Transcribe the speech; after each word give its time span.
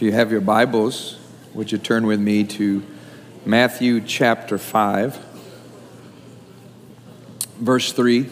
If 0.00 0.04
you 0.04 0.12
have 0.12 0.32
your 0.32 0.40
Bibles, 0.40 1.18
would 1.52 1.70
you 1.70 1.76
turn 1.76 2.06
with 2.06 2.20
me 2.20 2.44
to 2.44 2.82
Matthew 3.44 4.00
chapter 4.00 4.56
5? 4.56 5.14
Verse 7.58 7.92
3 7.92 8.26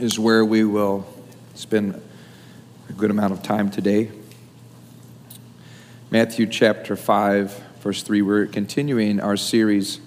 is 0.00 0.18
where 0.18 0.44
we 0.44 0.64
will 0.64 1.06
spend 1.54 2.02
a 2.88 2.92
good 2.92 3.12
amount 3.12 3.32
of 3.32 3.40
time 3.44 3.70
today. 3.70 4.10
Matthew 6.10 6.44
chapter 6.46 6.96
5, 6.96 7.52
verse 7.78 8.02
3. 8.02 8.22
We're 8.22 8.46
continuing 8.46 9.20
our 9.20 9.36
series 9.36 10.00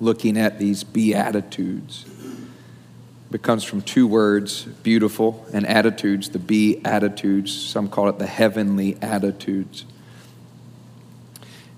looking 0.00 0.36
at 0.36 0.58
these 0.58 0.82
Beatitudes. 0.82 2.04
It 3.30 3.42
comes 3.42 3.62
from 3.62 3.82
two 3.82 4.06
words, 4.06 4.64
beautiful, 4.64 5.46
and 5.52 5.66
attitudes, 5.66 6.30
the 6.30 6.38
be 6.38 6.80
attitudes. 6.84 7.54
Some 7.54 7.88
call 7.88 8.08
it 8.08 8.18
the 8.18 8.26
heavenly 8.26 8.96
attitudes. 9.02 9.84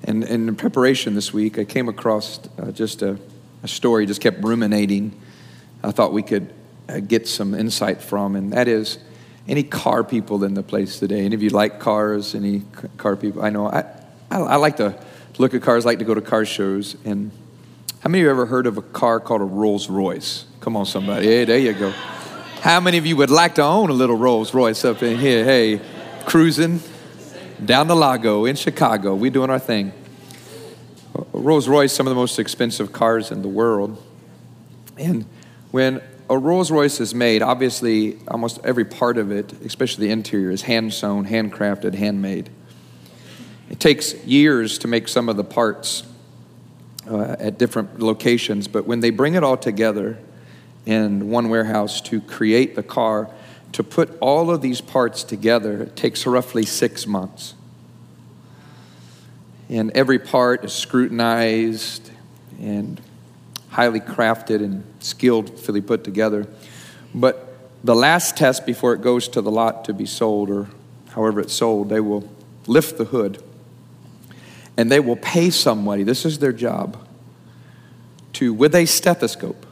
And, 0.04 0.22
and 0.22 0.48
in 0.48 0.54
preparation 0.54 1.14
this 1.14 1.32
week, 1.32 1.58
I 1.58 1.64
came 1.64 1.88
across 1.88 2.40
uh, 2.56 2.70
just 2.70 3.02
a, 3.02 3.18
a, 3.64 3.68
story, 3.68 4.06
just 4.06 4.20
kept 4.20 4.42
ruminating. 4.44 5.20
I 5.82 5.90
thought 5.90 6.12
we 6.12 6.22
could 6.22 6.54
uh, 6.88 7.00
get 7.00 7.26
some 7.26 7.54
insight 7.54 8.00
from, 8.00 8.36
and 8.36 8.52
that 8.52 8.68
is 8.68 8.98
any 9.48 9.64
car 9.64 10.04
people 10.04 10.44
in 10.44 10.54
the 10.54 10.62
place 10.62 11.00
today? 11.00 11.24
Any 11.24 11.34
of 11.34 11.42
you 11.42 11.50
like 11.50 11.80
cars? 11.80 12.36
Any 12.36 12.62
car 12.96 13.16
people? 13.16 13.42
I 13.42 13.50
know 13.50 13.66
I, 13.66 13.80
I, 14.30 14.38
I 14.38 14.56
like 14.56 14.76
to 14.76 14.96
look 15.38 15.54
at 15.54 15.62
cars, 15.62 15.84
like 15.84 15.98
to 15.98 16.04
go 16.04 16.14
to 16.14 16.20
car 16.20 16.44
shows. 16.44 16.96
And 17.04 17.32
how 18.00 18.08
many 18.08 18.22
of 18.22 18.24
you 18.24 18.30
ever 18.30 18.46
heard 18.46 18.66
of 18.66 18.78
a 18.78 18.82
car 18.82 19.20
called 19.20 19.42
a 19.42 19.44
Rolls 19.44 19.90
Royce? 19.90 20.46
Come 20.60 20.74
on, 20.74 20.86
somebody. 20.86 21.26
Hey, 21.26 21.44
there 21.44 21.58
you 21.58 21.74
go. 21.74 21.90
How 22.62 22.80
many 22.80 22.96
of 22.96 23.04
you 23.04 23.14
would 23.16 23.28
like 23.28 23.56
to 23.56 23.62
own 23.62 23.90
a 23.90 23.92
little 23.92 24.16
Rolls 24.16 24.54
Royce 24.54 24.86
up 24.86 25.02
in 25.02 25.18
here? 25.18 25.44
Hey, 25.44 25.82
cruising 26.24 26.80
down 27.62 27.88
the 27.88 27.94
Lago 27.94 28.46
in 28.46 28.56
Chicago. 28.56 29.14
we 29.14 29.28
doing 29.28 29.50
our 29.50 29.58
thing. 29.58 29.92
Rolls 31.32 31.68
Royce, 31.68 31.92
some 31.92 32.06
of 32.06 32.10
the 32.10 32.14
most 32.14 32.38
expensive 32.38 32.90
cars 32.90 33.30
in 33.30 33.42
the 33.42 33.48
world. 33.48 34.02
And 34.96 35.26
when 35.70 36.00
a 36.30 36.38
Rolls 36.38 36.70
Royce 36.70 37.00
is 37.00 37.14
made, 37.14 37.42
obviously, 37.42 38.16
almost 38.28 38.60
every 38.64 38.86
part 38.86 39.18
of 39.18 39.30
it, 39.30 39.52
especially 39.60 40.06
the 40.06 40.12
interior, 40.12 40.50
is 40.50 40.62
hand 40.62 40.94
sewn, 40.94 41.26
handcrafted, 41.26 41.94
handmade. 41.94 42.48
It 43.68 43.78
takes 43.78 44.14
years 44.24 44.78
to 44.78 44.88
make 44.88 45.06
some 45.06 45.28
of 45.28 45.36
the 45.36 45.44
parts 45.44 46.04
uh, 47.10 47.36
at 47.38 47.58
different 47.58 48.00
locations, 48.00 48.68
but 48.68 48.86
when 48.86 49.00
they 49.00 49.10
bring 49.10 49.34
it 49.34 49.42
all 49.42 49.56
together, 49.56 50.18
in 50.86 51.30
one 51.30 51.48
warehouse 51.48 52.00
to 52.00 52.20
create 52.20 52.74
the 52.74 52.82
car. 52.82 53.30
To 53.72 53.84
put 53.84 54.16
all 54.20 54.50
of 54.50 54.62
these 54.62 54.80
parts 54.80 55.22
together 55.22 55.82
it 55.82 55.96
takes 55.96 56.26
roughly 56.26 56.64
six 56.64 57.06
months. 57.06 57.54
And 59.68 59.92
every 59.92 60.18
part 60.18 60.64
is 60.64 60.72
scrutinized 60.72 62.10
and 62.60 63.00
highly 63.70 64.00
crafted 64.00 64.56
and 64.56 64.82
skillfully 64.98 65.80
put 65.80 66.02
together. 66.02 66.48
But 67.14 67.56
the 67.84 67.94
last 67.94 68.36
test 68.36 68.66
before 68.66 68.94
it 68.94 69.00
goes 69.00 69.28
to 69.28 69.40
the 69.40 69.50
lot 69.50 69.84
to 69.84 69.94
be 69.94 70.06
sold, 70.06 70.50
or 70.50 70.68
however 71.10 71.40
it's 71.40 71.52
sold, 71.52 71.88
they 71.88 72.00
will 72.00 72.28
lift 72.66 72.98
the 72.98 73.04
hood 73.04 73.40
and 74.80 74.90
they 74.90 74.98
will 74.98 75.16
pay 75.16 75.50
somebody, 75.50 76.04
this 76.04 76.24
is 76.24 76.38
their 76.38 76.54
job, 76.54 76.96
to, 78.32 78.54
with 78.54 78.74
a 78.74 78.86
stethoscope, 78.86 79.66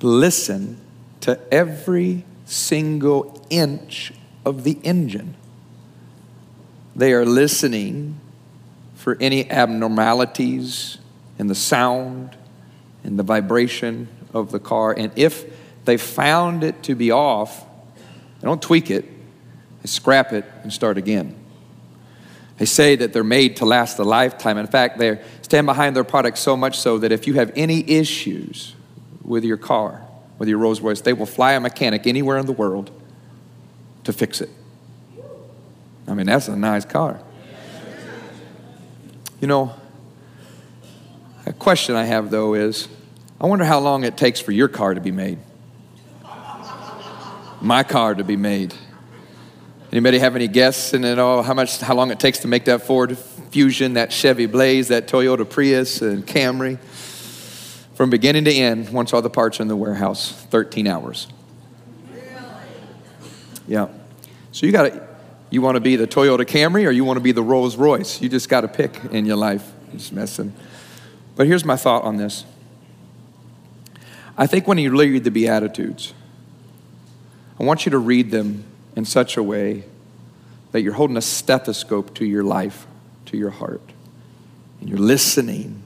listen 0.00 0.80
to 1.20 1.36
every 1.52 2.24
single 2.44 3.44
inch 3.50 4.12
of 4.44 4.62
the 4.62 4.78
engine. 4.84 5.34
They 6.94 7.12
are 7.12 7.26
listening 7.26 8.20
for 8.94 9.16
any 9.20 9.50
abnormalities 9.50 10.98
in 11.40 11.48
the 11.48 11.56
sound, 11.56 12.36
in 13.02 13.16
the 13.16 13.24
vibration 13.24 14.06
of 14.32 14.52
the 14.52 14.60
car. 14.60 14.94
And 14.96 15.10
if 15.16 15.44
they 15.86 15.96
found 15.96 16.62
it 16.62 16.84
to 16.84 16.94
be 16.94 17.10
off, 17.10 17.64
they 18.40 18.46
don't 18.46 18.62
tweak 18.62 18.92
it, 18.92 19.06
they 19.82 19.88
scrap 19.88 20.32
it 20.32 20.44
and 20.62 20.72
start 20.72 20.98
again. 20.98 21.41
They 22.58 22.66
say 22.66 22.96
that 22.96 23.12
they're 23.12 23.24
made 23.24 23.56
to 23.56 23.64
last 23.64 23.98
a 23.98 24.04
lifetime. 24.04 24.58
In 24.58 24.66
fact, 24.66 24.98
they 24.98 25.20
stand 25.42 25.66
behind 25.66 25.96
their 25.96 26.04
product 26.04 26.38
so 26.38 26.56
much 26.56 26.78
so 26.78 26.98
that 26.98 27.10
if 27.10 27.26
you 27.26 27.34
have 27.34 27.50
any 27.56 27.88
issues, 27.90 28.74
with 29.24 29.44
your 29.44 29.56
car, 29.56 30.02
with 30.38 30.48
your 30.48 30.58
Rolls 30.58 30.80
Royce. 30.80 31.00
They 31.00 31.12
will 31.12 31.26
fly 31.26 31.52
a 31.52 31.60
mechanic 31.60 32.06
anywhere 32.06 32.38
in 32.38 32.46
the 32.46 32.52
world 32.52 32.90
to 34.04 34.12
fix 34.12 34.40
it. 34.40 34.50
I 36.08 36.14
mean, 36.14 36.26
that's 36.26 36.48
a 36.48 36.56
nice 36.56 36.84
car. 36.84 37.20
You 39.40 39.48
know, 39.48 39.74
a 41.46 41.52
question 41.52 41.96
I 41.96 42.04
have 42.04 42.30
though 42.30 42.54
is 42.54 42.88
I 43.40 43.46
wonder 43.46 43.64
how 43.64 43.80
long 43.80 44.04
it 44.04 44.16
takes 44.16 44.40
for 44.40 44.52
your 44.52 44.68
car 44.68 44.94
to 44.94 45.00
be 45.00 45.10
made. 45.10 45.38
My 47.60 47.84
car 47.84 48.14
to 48.14 48.24
be 48.24 48.36
made. 48.36 48.74
Anybody 49.92 50.18
have 50.18 50.34
any 50.34 50.48
guess 50.48 50.94
in 50.94 51.04
it 51.04 51.18
all? 51.18 51.42
How 51.42 51.54
much, 51.54 51.78
how 51.78 51.94
long 51.94 52.10
it 52.10 52.18
takes 52.18 52.38
to 52.40 52.48
make 52.48 52.64
that 52.64 52.82
Ford 52.82 53.16
Fusion, 53.50 53.94
that 53.94 54.10
Chevy 54.10 54.46
Blazer, 54.46 54.94
that 54.94 55.06
Toyota 55.06 55.48
Prius, 55.48 56.00
and 56.00 56.26
Camry? 56.26 56.78
from 57.94 58.10
beginning 58.10 58.44
to 58.44 58.52
end, 58.52 58.88
once 58.88 59.12
all 59.12 59.22
the 59.22 59.30
parts 59.30 59.60
are 59.60 59.62
in 59.62 59.68
the 59.68 59.76
warehouse, 59.76 60.32
13 60.32 60.86
hours. 60.86 61.28
Really? 62.12 62.24
Yeah. 63.68 63.88
So 64.50 64.66
you 64.66 64.72
got 64.72 64.92
to, 64.92 65.08
you 65.50 65.62
want 65.62 65.76
to 65.76 65.80
be 65.80 65.96
the 65.96 66.06
Toyota 66.06 66.44
Camry 66.44 66.86
or 66.86 66.90
you 66.90 67.04
want 67.04 67.18
to 67.18 67.22
be 67.22 67.32
the 67.32 67.42
Rolls 67.44 67.76
Royce? 67.76 68.20
You 68.20 68.28
just 68.28 68.48
got 68.48 68.62
to 68.62 68.68
pick 68.68 68.98
in 69.12 69.26
your 69.26 69.36
life. 69.36 69.70
Just 69.92 70.12
messing. 70.12 70.52
But 71.36 71.46
here's 71.46 71.64
my 71.64 71.76
thought 71.76 72.02
on 72.02 72.16
this. 72.16 72.44
I 74.36 74.46
think 74.46 74.66
when 74.66 74.78
you 74.78 74.90
read 74.90 75.24
the 75.24 75.30
Beatitudes, 75.30 76.14
I 77.60 77.64
want 77.64 77.86
you 77.86 77.90
to 77.90 77.98
read 77.98 78.30
them 78.30 78.64
in 78.96 79.04
such 79.04 79.36
a 79.36 79.42
way 79.42 79.84
that 80.72 80.82
you're 80.82 80.94
holding 80.94 81.16
a 81.16 81.22
stethoscope 81.22 82.14
to 82.14 82.24
your 82.24 82.42
life, 82.42 82.86
to 83.26 83.36
your 83.36 83.50
heart, 83.50 83.92
and 84.80 84.88
you're 84.88 84.98
listening 84.98 85.82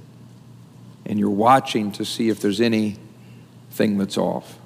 and 1.05 1.19
you're 1.19 1.31
watching 1.31 1.93
to 1.93 2.05
see 2.05 2.29
if 2.29 2.41
there's 2.41 2.61
anything 2.61 3.99
that's 3.99 4.19
off. 4.19 4.59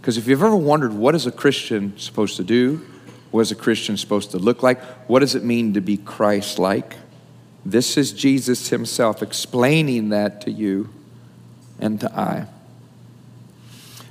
Because 0.00 0.18
if 0.18 0.26
you've 0.26 0.42
ever 0.42 0.56
wondered 0.56 0.92
what 0.92 1.14
is 1.14 1.26
a 1.26 1.32
Christian 1.32 1.96
supposed 1.98 2.36
to 2.36 2.44
do, 2.44 2.84
what 3.30 3.40
is 3.40 3.52
a 3.52 3.56
Christian 3.56 3.96
supposed 3.96 4.30
to 4.32 4.38
look 4.38 4.62
like, 4.62 4.82
what 5.08 5.20
does 5.20 5.34
it 5.34 5.44
mean 5.44 5.74
to 5.74 5.80
be 5.80 5.96
Christ 5.96 6.58
like, 6.58 6.96
this 7.64 7.96
is 7.96 8.12
Jesus 8.12 8.68
Himself 8.68 9.22
explaining 9.22 10.10
that 10.10 10.40
to 10.42 10.50
you 10.50 10.88
and 11.78 12.00
to 12.00 12.12
I. 12.18 12.46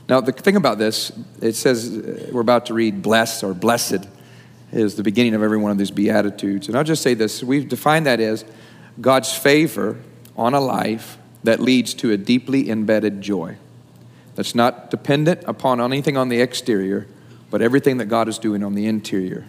Now, 0.08 0.22
the 0.22 0.32
thing 0.32 0.56
about 0.56 0.78
this, 0.78 1.12
it 1.42 1.56
says 1.56 1.98
uh, 1.98 2.30
we're 2.32 2.42
about 2.42 2.68
to 2.68 2.74
read 2.74 3.02
blessed 3.02 3.44
or 3.44 3.54
blessed 3.54 4.08
is 4.72 4.96
the 4.96 5.04
beginning 5.04 5.34
of 5.34 5.42
every 5.42 5.58
one 5.58 5.72
of 5.72 5.78
these 5.78 5.92
Beatitudes. 5.92 6.68
And 6.68 6.78
I'll 6.78 6.84
just 6.84 7.02
say 7.02 7.14
this 7.14 7.44
we've 7.44 7.68
defined 7.68 8.06
that 8.06 8.20
as 8.20 8.46
God's 9.02 9.34
favor 9.34 10.00
on 10.38 10.54
a 10.54 10.60
life 10.60 11.18
that 11.44 11.60
leads 11.60 11.94
to 11.96 12.12
a 12.12 12.18
deeply 12.18 12.70
embedded 12.70 13.22
joy 13.22 13.58
that's 14.36 14.54
not 14.54 14.92
dependent 14.92 15.42
upon 15.46 15.80
anything 15.80 16.18
on 16.18 16.30
the 16.30 16.42
exterior, 16.42 17.08
but 17.50 17.62
everything 17.62 17.98
that 17.98 18.06
God 18.06 18.28
is 18.28 18.38
doing 18.38 18.64
on 18.64 18.76
the 18.76 18.86
interior. 18.86 19.48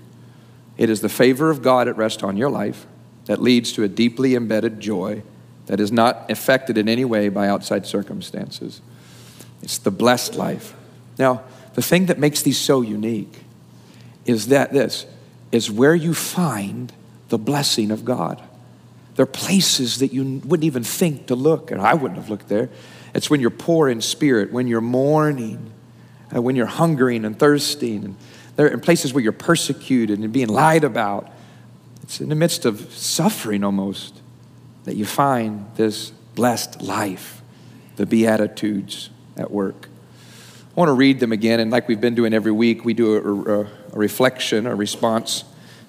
It 0.78 0.90
is 0.90 1.00
the 1.00 1.08
favor 1.08 1.50
of 1.50 1.62
God 1.62 1.88
at 1.88 1.96
rest 1.96 2.22
on 2.22 2.36
your 2.36 2.50
life 2.50 2.86
that 3.24 3.42
leads 3.42 3.72
to 3.72 3.82
a 3.82 3.88
deeply 3.88 4.34
embedded 4.34 4.80
joy 4.80 5.22
that 5.66 5.80
is 5.80 5.90
not 5.90 6.30
affected 6.30 6.78
in 6.78 6.88
any 6.88 7.04
way 7.04 7.28
by 7.28 7.48
outside 7.48 7.86
circumstances. 7.86 8.80
It's 9.62 9.78
the 9.78 9.90
blessed 9.90 10.34
life. 10.34 10.74
Now, 11.18 11.42
the 11.74 11.82
thing 11.82 12.06
that 12.06 12.18
makes 12.18 12.42
these 12.42 12.58
so 12.58 12.80
unique 12.80 13.42
is 14.24 14.48
that 14.48 14.72
this 14.72 15.06
is 15.52 15.70
where 15.70 15.94
you 15.94 16.14
find 16.14 16.92
the 17.28 17.38
blessing 17.38 17.90
of 17.90 18.04
God. 18.04 18.42
There 19.14 19.22
are 19.22 19.26
places 19.26 19.98
that 19.98 20.12
you 20.12 20.40
wouldn't 20.44 20.64
even 20.64 20.84
think 20.84 21.26
to 21.26 21.34
look, 21.34 21.70
and 21.70 21.80
I 21.80 21.94
wouldn't 21.94 22.18
have 22.18 22.28
looked 22.28 22.48
there. 22.48 22.68
It's 23.14 23.30
when 23.30 23.40
you're 23.40 23.50
poor 23.50 23.88
in 23.88 24.00
spirit, 24.00 24.52
when 24.52 24.66
you're 24.66 24.80
mourning, 24.80 25.72
uh, 26.34 26.42
when 26.42 26.56
you're 26.56 26.66
hungering 26.66 27.24
and 27.24 27.38
thirsting, 27.38 28.04
and 28.04 28.16
there 28.56 28.72
are 28.72 28.78
places 28.78 29.14
where 29.14 29.22
you're 29.22 29.32
persecuted 29.32 30.18
and 30.18 30.32
being 30.32 30.48
lied 30.48 30.84
about. 30.84 31.30
It's 32.02 32.20
in 32.20 32.28
the 32.28 32.34
midst 32.34 32.64
of 32.64 32.92
suffering 32.92 33.64
almost 33.64 34.20
that 34.84 34.96
you 34.96 35.04
find 35.04 35.66
this 35.76 36.10
blessed 36.34 36.82
life, 36.82 37.42
the 37.96 38.06
Beatitudes 38.06 39.10
at 39.36 39.50
work. 39.50 39.88
I 40.76 40.80
want 40.80 40.88
to 40.88 40.94
read 40.94 41.20
them 41.20 41.32
again, 41.32 41.60
and 41.60 41.70
like 41.70 41.88
we've 41.88 42.00
been 42.00 42.14
doing 42.14 42.34
every 42.34 42.52
week, 42.52 42.84
we 42.84 42.94
do 42.94 43.16
a, 43.16 43.60
a, 43.60 43.60
a 43.64 43.98
reflection, 43.98 44.66
a 44.66 44.74
response 44.74 45.44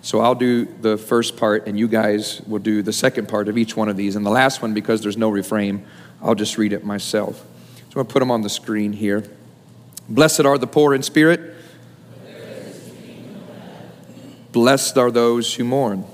so 0.07 0.21
I'll 0.21 0.35
do 0.35 0.63
the 0.63 0.97
first 0.97 1.35
part, 1.35 1.67
and 1.67 1.77
you 1.77 1.87
guys 1.87 2.41
will 2.47 2.59
do 2.59 2.81
the 2.81 2.93
second 2.93 3.27
part 3.27 3.49
of 3.49 3.57
each 3.57 3.75
one 3.75 3.89
of 3.89 3.97
these. 3.97 4.15
And 4.15 4.25
the 4.25 4.29
last 4.29 4.61
one, 4.61 4.73
because 4.73 5.01
there's 5.01 5.17
no 5.17 5.29
refrain, 5.29 5.85
I'll 6.21 6.33
just 6.33 6.57
read 6.57 6.71
it 6.71 6.85
myself. 6.85 7.39
So 7.39 7.43
I'm 7.87 7.93
going 7.93 8.05
to 8.05 8.13
put 8.13 8.19
them 8.19 8.31
on 8.31 8.41
the 8.41 8.49
screen 8.49 8.93
here. 8.93 9.25
Blessed 10.07 10.45
are 10.45 10.57
the 10.57 10.65
poor 10.65 10.93
in 10.93 11.03
spirit. 11.03 11.55
Blessed 14.53 14.97
are 14.97 15.11
those 15.11 15.53
who 15.55 15.65
mourn. 15.65 16.05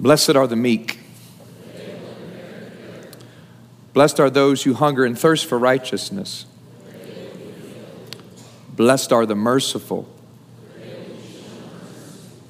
Blessed 0.00 0.34
are 0.34 0.48
the 0.48 0.56
meek. 0.56 0.95
Blessed 3.96 4.20
are 4.20 4.28
those 4.28 4.64
who 4.64 4.74
hunger 4.74 5.06
and 5.06 5.18
thirst 5.18 5.46
for 5.46 5.58
righteousness. 5.58 6.44
Blessed 8.68 9.10
are 9.10 9.24
the 9.24 9.34
merciful. 9.34 10.06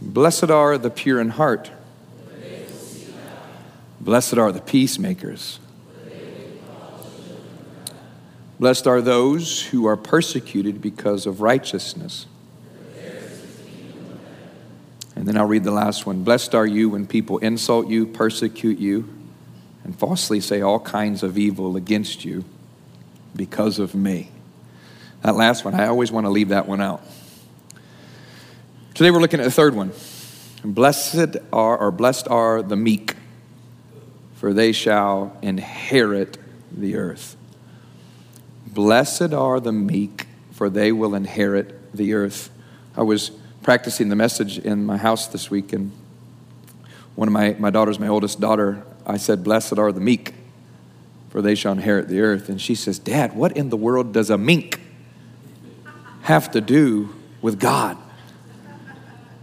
Blessed 0.02 0.50
are 0.50 0.76
the 0.76 0.90
pure 0.90 1.20
in 1.20 1.28
heart. 1.28 1.70
Blessed 4.00 4.38
are 4.38 4.50
the 4.50 4.60
peacemakers. 4.60 5.60
Blessed 8.58 8.88
are 8.88 9.00
those 9.00 9.66
who 9.66 9.86
are 9.86 9.96
persecuted 9.96 10.82
because 10.82 11.26
of 11.26 11.42
righteousness. 11.42 12.26
And 15.14 15.28
then 15.28 15.36
I'll 15.36 15.46
read 15.46 15.62
the 15.62 15.70
last 15.70 16.06
one. 16.06 16.24
Blessed 16.24 16.56
are 16.56 16.66
you 16.66 16.88
when 16.88 17.06
people 17.06 17.38
insult 17.38 17.86
you, 17.86 18.04
persecute 18.04 18.80
you, 18.80 19.15
and 19.86 19.96
falsely 19.96 20.40
say 20.40 20.60
all 20.62 20.80
kinds 20.80 21.22
of 21.22 21.38
evil 21.38 21.76
against 21.76 22.24
you 22.24 22.44
because 23.36 23.78
of 23.78 23.94
me. 23.94 24.32
That 25.22 25.36
last 25.36 25.64
one, 25.64 25.74
I 25.74 25.86
always 25.86 26.10
want 26.10 26.26
to 26.26 26.30
leave 26.30 26.48
that 26.48 26.66
one 26.66 26.80
out. 26.80 27.04
Today 28.94 29.12
we're 29.12 29.20
looking 29.20 29.38
at 29.38 29.44
the 29.44 29.50
third 29.52 29.76
one. 29.76 29.92
Blessed 30.64 31.36
are, 31.52 31.78
or 31.78 31.92
blessed 31.92 32.26
are 32.26 32.62
the 32.62 32.74
meek, 32.74 33.14
for 34.34 34.52
they 34.52 34.72
shall 34.72 35.38
inherit 35.40 36.36
the 36.76 36.96
earth. 36.96 37.36
Blessed 38.66 39.32
are 39.32 39.60
the 39.60 39.70
meek, 39.70 40.26
for 40.50 40.68
they 40.68 40.90
will 40.90 41.14
inherit 41.14 41.94
the 41.94 42.12
earth. 42.12 42.50
I 42.96 43.04
was 43.04 43.30
practicing 43.62 44.08
the 44.08 44.16
message 44.16 44.58
in 44.58 44.84
my 44.84 44.96
house 44.96 45.28
this 45.28 45.48
week, 45.48 45.72
and 45.72 45.92
one 47.14 47.28
of 47.28 47.32
my, 47.32 47.54
my 47.60 47.70
daughters, 47.70 48.00
my 48.00 48.08
oldest 48.08 48.40
daughter, 48.40 48.84
I 49.06 49.16
said, 49.16 49.44
Blessed 49.44 49.78
are 49.78 49.92
the 49.92 50.00
meek, 50.00 50.34
for 51.30 51.40
they 51.40 51.54
shall 51.54 51.72
inherit 51.72 52.08
the 52.08 52.20
earth. 52.20 52.48
And 52.48 52.60
she 52.60 52.74
says, 52.74 52.98
Dad, 52.98 53.34
what 53.34 53.56
in 53.56 53.70
the 53.70 53.76
world 53.76 54.12
does 54.12 54.30
a 54.30 54.36
mink 54.36 54.80
have 56.22 56.50
to 56.50 56.60
do 56.60 57.14
with 57.40 57.60
God? 57.60 57.96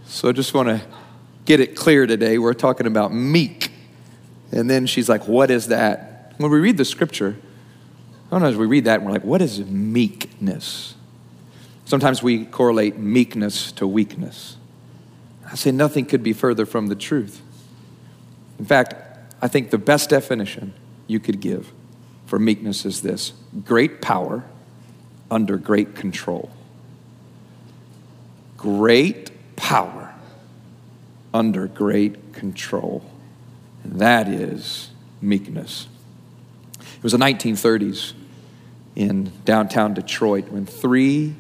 So 0.06 0.30
I 0.30 0.33
just 0.33 0.54
want 0.54 0.69
to 0.69 0.81
get 1.45 1.60
it 1.60 1.75
clear 1.75 2.06
today. 2.06 2.38
We're 2.38 2.54
talking 2.54 2.88
about 2.88 3.13
meek. 3.13 3.71
And 4.51 4.69
then 4.69 4.86
she's 4.86 5.07
like, 5.10 5.27
What 5.27 5.50
is 5.50 5.68
that? 5.68 6.33
When 6.38 6.51
we 6.51 6.59
read 6.59 6.77
the 6.77 6.86
scripture, 6.86 7.38
sometimes 8.30 8.57
we 8.57 8.66
read 8.66 8.86
that 8.86 8.98
and 9.00 9.06
we're 9.06 9.13
like, 9.13 9.24
What 9.24 9.42
is 9.42 9.59
meekness? 9.66 10.95
Sometimes 11.86 12.21
we 12.21 12.45
correlate 12.45 12.98
meekness 12.98 13.71
to 13.74 13.88
weakness. 13.88 14.57
I 15.50 15.56
say 15.56 15.71
nothing 15.71 16.06
could 16.06 16.24
be 16.24 16.33
further 16.33 16.66
from 16.66 16.88
the 16.88 16.95
truth. 16.95 17.42
In 18.57 18.66
fact, 18.66 18.95
I 19.44 19.50
think 19.50 19.72
the 19.72 19.78
best 19.78 20.10
definition 20.10 20.74
you 21.06 21.19
could 21.19 21.42
give 21.42 21.74
for 22.28 22.40
meekness 22.40 22.86
is 22.86 23.01
this 23.01 23.34
great 23.66 24.01
power 24.01 24.45
under 25.30 25.57
great 25.57 25.95
control. 25.95 26.50
Great 28.56 29.31
power 29.57 30.16
under 31.34 31.68
great 31.68 32.31
control. 32.31 33.04
And 33.84 34.00
that 34.00 34.30
is 34.30 34.92
meekness. 35.22 35.90
It 36.80 37.04
was 37.04 37.12
the 37.12 37.18
1930s 37.18 38.13
in 38.95 39.34
downtown 39.44 39.94
Detroit 39.94 40.48
when 40.48 40.66
three 40.66 41.36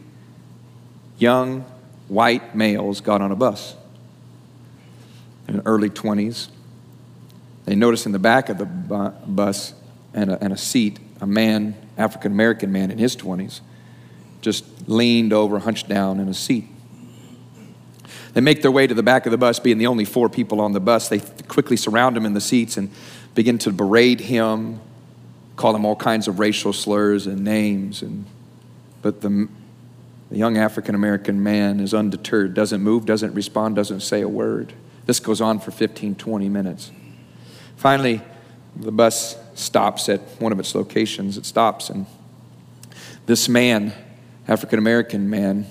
young 1.17 1.61
white 2.09 2.53
males 2.53 2.99
got 2.99 3.21
on 3.21 3.31
a 3.31 3.35
bus 3.37 3.77
in 5.47 5.55
the 5.55 5.65
early 5.65 5.89
20s. 5.89 6.49
They 7.65 7.75
noticed 7.75 8.05
in 8.05 8.11
the 8.11 8.19
back 8.19 8.49
of 8.49 8.57
the 8.57 8.65
bu- 8.65 9.11
bus 9.25 9.73
and 10.13 10.31
a, 10.31 10.43
and 10.43 10.53
a 10.53 10.57
seat 10.57 10.99
a 11.23 11.25
man, 11.25 11.73
African 11.97 12.33
American 12.33 12.71
man 12.71 12.91
in 12.91 12.97
his 12.97 13.15
20s, 13.15 13.61
just 14.41 14.65
leaned 14.89 15.31
over, 15.31 15.57
hunched 15.59 15.87
down 15.87 16.19
in 16.19 16.27
a 16.27 16.33
seat. 16.33 16.65
They 18.33 18.41
make 18.41 18.61
their 18.61 18.71
way 18.71 18.87
to 18.87 18.93
the 18.93 19.03
back 19.03 19.25
of 19.25 19.31
the 19.31 19.37
bus, 19.37 19.59
being 19.59 19.77
the 19.77 19.87
only 19.87 20.03
four 20.03 20.27
people 20.27 20.59
on 20.59 20.73
the 20.73 20.81
bus. 20.81 21.07
They 21.07 21.19
quickly 21.19 21.77
surround 21.77 22.17
him 22.17 22.25
in 22.25 22.33
the 22.33 22.41
seats 22.41 22.75
and 22.75 22.89
begin 23.35 23.57
to 23.59 23.71
berate 23.71 24.19
him, 24.19 24.81
call 25.55 25.73
him 25.73 25.85
all 25.85 25.95
kinds 25.95 26.27
of 26.27 26.39
racial 26.39 26.73
slurs 26.73 27.25
and 27.25 27.43
names. 27.43 28.01
And, 28.01 28.25
but 29.01 29.21
the, 29.21 29.47
the 30.29 30.37
young 30.37 30.57
African 30.57 30.93
American 30.93 31.41
man 31.41 31.79
is 31.79 31.93
undeterred, 31.93 32.53
doesn't 32.53 32.81
move, 32.81 33.05
doesn't 33.05 33.33
respond, 33.33 33.77
doesn't 33.77 34.01
say 34.01 34.19
a 34.21 34.27
word. 34.27 34.73
This 35.05 35.21
goes 35.21 35.39
on 35.39 35.59
for 35.59 35.71
15, 35.71 36.15
20 36.15 36.49
minutes. 36.49 36.91
Finally, 37.83 38.21
the 38.77 38.93
bus 38.93 39.35
stops 39.55 40.07
at 40.07 40.21
one 40.39 40.53
of 40.53 40.59
its 40.61 40.73
locations. 40.73 41.37
It 41.37 41.45
stops, 41.45 41.89
and 41.89 42.05
this 43.25 43.49
man, 43.49 43.91
African 44.47 44.79
American 44.79 45.29
man, 45.29 45.65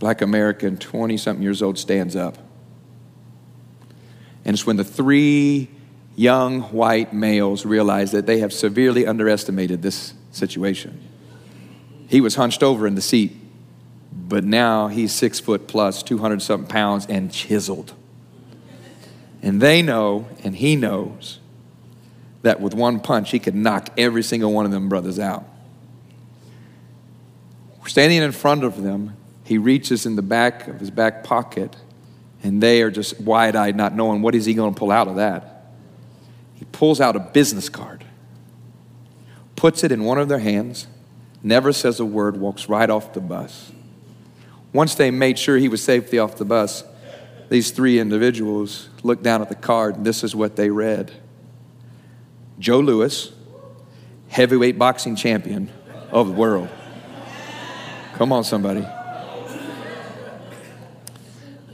black 0.00 0.22
American, 0.22 0.76
20 0.76 1.16
something 1.16 1.40
years 1.40 1.62
old, 1.62 1.78
stands 1.78 2.16
up. 2.16 2.36
And 4.44 4.54
it's 4.54 4.66
when 4.66 4.74
the 4.74 4.82
three 4.82 5.68
young 6.16 6.62
white 6.62 7.12
males 7.12 7.64
realize 7.64 8.10
that 8.10 8.26
they 8.26 8.40
have 8.40 8.52
severely 8.52 9.06
underestimated 9.06 9.82
this 9.82 10.14
situation. 10.32 11.00
He 12.08 12.20
was 12.20 12.34
hunched 12.34 12.64
over 12.64 12.88
in 12.88 12.96
the 12.96 13.00
seat, 13.00 13.36
but 14.12 14.42
now 14.42 14.88
he's 14.88 15.12
six 15.12 15.38
foot 15.38 15.68
plus, 15.68 16.02
200 16.02 16.42
something 16.42 16.68
pounds, 16.68 17.06
and 17.06 17.32
chiseled. 17.32 17.94
And 19.42 19.60
they 19.60 19.82
know, 19.82 20.28
and 20.44 20.54
he 20.54 20.76
knows, 20.76 21.38
that 22.42 22.60
with 22.60 22.74
one 22.74 23.00
punch, 23.00 23.30
he 23.30 23.38
could 23.38 23.54
knock 23.54 23.90
every 23.96 24.22
single 24.22 24.52
one 24.52 24.64
of 24.64 24.70
them 24.70 24.88
brothers 24.88 25.18
out. 25.18 25.44
Standing 27.86 28.22
in 28.22 28.32
front 28.32 28.64
of 28.64 28.82
them, 28.82 29.16
he 29.44 29.58
reaches 29.58 30.06
in 30.06 30.16
the 30.16 30.22
back 30.22 30.68
of 30.68 30.78
his 30.78 30.90
back 30.90 31.24
pocket, 31.24 31.74
and 32.42 32.62
they 32.62 32.82
are 32.82 32.90
just 32.90 33.20
wide 33.20 33.56
eyed, 33.56 33.74
not 33.76 33.94
knowing 33.94 34.22
what 34.22 34.34
is 34.34 34.44
he 34.44 34.54
going 34.54 34.72
to 34.74 34.78
pull 34.78 34.90
out 34.90 35.08
of 35.08 35.16
that. 35.16 35.72
He 36.54 36.66
pulls 36.66 37.00
out 37.00 37.16
a 37.16 37.20
business 37.20 37.68
card, 37.68 38.04
puts 39.56 39.82
it 39.82 39.90
in 39.90 40.04
one 40.04 40.18
of 40.18 40.28
their 40.28 40.38
hands, 40.38 40.86
never 41.42 41.72
says 41.72 41.98
a 41.98 42.04
word, 42.04 42.36
walks 42.36 42.68
right 42.68 42.88
off 42.88 43.12
the 43.14 43.20
bus. 43.20 43.72
Once 44.72 44.94
they 44.94 45.10
made 45.10 45.38
sure 45.38 45.56
he 45.56 45.68
was 45.68 45.82
safely 45.82 46.18
off 46.18 46.36
the 46.36 46.44
bus, 46.44 46.84
these 47.48 47.70
three 47.72 47.98
individuals 47.98 48.89
looked 49.04 49.22
down 49.22 49.42
at 49.42 49.48
the 49.48 49.54
card, 49.54 49.96
and 49.96 50.06
this 50.06 50.22
is 50.24 50.34
what 50.34 50.56
they 50.56 50.70
read 50.70 51.12
Joe 52.58 52.80
Louis, 52.80 53.32
heavyweight 54.28 54.78
boxing 54.78 55.16
champion 55.16 55.70
of 56.10 56.28
the 56.28 56.34
world. 56.34 56.68
Come 58.14 58.32
on, 58.32 58.44
somebody. 58.44 58.86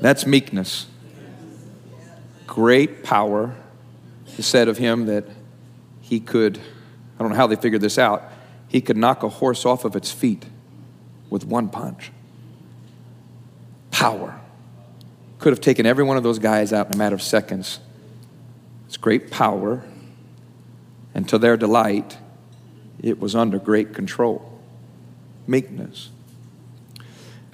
That's 0.01 0.27
meekness. 0.27 0.87
Great 2.47 3.03
power 3.03 3.57
is 4.39 4.47
said 4.47 4.69
of 4.69 4.79
him 4.79 5.07
that 5.07 5.25
he 6.01 6.21
could, 6.21 6.59
I 7.19 7.23
don't 7.23 7.31
know 7.31 7.37
how 7.37 7.47
they 7.47 7.57
figured 7.57 7.81
this 7.81 7.99
out, 7.99 8.23
he 8.69 8.81
could 8.81 8.97
knock 8.97 9.23
a 9.23 9.29
horse 9.29 9.67
off 9.67 9.85
of 9.85 9.97
its 9.97 10.13
feet 10.13 10.45
with 11.31 11.45
one 11.45 11.69
punch. 11.69 12.13
Power. 13.91 14.41
Could 15.47 15.53
have 15.53 15.61
taken 15.61 15.87
every 15.87 16.03
one 16.03 16.17
of 16.17 16.25
those 16.25 16.41
guys 16.41 16.73
out 16.73 16.89
in 16.89 16.95
a 16.95 16.97
matter 16.97 17.15
of 17.15 17.23
seconds. 17.23 17.79
It's 18.89 18.97
great 18.97 19.31
power. 19.31 19.85
And 21.15 21.29
to 21.29 21.39
their 21.39 21.57
delight, 21.57 22.19
it 23.01 23.21
was 23.21 23.37
under 23.37 23.61
great 23.61 23.95
control. 23.95 24.61
Meekness. 25.47 26.11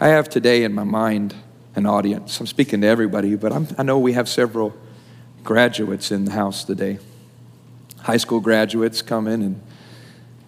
I 0.01 0.09
have 0.09 0.31
today 0.31 0.65
in 0.65 0.73
my 0.73 0.85
mind 0.85 1.35
an 1.75 1.85
audience. 1.85 2.41
I'm 2.41 2.47
speaking 2.47 2.81
to 2.81 2.87
everybody, 2.87 3.37
but 3.37 3.53
I'm, 3.53 3.69
i 3.77 3.83
know 3.83 3.99
we 3.99 4.15
have 4.15 4.27
several 4.27 4.75
graduates 5.45 6.11
in 6.11 6.25
the 6.25 6.33
house 6.33 6.65
today. 6.65 6.99
High 7.99 8.17
school 8.17 8.41
graduates 8.41 9.03
come 9.03 9.29
in, 9.29 9.43
and 9.43 9.63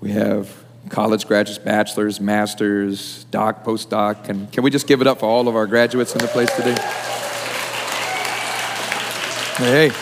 we 0.01 0.13
have 0.13 0.65
college 0.89 1.27
graduates, 1.27 1.63
bachelors, 1.63 2.23
masters, 2.23 3.25
doc, 3.25 3.65
postdoc. 3.65 4.31
And 4.31 4.51
can 4.51 4.65
we 4.65 4.71
just 4.71 4.87
give 4.87 5.03
it 5.03 5.07
up 5.07 5.21
for 5.21 5.27
all 5.27 5.47
of 5.47 5.55
our 5.55 5.67
graduates 5.67 6.15
in 6.15 6.23
the 6.23 6.29
place 6.29 6.51
today? 6.57 7.23
Hey. 9.57 9.93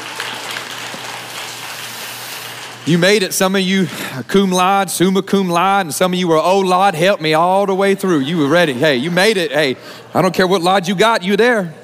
You 2.85 2.99
made 2.99 3.23
it. 3.23 3.35
Some 3.35 3.55
of 3.55 3.61
you 3.61 3.87
cum 4.27 4.51
laude, 4.51 4.91
summa 4.91 5.23
cum 5.23 5.51
laude, 5.51 5.87
and 5.87 5.95
some 5.95 6.15
of 6.15 6.19
you 6.19 6.27
were, 6.27 6.39
oh, 6.39 6.61
Lord, 6.61 6.95
help 6.95 7.21
me 7.21 7.35
all 7.35 7.67
the 7.67 7.75
way 7.75 7.95
through. 7.95 8.21
You 8.21 8.39
were 8.39 8.49
ready. 8.49 8.73
Hey, 8.73 8.97
you 8.97 9.11
made 9.11 9.37
it. 9.37 9.53
Hey, 9.53 9.77
I 10.15 10.23
don't 10.23 10.35
care 10.35 10.47
what 10.47 10.63
lodge 10.63 10.89
you 10.89 10.95
got, 10.95 11.23
you 11.23 11.37
there. 11.37 11.75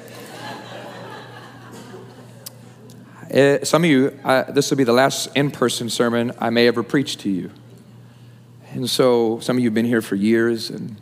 Uh, 3.31 3.63
some 3.63 3.83
of 3.83 3.89
you, 3.89 4.19
this 4.49 4.71
will 4.71 4.77
be 4.77 4.83
the 4.83 4.91
last 4.91 5.27
in 5.35 5.51
person 5.51 5.91
sermon 5.91 6.31
I 6.39 6.49
may 6.49 6.67
ever 6.67 6.81
preach 6.81 7.17
to 7.17 7.29
you. 7.29 7.51
And 8.73 8.89
so 8.89 9.39
some 9.41 9.57
of 9.57 9.63
you 9.63 9.69
have 9.69 9.75
been 9.75 9.85
here 9.85 10.01
for 10.01 10.15
years, 10.15 10.71
and 10.71 10.95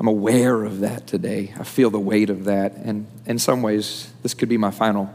I'm 0.00 0.08
aware 0.08 0.64
of 0.64 0.80
that 0.80 1.06
today. 1.06 1.52
I 1.58 1.64
feel 1.64 1.90
the 1.90 2.00
weight 2.00 2.30
of 2.30 2.44
that. 2.46 2.76
And 2.76 3.06
in 3.26 3.38
some 3.38 3.60
ways, 3.60 4.10
this 4.22 4.32
could 4.32 4.48
be 4.48 4.56
my 4.56 4.70
final 4.70 5.14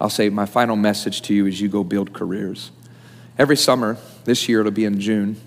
I'll 0.00 0.10
say 0.10 0.28
my 0.28 0.46
final 0.46 0.76
message 0.76 1.22
to 1.22 1.34
you 1.34 1.46
is 1.46 1.60
you 1.60 1.68
go 1.68 1.82
build 1.82 2.12
careers. 2.12 2.70
Every 3.38 3.56
summer, 3.56 3.98
this 4.24 4.48
year 4.48 4.60
it'll 4.60 4.72
be 4.72 4.84
in 4.84 5.00
June, 5.00 5.40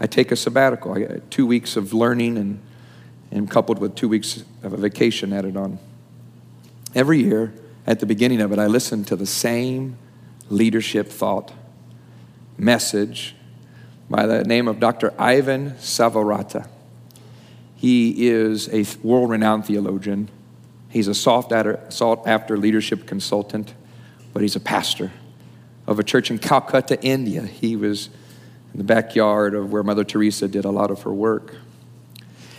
I 0.00 0.06
take 0.06 0.32
a 0.32 0.36
sabbatical. 0.36 0.94
I 0.94 1.00
get 1.00 1.30
two 1.30 1.46
weeks 1.46 1.76
of 1.76 1.92
learning 1.92 2.38
and, 2.38 2.60
and 3.30 3.50
coupled 3.50 3.78
with 3.78 3.94
two 3.94 4.08
weeks 4.08 4.42
of 4.62 4.72
a 4.72 4.76
vacation 4.76 5.32
added 5.32 5.56
on. 5.56 5.78
Every 6.94 7.22
year, 7.22 7.52
at 7.86 8.00
the 8.00 8.06
beginning 8.06 8.40
of 8.40 8.52
it, 8.52 8.58
I 8.58 8.66
listen 8.66 9.04
to 9.04 9.16
the 9.16 9.26
same 9.26 9.96
leadership 10.48 11.08
thought 11.08 11.52
message 12.56 13.34
by 14.08 14.26
the 14.26 14.44
name 14.44 14.68
of 14.68 14.80
Dr. 14.80 15.14
Ivan 15.18 15.72
Satyavrata. 15.72 16.68
He 17.76 18.28
is 18.28 18.68
a 18.72 18.84
world 19.06 19.30
renowned 19.30 19.66
theologian. 19.66 20.28
He's 20.90 21.08
a 21.08 21.14
sought 21.14 21.52
after 21.52 22.56
leadership 22.56 23.06
consultant, 23.06 23.74
but 24.32 24.42
he's 24.42 24.56
a 24.56 24.60
pastor 24.60 25.12
of 25.86 25.98
a 25.98 26.04
church 26.04 26.30
in 26.30 26.38
Calcutta, 26.38 27.00
India. 27.02 27.42
He 27.42 27.76
was 27.76 28.08
in 28.72 28.78
the 28.78 28.84
backyard 28.84 29.54
of 29.54 29.72
where 29.72 29.82
Mother 29.82 30.04
Teresa 30.04 30.48
did 30.48 30.64
a 30.64 30.70
lot 30.70 30.90
of 30.90 31.02
her 31.02 31.12
work. 31.12 31.54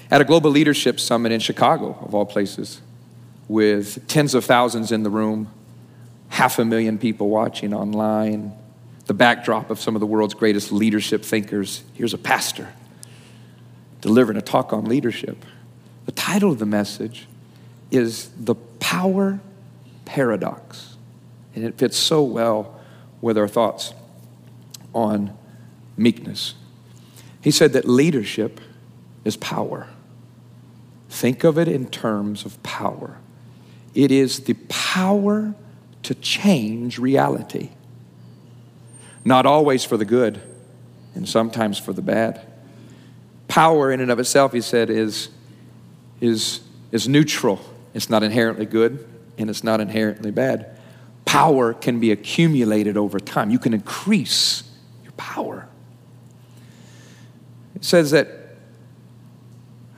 At 0.10 0.22
a 0.22 0.26
global 0.26 0.52
leadership 0.52 1.00
summit 1.00 1.32
in 1.32 1.40
Chicago, 1.40 1.98
of 2.02 2.16
all 2.16 2.26
places, 2.26 2.82
with 3.48 4.08
tens 4.08 4.34
of 4.34 4.46
thousands 4.46 4.92
in 4.92 5.04
the 5.04 5.10
room, 5.10 5.50
half 6.30 6.58
a 6.60 6.66
million 6.66 6.98
people 6.98 7.30
watching 7.30 7.74
online, 7.74 8.54
the 9.06 9.14
backdrop 9.14 9.70
of 9.70 9.80
some 9.80 9.96
of 9.96 10.00
the 10.00 10.06
world's 10.06 10.34
greatest 10.34 10.72
leadership 10.72 11.24
thinkers. 11.24 11.84
Here's 11.94 12.14
a 12.14 12.18
pastor 12.18 12.74
delivering 14.00 14.38
a 14.38 14.42
talk 14.42 14.74
on 14.74 14.86
leadership. 14.86 15.46
The 16.06 16.12
title 16.12 16.52
of 16.52 16.60
the 16.60 16.66
message 16.66 17.28
is 17.92 18.30
The 18.40 18.56
Power 18.80 19.40
Paradox, 20.06 20.96
and 21.54 21.64
it 21.64 21.78
fits 21.78 21.98
so 21.98 22.24
well 22.24 22.80
with 23.22 23.38
our 23.38 23.48
thoughts 23.48 23.94
on 24.94 25.38
meekness. 25.96 26.56
He 27.42 27.52
said 27.52 27.74
that 27.74 27.88
leadership 27.88 28.60
is 29.24 29.38
power. 29.38 29.88
Think 31.10 31.44
of 31.44 31.58
it 31.58 31.68
in 31.68 31.88
terms 31.88 32.46
of 32.46 32.62
power. 32.64 33.20
It 33.94 34.12
is 34.12 34.42
the 34.42 34.54
power 34.70 35.54
to 36.04 36.16
change 36.16 36.98
reality. 36.98 37.70
Not 39.24 39.46
always 39.46 39.84
for 39.84 39.98
the 39.98 40.06
good, 40.06 40.42
and 41.14 41.28
sometimes 41.28 41.78
for 41.78 41.94
the 41.94 42.02
bad. 42.02 42.42
Power, 43.48 43.92
in 43.92 44.00
and 44.00 44.10
of 44.10 44.20
itself, 44.20 44.54
he 44.54 44.62
said, 44.62 44.90
is, 44.90 45.30
is, 46.22 46.62
is 46.92 47.08
neutral. 47.08 47.60
It's 47.94 48.10
not 48.10 48.24
inherently 48.24 48.66
good, 48.66 49.08
and 49.38 49.50
it's 49.50 49.64
not 49.64 49.82
inherently 49.82 50.32
bad. 50.32 50.78
Power 51.26 51.74
can 51.74 52.00
be 52.00 52.12
accumulated 52.12 52.98
over 52.98 53.20
time. 53.20 53.52
You 53.52 53.60
can 53.60 53.74
increase 53.74 54.64
your 55.04 55.14
power. 55.14 55.68
It 57.76 57.86
says 57.86 58.12
that 58.12 58.28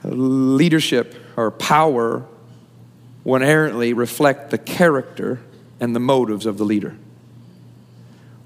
leadership 0.04 1.14
or 1.36 1.50
power 1.50 2.26
will 3.24 3.36
inherently 3.36 3.92
reflect 3.92 4.50
the 4.50 4.58
character 4.58 5.40
and 5.80 5.94
the 5.94 6.00
motives 6.00 6.46
of 6.46 6.58
the 6.58 6.64
leader. 6.64 6.96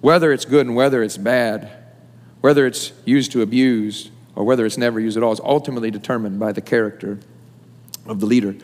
Whether 0.00 0.33
it's 0.33 0.45
good 0.45 0.67
and 0.67 0.76
whether 0.76 1.02
it's 1.02 1.17
bad, 1.17 1.71
whether 2.40 2.67
it's 2.67 2.93
used 3.05 3.33
to 3.33 3.43
abuse 3.43 4.11
or 4.37 4.45
whether 4.45 4.64
it's 4.64 4.78
never 4.78 5.00
used 5.00 5.17
at 5.17 5.23
all, 5.23 5.33
is 5.33 5.40
ultimately 5.40 5.90
determined 5.90 6.38
by 6.38 6.52
the 6.52 6.61
character 6.61 7.19
of 8.07 8.21
the 8.21 8.26
leader. 8.26 8.55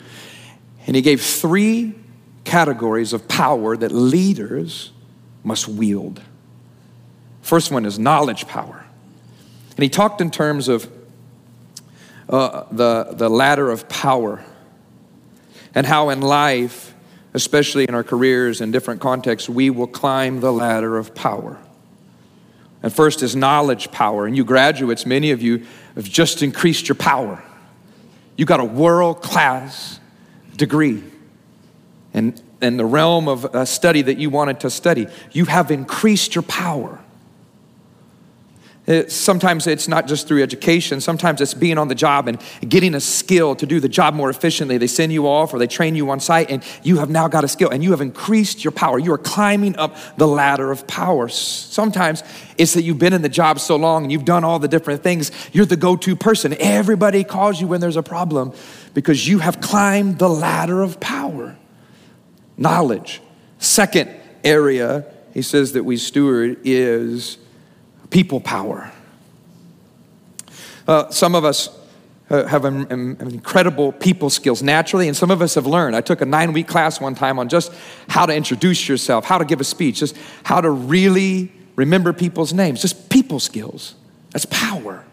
And 0.87 0.95
he 0.95 1.01
gave 1.01 1.21
three 1.21 1.95
categories 2.43 3.13
of 3.13 3.27
power 3.27 3.75
that 3.75 3.91
leaders 3.91 4.91
must 5.43 5.67
wield. 5.67 6.21
First 7.41 7.71
one 7.71 7.85
is 7.85 7.99
knowledge 7.99 8.47
power. 8.47 8.85
And 9.75 9.83
he 9.83 9.89
talked 9.89 10.21
in 10.21 10.31
terms 10.31 10.67
of 10.67 10.89
uh, 12.29 12.65
the, 12.71 13.13
the 13.13 13.29
ladder 13.29 13.69
of 13.69 13.87
power 13.89 14.43
and 15.75 15.85
how 15.85 16.09
in 16.09 16.21
life, 16.21 16.93
especially 17.33 17.85
in 17.87 17.93
our 17.93 18.03
careers 18.03 18.61
and 18.61 18.71
different 18.71 19.01
contexts, 19.01 19.49
we 19.49 19.69
will 19.69 19.87
climb 19.87 20.39
the 20.39 20.53
ladder 20.53 20.97
of 20.97 21.13
power. 21.13 21.59
And 22.81 22.93
first 22.93 23.21
is 23.21 23.35
knowledge 23.35 23.91
power. 23.91 24.25
And 24.25 24.37
you 24.37 24.45
graduates, 24.45 25.05
many 25.05 25.31
of 25.31 25.41
you 25.41 25.65
have 25.95 26.05
just 26.05 26.41
increased 26.41 26.87
your 26.87 26.95
power. 26.95 27.43
You 28.37 28.45
got 28.45 28.59
a 28.59 28.65
world 28.65 29.21
class 29.21 29.99
degree. 30.55 31.03
And 32.13 32.41
in 32.61 32.77
the 32.77 32.85
realm 32.85 33.27
of 33.27 33.67
study 33.67 34.01
that 34.01 34.17
you 34.17 34.29
wanted 34.29 34.61
to 34.61 34.69
study, 34.69 35.07
you 35.31 35.45
have 35.45 35.69
increased 35.71 36.33
your 36.33 36.43
power. 36.43 36.99
It, 38.87 39.11
sometimes 39.11 39.65
it's 39.65 39.87
not 39.87 40.07
just 40.07 40.27
through 40.27 40.43
education, 40.43 41.01
sometimes 41.01 41.41
it's 41.41 41.55
being 41.55 41.79
on 41.79 41.87
the 41.87 41.95
job 41.95 42.27
and 42.27 42.39
getting 42.67 42.93
a 42.93 42.99
skill 42.99 43.55
to 43.55 43.65
do 43.65 43.79
the 43.79 43.89
job 43.89 44.13
more 44.13 44.29
efficiently. 44.29 44.77
They 44.77 44.87
send 44.87 45.11
you 45.11 45.27
off 45.27 45.53
or 45.53 45.59
they 45.59 45.65
train 45.65 45.95
you 45.95 46.09
on 46.11 46.19
site, 46.19 46.51
and 46.51 46.63
you 46.83 46.97
have 46.97 47.09
now 47.09 47.27
got 47.27 47.43
a 47.43 47.47
skill 47.47 47.69
and 47.69 47.83
you 47.83 47.91
have 47.91 48.01
increased 48.01 48.63
your 48.63 48.71
power. 48.71 48.99
You 48.99 49.11
are 49.13 49.17
climbing 49.17 49.75
up 49.77 49.95
the 50.17 50.27
ladder 50.27 50.71
of 50.71 50.85
power. 50.85 51.29
Sometimes 51.29 52.23
it's 52.59 52.75
that 52.75 52.83
you've 52.83 52.99
been 52.99 53.13
in 53.13 53.23
the 53.23 53.29
job 53.29 53.59
so 53.59 53.75
long 53.75 54.03
and 54.03 54.11
you've 54.11 54.25
done 54.25 54.43
all 54.43 54.59
the 54.59 54.67
different 54.67 55.01
things. 55.01 55.31
You're 55.51 55.65
the 55.65 55.77
go 55.77 55.95
to 55.95 56.15
person. 56.15 56.55
Everybody 56.59 57.23
calls 57.23 57.59
you 57.59 57.67
when 57.67 57.81
there's 57.81 57.97
a 57.97 58.03
problem 58.03 58.53
because 58.93 59.27
you 59.27 59.39
have 59.39 59.61
climbed 59.61 60.19
the 60.19 60.29
ladder 60.29 60.83
of 60.83 60.99
power. 60.99 61.57
Knowledge. 62.55 63.21
Second 63.57 64.11
area, 64.43 65.05
he 65.33 65.41
says 65.41 65.73
that 65.73 65.83
we 65.83 65.97
steward 65.97 66.59
is 66.63 67.39
people 68.09 68.39
power. 68.39 68.91
Uh, 70.87 71.09
some 71.09 71.35
of 71.35 71.43
us 71.43 71.69
uh, 72.29 72.45
have 72.45 72.65
incredible 72.65 73.91
people 73.91 74.29
skills 74.29 74.63
naturally, 74.63 75.07
and 75.07 75.15
some 75.15 75.31
of 75.31 75.41
us 75.41 75.55
have 75.55 75.65
learned. 75.65 75.95
I 75.95 76.01
took 76.01 76.21
a 76.21 76.25
nine 76.25 76.53
week 76.53 76.67
class 76.67 76.99
one 76.99 77.15
time 77.15 77.39
on 77.39 77.49
just 77.49 77.71
how 78.09 78.25
to 78.25 78.33
introduce 78.33 78.87
yourself, 78.87 79.25
how 79.25 79.37
to 79.37 79.45
give 79.45 79.61
a 79.61 79.63
speech, 79.63 79.99
just 79.99 80.17
how 80.43 80.61
to 80.61 80.69
really 80.69 81.51
remember 81.75 82.13
people's 82.13 82.53
names, 82.53 82.81
just 82.81 83.09
people 83.09 83.39
skills. 83.39 83.95
That's 84.31 84.45
power. 84.45 85.05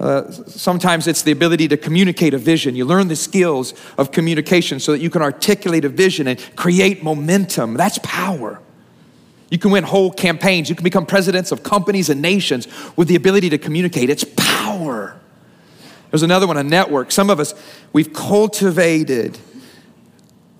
Uh, 0.00 0.30
sometimes 0.30 1.08
it's 1.08 1.22
the 1.22 1.32
ability 1.32 1.66
to 1.68 1.76
communicate 1.76 2.32
a 2.32 2.38
vision. 2.38 2.76
You 2.76 2.84
learn 2.84 3.08
the 3.08 3.16
skills 3.16 3.74
of 3.96 4.12
communication 4.12 4.78
so 4.78 4.92
that 4.92 5.00
you 5.00 5.10
can 5.10 5.22
articulate 5.22 5.84
a 5.84 5.88
vision 5.88 6.28
and 6.28 6.38
create 6.56 7.02
momentum. 7.02 7.74
That's 7.74 7.98
power. 8.02 8.60
You 9.50 9.58
can 9.58 9.70
win 9.70 9.84
whole 9.84 10.10
campaigns. 10.10 10.68
You 10.68 10.74
can 10.74 10.84
become 10.84 11.06
presidents 11.06 11.52
of 11.52 11.62
companies 11.62 12.10
and 12.10 12.20
nations 12.20 12.68
with 12.96 13.08
the 13.08 13.16
ability 13.16 13.50
to 13.50 13.58
communicate. 13.58 14.10
It's 14.10 14.24
power. 14.36 15.18
There's 16.10 16.22
another 16.22 16.46
one, 16.46 16.56
a 16.56 16.62
network. 16.62 17.12
Some 17.12 17.30
of 17.30 17.40
us, 17.40 17.54
we've 17.92 18.12
cultivated 18.12 19.38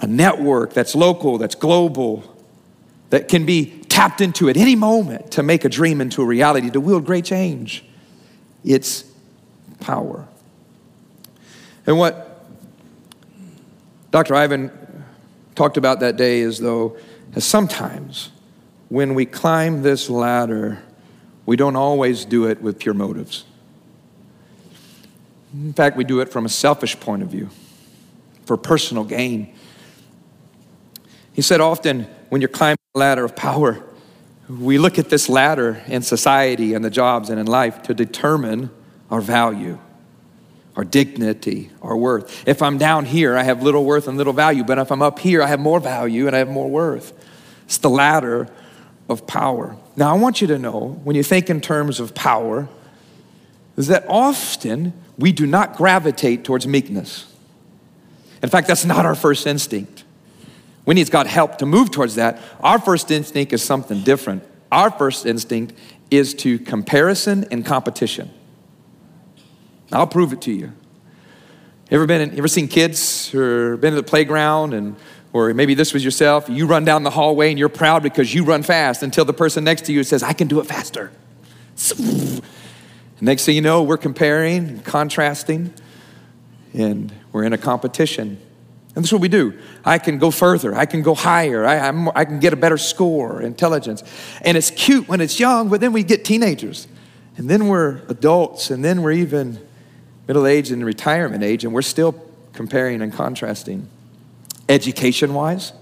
a 0.01 0.07
network 0.07 0.73
that's 0.73 0.95
local, 0.95 1.39
that's 1.39 1.55
global, 1.55 2.37
that 3.11 3.29
can 3.29 3.47
be 3.47 3.67
tapped 3.89 4.21
into 4.21 4.49
at 4.49 4.57
any 4.57 4.77
moment 4.77 5.33
to 5.33 5.43
make 5.43 5.65
a 5.65 5.69
dream 5.69 6.01
into 6.01 6.23
a 6.23 6.25
reality, 6.25 6.71
to 6.71 6.81
wield 6.81 7.05
great 7.05 7.25
change. 7.25 7.85
It's 8.65 9.05
power. 9.81 10.29
And 11.87 11.99
what 11.99 12.47
Dr. 14.11 14.35
Ivan 14.35 14.71
talked 15.55 15.77
about 15.77 16.01
that 16.01 16.17
day 16.17 16.41
is 16.41 16.59
though, 16.59 16.97
as 17.35 17.45
sometimes 17.45 18.31
when 18.89 19.15
we 19.15 19.27
climb 19.27 19.83
this 19.83 20.09
ladder, 20.09 20.83
we 21.47 21.57
don't 21.57 21.77
always 21.77 22.25
do 22.25 22.47
it 22.47 22.61
with 22.63 22.79
pure 22.79 22.95
motives. 22.95 23.45
In 25.53 25.73
fact, 25.73 25.97
we 25.97 26.05
do 26.05 26.21
it 26.21 26.29
from 26.29 26.45
a 26.45 26.49
selfish 26.49 26.99
point 27.01 27.23
of 27.23 27.29
view, 27.29 27.49
for 28.45 28.57
personal 28.57 29.05
gain. 29.05 29.55
He 31.33 31.43
said 31.43 31.61
often 31.61 32.05
when 32.29 32.41
you're 32.41 32.49
climbing 32.49 32.79
the 32.95 33.01
ladder 33.01 33.25
of 33.25 33.37
power, 33.37 33.83
we 34.49 34.79
look 34.79 34.99
at 34.99 35.11
this 35.11 35.29
ladder 35.29 35.83
in 35.87 36.03
society 36.03 36.75
and 36.75 36.85
the 36.85 36.91
jobs 36.91 37.31
and 37.31 37.39
in 37.39 37.47
life 37.47 37.83
to 37.85 37.95
determine 37.95 38.71
our 39.11 39.21
value, 39.21 39.79
our 40.77 40.85
dignity, 40.85 41.71
our 41.83 41.97
worth. 41.97 42.47
If 42.47 42.63
I'm 42.63 42.79
down 42.79 43.05
here, 43.05 43.37
I 43.37 43.43
have 43.43 43.63
little 43.63 43.85
worth 43.85 44.09
and 44.09 44.17
little 44.17 44.33
value, 44.33 44.65
but 44.65 44.79
if 44.79 44.91
I'm 44.91 45.03
up 45.03 45.19
here, 45.19 45.43
I 45.43 45.47
have 45.47 45.61
more 45.61 45.81
value 45.81 46.27
and 46.27 46.35
I 46.35 46.39
have 46.39 46.49
more 46.49 46.69
worth. 46.69 47.13
It's 47.65 47.79
the 47.79 47.91
ladder 47.91 48.49
of 49.09 49.27
power. 49.27 49.77
Now, 49.97 50.15
I 50.15 50.19
want 50.19 50.41
you 50.41 50.47
to 50.49 50.59
know 50.59 51.01
when 51.05 51.17
you 51.17 51.23
think 51.23 51.49
in 51.49 51.61
terms 51.61 52.01
of 52.01 52.15
power, 52.15 52.69
is 53.77 53.87
that 53.87 54.05
often 54.09 54.93
we 55.17 55.33
do 55.33 55.47
not 55.47 55.77
gravitate 55.77 56.45
towards 56.45 56.67
meekness. 56.67 57.33
In 58.43 58.49
fact, 58.49 58.69
that's 58.69 58.85
not 58.85 59.07
our 59.07 59.15
first 59.15 59.47
instinct. 59.47 60.05
We 60.85 60.95
need 60.95 61.11
God 61.11 61.27
help 61.27 61.59
to 61.59 61.67
move 61.67 61.91
towards 61.91 62.15
that. 62.15 62.41
Our 62.61 62.79
first 62.79 63.11
instinct 63.11 63.53
is 63.53 63.63
something 63.63 64.03
different. 64.03 64.43
Our 64.71 64.91
first 64.91 65.27
instinct 65.27 65.75
is 66.11 66.35
to 66.35 66.59
comparison 66.59 67.47
and 67.51 67.65
competition. 67.65 68.31
I'll 69.93 70.07
prove 70.07 70.33
it 70.33 70.43
to 70.43 70.53
you. 70.53 70.73
Ever 71.91 72.07
been, 72.07 72.21
in, 72.21 72.39
ever 72.39 72.49
seen 72.49 72.69
kids 72.69 73.35
or 73.35 73.77
been 73.79 73.95
to 73.95 73.97
the 73.97 74.03
playground 74.03 74.75
and 74.75 74.97
Or 75.33 75.53
maybe 75.53 75.75
this 75.75 75.93
was 75.93 76.05
yourself. 76.05 76.49
You 76.49 76.67
run 76.67 76.85
down 76.85 77.03
the 77.03 77.11
hallway 77.11 77.51
and 77.51 77.59
you're 77.59 77.69
proud 77.69 78.03
because 78.03 78.33
you 78.35 78.45
run 78.45 78.63
fast 78.63 79.03
until 79.03 79.25
the 79.25 79.35
person 79.35 79.65
next 79.65 79.85
to 79.87 79.93
you 79.93 80.03
says, 80.05 80.23
I 80.23 80.33
can 80.33 80.49
do 80.49 80.61
it 80.61 80.67
faster. 80.67 81.13
Next 83.21 83.45
thing 83.45 83.57
you 83.57 83.63
know, 83.63 83.83
we're 83.83 83.97
comparing, 83.97 84.69
and 84.69 84.85
contrasting, 84.85 85.75
and 86.73 87.13
we're 87.33 87.43
in 87.43 87.53
a 87.53 87.59
competition. 87.59 88.41
And 88.95 89.05
that's 89.05 89.13
what 89.13 89.21
we 89.21 89.29
do. 89.29 89.59
I 89.85 89.99
can 89.99 90.19
go 90.19 90.31
further. 90.31 90.75
I 90.75 90.87
can 90.87 91.03
go 91.03 91.15
higher. 91.15 91.67
I, 91.67 91.89
I, 92.15 92.25
can 92.25 92.39
get 92.39 92.53
a 92.53 92.57
better 92.57 92.79
score, 92.79 93.43
intelligence. 93.43 94.03
And 94.43 94.57
it's 94.57 94.71
cute 94.71 95.09
when 95.09 95.21
it's 95.21 95.39
young, 95.39 95.69
but 95.69 95.81
then 95.81 95.93
we 95.93 96.03
get 96.03 96.25
teenagers. 96.25 96.87
And 97.37 97.49
then 97.51 97.69
we're 97.69 98.03
adults. 98.09 98.71
And 98.71 98.85
then 98.85 99.03
we're 99.03 99.13
even 99.13 99.65
middle 100.27 100.47
age 100.47 100.71
and 100.71 100.85
retirement 100.85 101.43
age. 101.43 101.65
And 101.65 101.73
we're 101.73 101.83
still 101.83 102.15
comparing 102.53 103.03
and 103.03 103.13
contrasting. 103.13 103.89
Education 104.69 105.35
wise, 105.35 105.73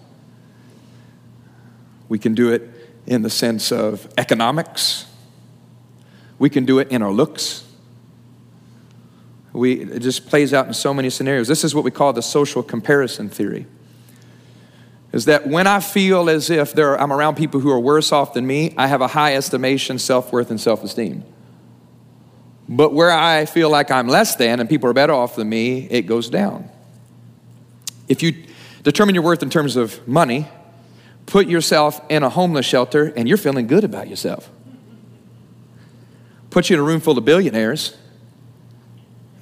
we 2.09 2.19
can 2.19 2.35
do 2.35 2.53
it 2.53 2.71
in 3.07 3.23
the 3.23 3.31
sense 3.31 3.73
of 3.73 4.09
economics, 4.17 5.07
we 6.39 6.51
can 6.51 6.65
do 6.65 6.79
it 6.79 6.89
in 6.91 7.03
our 7.03 7.13
looks. 7.13 7.65
We, 9.53 9.81
it 9.81 10.01
just 10.01 10.27
plays 10.27 10.53
out 10.53 10.67
in 10.67 10.75
so 10.75 10.93
many 10.93 11.09
scenarios. 11.09 11.49
This 11.49 11.65
is 11.65 11.75
what 11.75 11.83
we 11.83 11.91
call 11.91 12.13
the 12.13 12.21
social 12.21 12.63
comparison 12.63 13.31
theory. 13.31 13.67
Is 15.13 15.25
that 15.25 15.47
when 15.47 15.67
I 15.67 15.81
feel 15.81 16.29
as 16.29 16.51
if 16.51 16.77
are, 16.77 17.01
I'm 17.01 17.11
around 17.11 17.37
people 17.37 17.61
who 17.61 17.71
are 17.71 17.81
worse 17.81 18.13
off 18.13 18.35
than 18.35 18.47
me, 18.47 18.75
I 18.77 18.87
have 18.87 19.01
a 19.01 19.07
high 19.07 19.35
estimation, 19.35 19.99
self 19.99 20.31
worth, 20.31 20.51
and 20.51 20.61
self 20.61 20.85
esteem. 20.85 21.25
But 22.69 22.93
where 22.93 23.11
I 23.11 23.47
feel 23.47 23.71
like 23.71 23.91
I'm 23.91 24.09
less 24.09 24.37
than 24.37 24.61
and 24.61 24.69
people 24.69 24.91
are 24.91 24.93
better 24.93 25.15
off 25.15 25.37
than 25.37 25.49
me, 25.49 25.87
it 25.91 26.03
goes 26.03 26.29
down. 26.29 26.69
If 28.09 28.23
you 28.23 28.46
determine 28.87 29.17
your 29.17 29.25
worth 29.25 29.43
in 29.43 29.51
terms 29.51 29.75
of 29.75 30.07
money, 30.07 30.47
put 31.27 31.49
yourself 31.49 32.01
in 32.09 32.23
a 32.23 32.29
homeless 32.29 32.65
shelter 32.65 33.13
and 33.17 33.27
you're 33.27 33.37
feeling 33.37 33.67
good 33.67 33.83
about 33.83 34.07
yourself. 34.07 34.49
Put 36.51 36.71
you 36.71 36.77
in 36.77 36.81
a 36.81 36.85
room 36.85 37.01
full 37.01 37.19
of 37.19 37.25
billionaires 37.25 37.97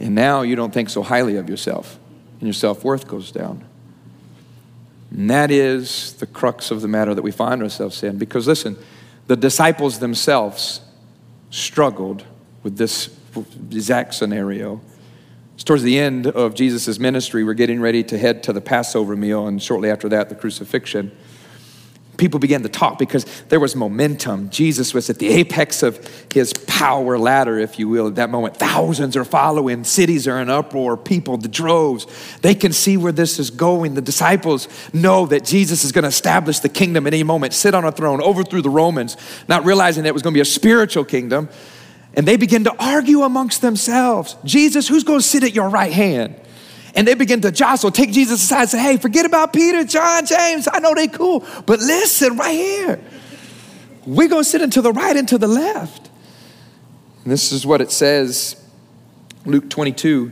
and 0.01 0.15
now 0.15 0.41
you 0.41 0.57
don't 0.57 0.73
think 0.73 0.89
so 0.89 1.03
highly 1.03 1.37
of 1.37 1.51
yourself, 1.51 1.99
and 2.41 2.43
your 2.43 2.55
self 2.55 2.85
worth 2.85 3.07
goes 3.07 3.31
down. 3.31 3.65
And 5.11 5.29
that 5.29 5.51
is 5.51 6.15
the 6.15 6.27
crux 6.27 6.71
of 6.71 6.81
the 6.81 6.89
matter 6.89 7.15
that 7.15 7.23
we 7.23 7.31
find 7.31 7.63
ourselves 7.63 8.03
in. 8.03 8.17
Because 8.17 8.47
listen, 8.47 8.79
the 9.27 9.37
disciples 9.37 9.99
themselves 9.99 10.81
struggled 11.51 12.25
with 12.63 12.79
this 12.79 13.15
exact 13.71 14.15
scenario. 14.15 14.81
It's 15.55 15.65
towards 15.65 15.83
the 15.83 15.99
end 15.99 16.27
of 16.27 16.55
Jesus' 16.55 16.99
ministry. 16.99 17.45
We're 17.45 17.55
getting 17.55 17.81
ready 17.81 18.03
to 18.05 18.19
head 18.19 18.43
to 18.45 18.53
the 18.53 18.61
Passover 18.61 19.17
meal, 19.17 19.47
and 19.47 19.63
shortly 19.63 19.91
after 19.91 20.09
that, 20.09 20.29
the 20.29 20.35
crucifixion 20.35 21.13
people 22.17 22.39
began 22.39 22.63
to 22.63 22.69
talk 22.69 22.99
because 22.99 23.25
there 23.49 23.61
was 23.61 23.75
momentum. 23.75 24.51
Jesus 24.51 24.95
was 24.95 25.11
at 25.11 25.19
the 25.19 25.29
apex 25.29 25.83
of 25.83 25.99
his 26.33 26.53
power 26.53 27.19
ladder, 27.19 27.59
if 27.59 27.79
you 27.79 27.89
will, 27.89 28.09
at 28.09 28.15
that 28.17 28.31
moment. 28.31 28.57
Thousands 28.57 29.17
are 29.17 29.25
following, 29.25 29.85
cities 29.85 30.29
are 30.29 30.41
in 30.41 30.51
uproar, 30.51 30.97
people, 30.97 31.37
the 31.37 31.49
droves. 31.49 32.07
They 32.43 32.55
can 32.55 32.73
see 32.73 32.97
where 32.97 33.13
this 33.13 33.39
is 33.39 33.51
going. 33.51 33.95
The 33.95 34.03
disciples 34.03 34.69
know 34.93 35.27
that 35.27 35.45
Jesus 35.45 35.85
is 35.85 35.93
going 35.93 36.03
to 36.03 36.09
establish 36.09 36.61
the 36.61 36.69
kingdom 36.69 37.07
at 37.07 37.15
any 37.15 37.23
moment, 37.23 37.53
sit 37.53 37.75
on 37.75 37.85
a 37.85 37.93
throne, 37.93 38.21
overthrow 38.21 38.61
the 38.61 38.71
Romans, 38.71 39.17
not 39.49 39.65
realizing 39.65 40.05
that 40.05 40.11
it 40.11 40.15
was 40.15 40.23
going 40.23 40.33
to 40.33 40.37
be 40.37 40.43
a 40.43 40.45
spiritual 40.45 41.05
kingdom. 41.05 41.49
And 42.17 42.27
they 42.27 42.37
begin 42.37 42.65
to 42.65 42.75
argue 42.79 43.23
amongst 43.23 43.61
themselves 43.61 44.37
Jesus, 44.45 44.89
who's 44.89 45.05
going 45.05 45.21
to 45.21 45.27
sit 45.27 45.43
at 45.43 45.55
your 45.55 45.69
right 45.69 45.93
hand? 45.93 46.37
And 46.95 47.09
they 47.09 47.15
begin 47.15 47.41
to 47.41 47.51
jostle, 47.51 47.91
take 47.91 48.13
Jesus 48.13 48.43
aside 48.43 48.61
and 48.61 48.71
say, 48.71 48.79
hey, 48.79 48.97
forget 48.99 49.27
about 49.27 49.53
Peter, 49.53 49.85
John, 49.85 50.27
James. 50.27 50.69
I 50.73 50.79
know 50.79 50.95
they 50.95 51.09
cool, 51.09 51.45
but 51.67 51.81
listen 51.81 52.37
right 52.37 52.53
here. 52.53 53.01
We're 54.07 54.29
going 54.29 54.45
to 54.45 54.49
sit 54.49 54.63
into 54.63 54.81
the 54.81 54.93
right 54.93 55.17
and 55.17 55.27
to 55.29 55.39
the 55.39 55.49
left. 55.49 56.09
And 57.25 57.33
this 57.33 57.51
is 57.51 57.67
what 57.67 57.81
it 57.81 57.91
says 57.91 58.63
Luke 59.45 59.69
22 59.71 60.31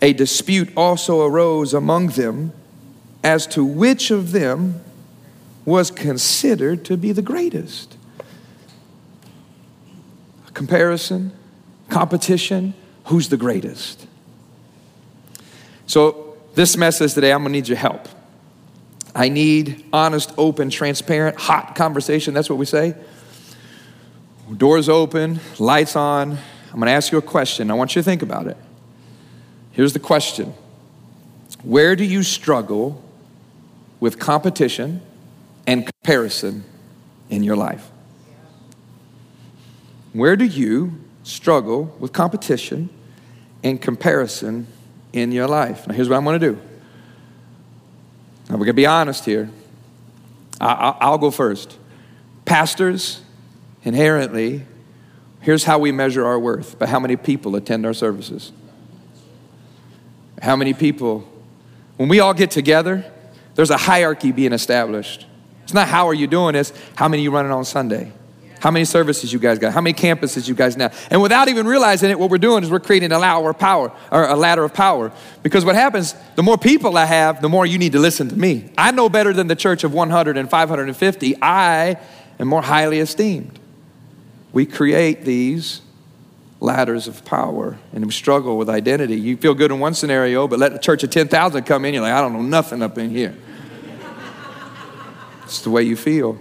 A 0.00 0.14
dispute 0.14 0.70
also 0.76 1.26
arose 1.26 1.74
among 1.74 2.08
them 2.08 2.52
as 3.22 3.46
to 3.48 3.64
which 3.64 4.10
of 4.10 4.32
them 4.32 4.80
was 5.66 5.90
considered 5.90 6.86
to 6.86 6.96
be 6.96 7.12
the 7.12 7.20
greatest. 7.20 7.97
Comparison, 10.54 11.32
competition, 11.88 12.74
who's 13.04 13.28
the 13.28 13.36
greatest? 13.36 14.06
So, 15.86 16.36
this 16.54 16.76
message 16.76 17.14
today, 17.14 17.32
I'm 17.32 17.42
gonna 17.42 17.52
need 17.52 17.68
your 17.68 17.78
help. 17.78 18.08
I 19.14 19.28
need 19.28 19.84
honest, 19.92 20.32
open, 20.36 20.70
transparent, 20.70 21.38
hot 21.38 21.74
conversation. 21.74 22.34
That's 22.34 22.50
what 22.50 22.58
we 22.58 22.66
say. 22.66 22.94
Doors 24.56 24.88
open, 24.88 25.40
lights 25.58 25.96
on. 25.96 26.38
I'm 26.72 26.78
gonna 26.78 26.90
ask 26.90 27.12
you 27.12 27.18
a 27.18 27.22
question. 27.22 27.70
I 27.70 27.74
want 27.74 27.94
you 27.94 28.02
to 28.02 28.04
think 28.04 28.22
about 28.22 28.46
it. 28.46 28.56
Here's 29.72 29.92
the 29.92 29.98
question 29.98 30.54
Where 31.62 31.96
do 31.96 32.04
you 32.04 32.22
struggle 32.22 33.02
with 34.00 34.18
competition 34.18 35.00
and 35.66 35.86
comparison 35.86 36.64
in 37.30 37.42
your 37.42 37.56
life? 37.56 37.90
Where 40.12 40.36
do 40.36 40.44
you 40.44 40.98
struggle 41.22 41.94
with 41.98 42.12
competition 42.12 42.88
and 43.62 43.80
comparison 43.80 44.66
in 45.12 45.32
your 45.32 45.48
life. 45.48 45.86
Now, 45.86 45.94
here's 45.94 46.08
what 46.08 46.16
I'm 46.16 46.24
going 46.24 46.40
to 46.40 46.52
do. 46.52 46.60
Now, 48.48 48.54
we're 48.54 48.64
going 48.64 48.66
to 48.68 48.72
be 48.74 48.86
honest 48.86 49.24
here. 49.24 49.50
I, 50.60 51.10
will 51.10 51.18
go 51.18 51.30
first. 51.30 51.76
Pastors, 52.44 53.20
inherently, 53.84 54.64
here's 55.40 55.64
how 55.64 55.78
we 55.78 55.92
measure 55.92 56.24
our 56.26 56.38
worth 56.38 56.78
by 56.78 56.86
how 56.86 56.98
many 56.98 57.16
people 57.16 57.54
attend 57.56 57.86
our 57.86 57.94
services. 57.94 58.52
How 60.40 60.56
many 60.56 60.72
people, 60.72 61.28
when 61.96 62.08
we 62.08 62.20
all 62.20 62.34
get 62.34 62.50
together, 62.50 63.04
there's 63.54 63.70
a 63.70 63.76
hierarchy 63.76 64.32
being 64.32 64.52
established. 64.52 65.26
It's 65.64 65.74
not 65.74 65.88
how 65.88 66.08
are 66.08 66.14
you 66.14 66.26
doing 66.26 66.54
this, 66.54 66.72
how 66.96 67.08
many 67.08 67.22
you 67.22 67.30
running 67.30 67.52
on 67.52 67.64
Sunday? 67.64 68.12
How 68.60 68.70
many 68.70 68.84
services 68.84 69.32
you 69.32 69.38
guys 69.38 69.58
got? 69.58 69.72
How 69.72 69.80
many 69.80 69.94
campuses 69.94 70.48
you 70.48 70.54
guys 70.54 70.76
now? 70.76 70.90
And 71.10 71.22
without 71.22 71.48
even 71.48 71.66
realizing 71.66 72.10
it, 72.10 72.18
what 72.18 72.30
we're 72.30 72.38
doing 72.38 72.64
is 72.64 72.70
we're 72.70 72.80
creating 72.80 73.12
a 73.12 73.18
ladder 73.18 73.48
of 73.48 73.58
power, 73.58 73.92
or 74.10 74.24
a 74.24 74.34
ladder 74.34 74.64
of 74.64 74.74
power. 74.74 75.12
Because 75.42 75.64
what 75.64 75.76
happens, 75.76 76.14
the 76.34 76.42
more 76.42 76.58
people 76.58 76.96
I 76.96 77.04
have, 77.04 77.40
the 77.40 77.48
more 77.48 77.64
you 77.66 77.78
need 77.78 77.92
to 77.92 78.00
listen 78.00 78.28
to 78.30 78.36
me. 78.36 78.70
I 78.76 78.90
know 78.90 79.08
better 79.08 79.32
than 79.32 79.46
the 79.46 79.56
church 79.56 79.84
of 79.84 79.94
100 79.94 80.36
and 80.36 80.50
550. 80.50 81.36
I 81.40 81.98
am 82.40 82.48
more 82.48 82.62
highly 82.62 82.98
esteemed. 82.98 83.58
We 84.52 84.66
create 84.66 85.24
these 85.24 85.82
ladders 86.60 87.06
of 87.06 87.24
power 87.24 87.78
and 87.92 88.04
we 88.04 88.10
struggle 88.10 88.58
with 88.58 88.68
identity. 88.68 89.16
You 89.16 89.36
feel 89.36 89.54
good 89.54 89.70
in 89.70 89.78
one 89.78 89.94
scenario, 89.94 90.48
but 90.48 90.58
let 90.58 90.72
the 90.72 90.78
church 90.80 91.04
of 91.04 91.10
10,000 91.10 91.62
come 91.64 91.84
in, 91.84 91.94
you're 91.94 92.02
like, 92.02 92.12
I 92.12 92.20
don't 92.20 92.32
know 92.32 92.42
nothing 92.42 92.82
up 92.82 92.98
in 92.98 93.10
here. 93.10 93.36
it's 95.44 95.60
the 95.60 95.70
way 95.70 95.84
you 95.84 95.96
feel. 95.96 96.38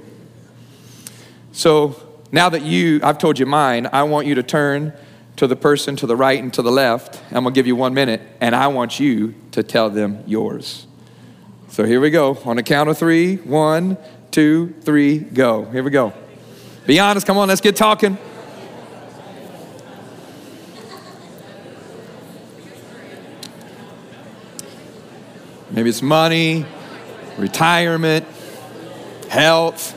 So 1.51 2.06
now 2.31 2.49
that 2.49 2.63
you, 2.63 2.99
I've 3.03 3.17
told 3.17 3.39
you 3.39 3.45
mine, 3.45 3.87
I 3.91 4.03
want 4.03 4.27
you 4.27 4.35
to 4.35 4.43
turn 4.43 4.93
to 5.37 5.47
the 5.47 5.55
person 5.55 5.95
to 5.97 6.07
the 6.07 6.15
right 6.15 6.41
and 6.41 6.53
to 6.53 6.61
the 6.61 6.71
left. 6.71 7.21
I'm 7.29 7.43
gonna 7.43 7.51
give 7.51 7.67
you 7.67 7.75
one 7.75 7.93
minute, 7.93 8.21
and 8.41 8.55
I 8.55 8.67
want 8.67 8.99
you 8.99 9.35
to 9.51 9.63
tell 9.63 9.89
them 9.89 10.23
yours. 10.25 10.87
So 11.69 11.83
here 11.83 12.01
we 12.01 12.09
go. 12.09 12.37
On 12.45 12.55
the 12.55 12.63
count 12.63 12.89
of 12.89 12.97
three 12.97 13.37
one, 13.37 13.97
two, 14.31 14.73
three, 14.81 15.19
go. 15.19 15.65
Here 15.65 15.83
we 15.83 15.91
go. 15.91 16.13
Be 16.85 16.99
honest, 16.99 17.27
come 17.27 17.37
on, 17.37 17.47
let's 17.47 17.61
get 17.61 17.75
talking. 17.75 18.17
Maybe 25.69 25.89
it's 25.89 26.01
money, 26.01 26.65
retirement, 27.37 28.25
health, 29.29 29.93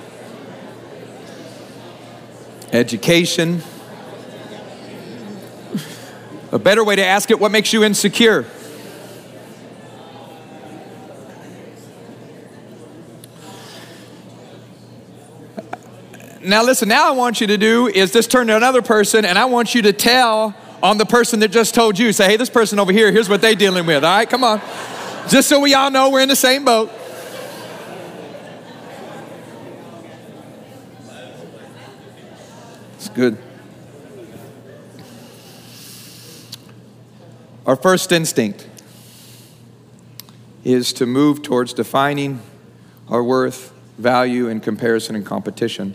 education. 2.73 3.63
A 6.53 6.59
better 6.59 6.83
way 6.83 6.97
to 6.97 7.05
ask 7.05 7.31
it 7.31 7.39
what 7.39 7.53
makes 7.53 7.73
you 7.73 7.85
insecure? 7.85 8.45
Now, 16.43 16.65
listen, 16.65 16.89
now 16.89 17.07
I 17.07 17.11
want 17.11 17.41
you 17.41 17.47
to 17.49 17.59
do 17.59 17.87
is 17.87 18.13
just 18.13 18.31
turn 18.31 18.47
to 18.47 18.57
another 18.57 18.81
person 18.81 19.25
and 19.25 19.39
I 19.39 19.45
want 19.45 19.75
you 19.75 19.83
to 19.83 19.93
tell 19.93 20.57
on 20.83 20.97
the 20.97 21.05
person 21.05 21.41
that 21.41 21.49
just 21.49 21.75
told 21.75 21.99
you. 21.99 22.13
Say, 22.13 22.27
hey, 22.27 22.37
this 22.37 22.49
person 22.49 22.79
over 22.79 22.93
here, 22.93 23.13
here's 23.13 23.29
what 23.29 23.43
they're 23.43 23.55
dealing 23.55 23.85
with. 23.87 24.03
All 24.03 24.17
right, 24.17 24.29
come 24.29 24.43
on. 24.43 24.61
Just 25.29 25.49
so 25.49 25.61
we 25.61 25.75
all 25.75 25.91
know 25.91 26.09
we're 26.09 26.23
in 26.23 26.29
the 26.29 26.37
same 26.37 26.65
boat. 26.65 26.91
Good. 33.15 33.39
Our 37.67 37.77
first 37.77 38.13
instinct 38.13 38.69
is 40.65 40.93
to 40.95 41.07
move 41.07 41.43
towards 41.43 41.73
defining 41.73 42.41
our 43.09 43.23
worth, 43.23 43.73
value, 43.99 44.49
and 44.49 44.63
comparison 44.63 45.17
and 45.17 45.25
competition. 45.25 45.95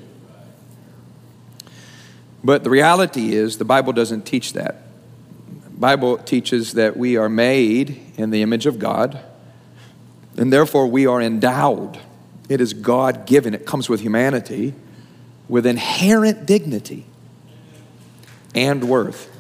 But 2.43 2.63
the 2.63 2.69
reality 2.69 3.34
is, 3.34 3.58
the 3.58 3.65
Bible 3.65 3.93
doesn't 3.93 4.25
teach 4.25 4.54
that. 4.54 4.84
The 5.63 5.80
Bible 5.80 6.17
teaches 6.17 6.73
that 6.73 6.95
we 6.95 7.17
are 7.17 7.30
made 7.30 7.99
in 8.17 8.30
the 8.30 8.41
image 8.41 8.65
of 8.65 8.78
God, 8.78 9.19
and 10.38 10.54
therefore 10.54 10.88
we 10.88 11.08
are 11.08 11.21
endowed. 11.21 11.99
It 12.47 12.62
is 12.62 12.73
God 12.73 13.25
given, 13.25 13.54
it 13.54 13.65
comes 13.65 13.89
with 13.89 14.01
humanity, 14.01 14.73
with 15.48 15.66
inherent 15.66 16.46
dignity 16.46 17.06
and 18.54 18.88
worth. 18.88 19.32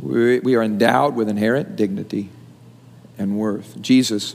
We, 0.00 0.40
we 0.40 0.54
are 0.54 0.62
endowed 0.62 1.14
with 1.14 1.28
inherent 1.28 1.76
dignity 1.76 2.30
and 3.18 3.38
worth. 3.38 3.80
Jesus, 3.80 4.34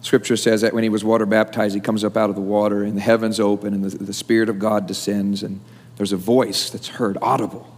scripture 0.00 0.36
says 0.36 0.60
that 0.60 0.74
when 0.74 0.82
he 0.82 0.88
was 0.88 1.04
water 1.04 1.26
baptized, 1.26 1.74
he 1.74 1.80
comes 1.80 2.04
up 2.04 2.16
out 2.16 2.30
of 2.30 2.36
the 2.36 2.42
water 2.42 2.82
and 2.82 2.96
the 2.96 3.00
heavens 3.00 3.40
open 3.40 3.74
and 3.74 3.84
the, 3.84 4.04
the 4.04 4.12
Spirit 4.12 4.48
of 4.48 4.58
God 4.58 4.86
descends 4.86 5.42
and 5.42 5.60
there's 5.96 6.12
a 6.12 6.16
voice 6.16 6.70
that's 6.70 6.88
heard, 6.88 7.16
audible. 7.22 7.72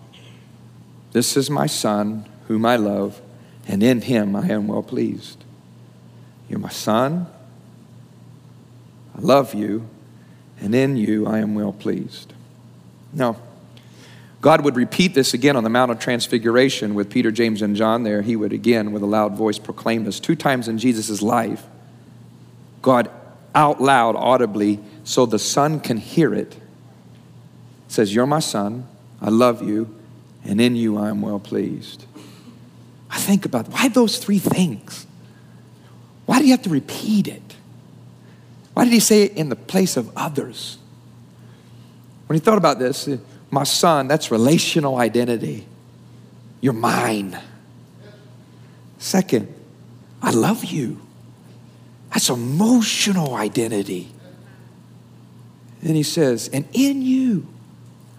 This 1.12 1.36
is 1.36 1.48
my 1.48 1.66
Son, 1.66 2.28
whom 2.48 2.66
I 2.66 2.76
love, 2.76 3.20
and 3.66 3.82
in 3.82 4.02
him 4.02 4.36
I 4.36 4.48
am 4.48 4.66
well 4.66 4.82
pleased. 4.82 5.44
You're 6.48 6.58
my 6.58 6.68
Son. 6.68 7.26
I 9.16 9.20
love 9.20 9.54
you, 9.54 9.88
and 10.60 10.74
in 10.74 10.96
you 10.96 11.26
I 11.26 11.38
am 11.38 11.54
well 11.54 11.72
pleased. 11.72 12.32
Now, 13.12 13.36
God 14.40 14.64
would 14.64 14.76
repeat 14.76 15.14
this 15.14 15.34
again 15.34 15.56
on 15.56 15.64
the 15.64 15.70
Mount 15.70 15.90
of 15.90 15.98
Transfiguration 15.98 16.94
with 16.94 17.10
Peter, 17.10 17.32
James, 17.32 17.60
and 17.60 17.74
John 17.74 18.04
there. 18.04 18.22
He 18.22 18.36
would 18.36 18.52
again, 18.52 18.92
with 18.92 19.02
a 19.02 19.06
loud 19.06 19.36
voice, 19.36 19.58
proclaim 19.58 20.04
this. 20.04 20.20
Two 20.20 20.36
times 20.36 20.68
in 20.68 20.78
Jesus' 20.78 21.20
life, 21.20 21.64
God 22.80 23.10
out 23.54 23.80
loud, 23.80 24.14
audibly, 24.14 24.78
so 25.02 25.26
the 25.26 25.38
Son 25.38 25.80
can 25.80 25.96
hear 25.96 26.32
it, 26.32 26.56
says, 27.88 28.14
You're 28.14 28.26
my 28.26 28.38
Son, 28.38 28.86
I 29.20 29.30
love 29.30 29.66
you, 29.66 29.92
and 30.44 30.60
in 30.60 30.76
you 30.76 30.96
I 30.96 31.08
am 31.08 31.20
well 31.20 31.40
pleased. 31.40 32.04
I 33.10 33.18
think 33.18 33.44
about 33.44 33.68
why 33.68 33.88
those 33.88 34.18
three 34.18 34.38
things? 34.38 35.06
Why 36.26 36.38
do 36.38 36.44
you 36.44 36.52
have 36.52 36.62
to 36.62 36.70
repeat 36.70 37.26
it? 37.26 37.47
Why 38.78 38.84
did 38.84 38.92
he 38.92 39.00
say 39.00 39.24
it 39.24 39.32
in 39.32 39.48
the 39.48 39.56
place 39.56 39.96
of 39.96 40.08
others? 40.16 40.78
When 42.28 42.38
he 42.38 42.40
thought 42.40 42.58
about 42.58 42.78
this, 42.78 43.08
my 43.50 43.64
son, 43.64 44.06
that's 44.06 44.30
relational 44.30 44.98
identity. 44.98 45.66
You're 46.60 46.74
mine. 46.74 47.36
Second, 48.98 49.52
I 50.22 50.30
love 50.30 50.64
you. 50.64 51.00
That's 52.10 52.30
emotional 52.30 53.34
identity. 53.34 54.12
And 55.82 55.96
he 55.96 56.04
says, 56.04 56.48
and 56.52 56.64
in 56.72 57.02
you, 57.02 57.48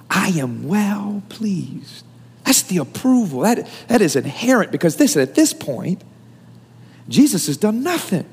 I 0.10 0.28
am 0.32 0.68
well 0.68 1.24
pleased. 1.30 2.04
That's 2.44 2.64
the 2.64 2.80
approval. 2.80 3.40
That, 3.44 3.66
that 3.88 4.02
is 4.02 4.18
inherent 4.18 4.74
because 4.74 4.98
this, 4.98 5.16
at 5.16 5.36
this 5.36 5.54
point, 5.54 6.04
Jesus 7.08 7.48
has 7.48 7.56
done 7.56 7.82
nothing. 7.82 8.26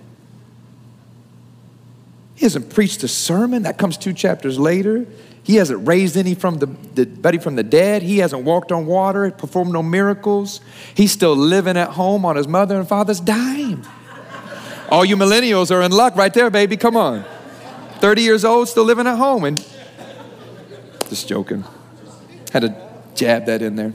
Hasn't 2.46 2.72
preached 2.72 3.02
a 3.02 3.08
sermon. 3.08 3.64
That 3.64 3.76
comes 3.76 3.98
two 3.98 4.12
chapters 4.12 4.56
later. 4.56 5.04
He 5.42 5.56
hasn't 5.56 5.84
raised 5.84 6.16
any 6.16 6.36
from 6.36 6.58
the, 6.58 6.66
the 6.66 7.40
from 7.40 7.56
the 7.56 7.64
dead. 7.64 8.02
He 8.02 8.18
hasn't 8.18 8.44
walked 8.44 8.70
on 8.70 8.86
water, 8.86 9.28
performed 9.32 9.72
no 9.72 9.82
miracles. 9.82 10.60
He's 10.94 11.10
still 11.10 11.34
living 11.34 11.76
at 11.76 11.88
home 11.88 12.24
on 12.24 12.36
his 12.36 12.46
mother 12.46 12.78
and 12.78 12.88
father's 12.88 13.18
dime. 13.18 13.82
All 14.92 15.04
you 15.04 15.16
millennials 15.16 15.72
are 15.72 15.82
in 15.82 15.90
luck 15.90 16.14
right 16.14 16.32
there, 16.32 16.48
baby. 16.48 16.76
Come 16.76 16.96
on. 16.96 17.24
30 17.98 18.22
years 18.22 18.44
old, 18.44 18.68
still 18.68 18.84
living 18.84 19.08
at 19.08 19.16
home. 19.16 19.42
And 19.42 19.58
just 21.08 21.26
joking. 21.26 21.64
Had 22.52 22.60
to 22.60 22.92
jab 23.16 23.46
that 23.46 23.60
in 23.60 23.74
there. 23.74 23.92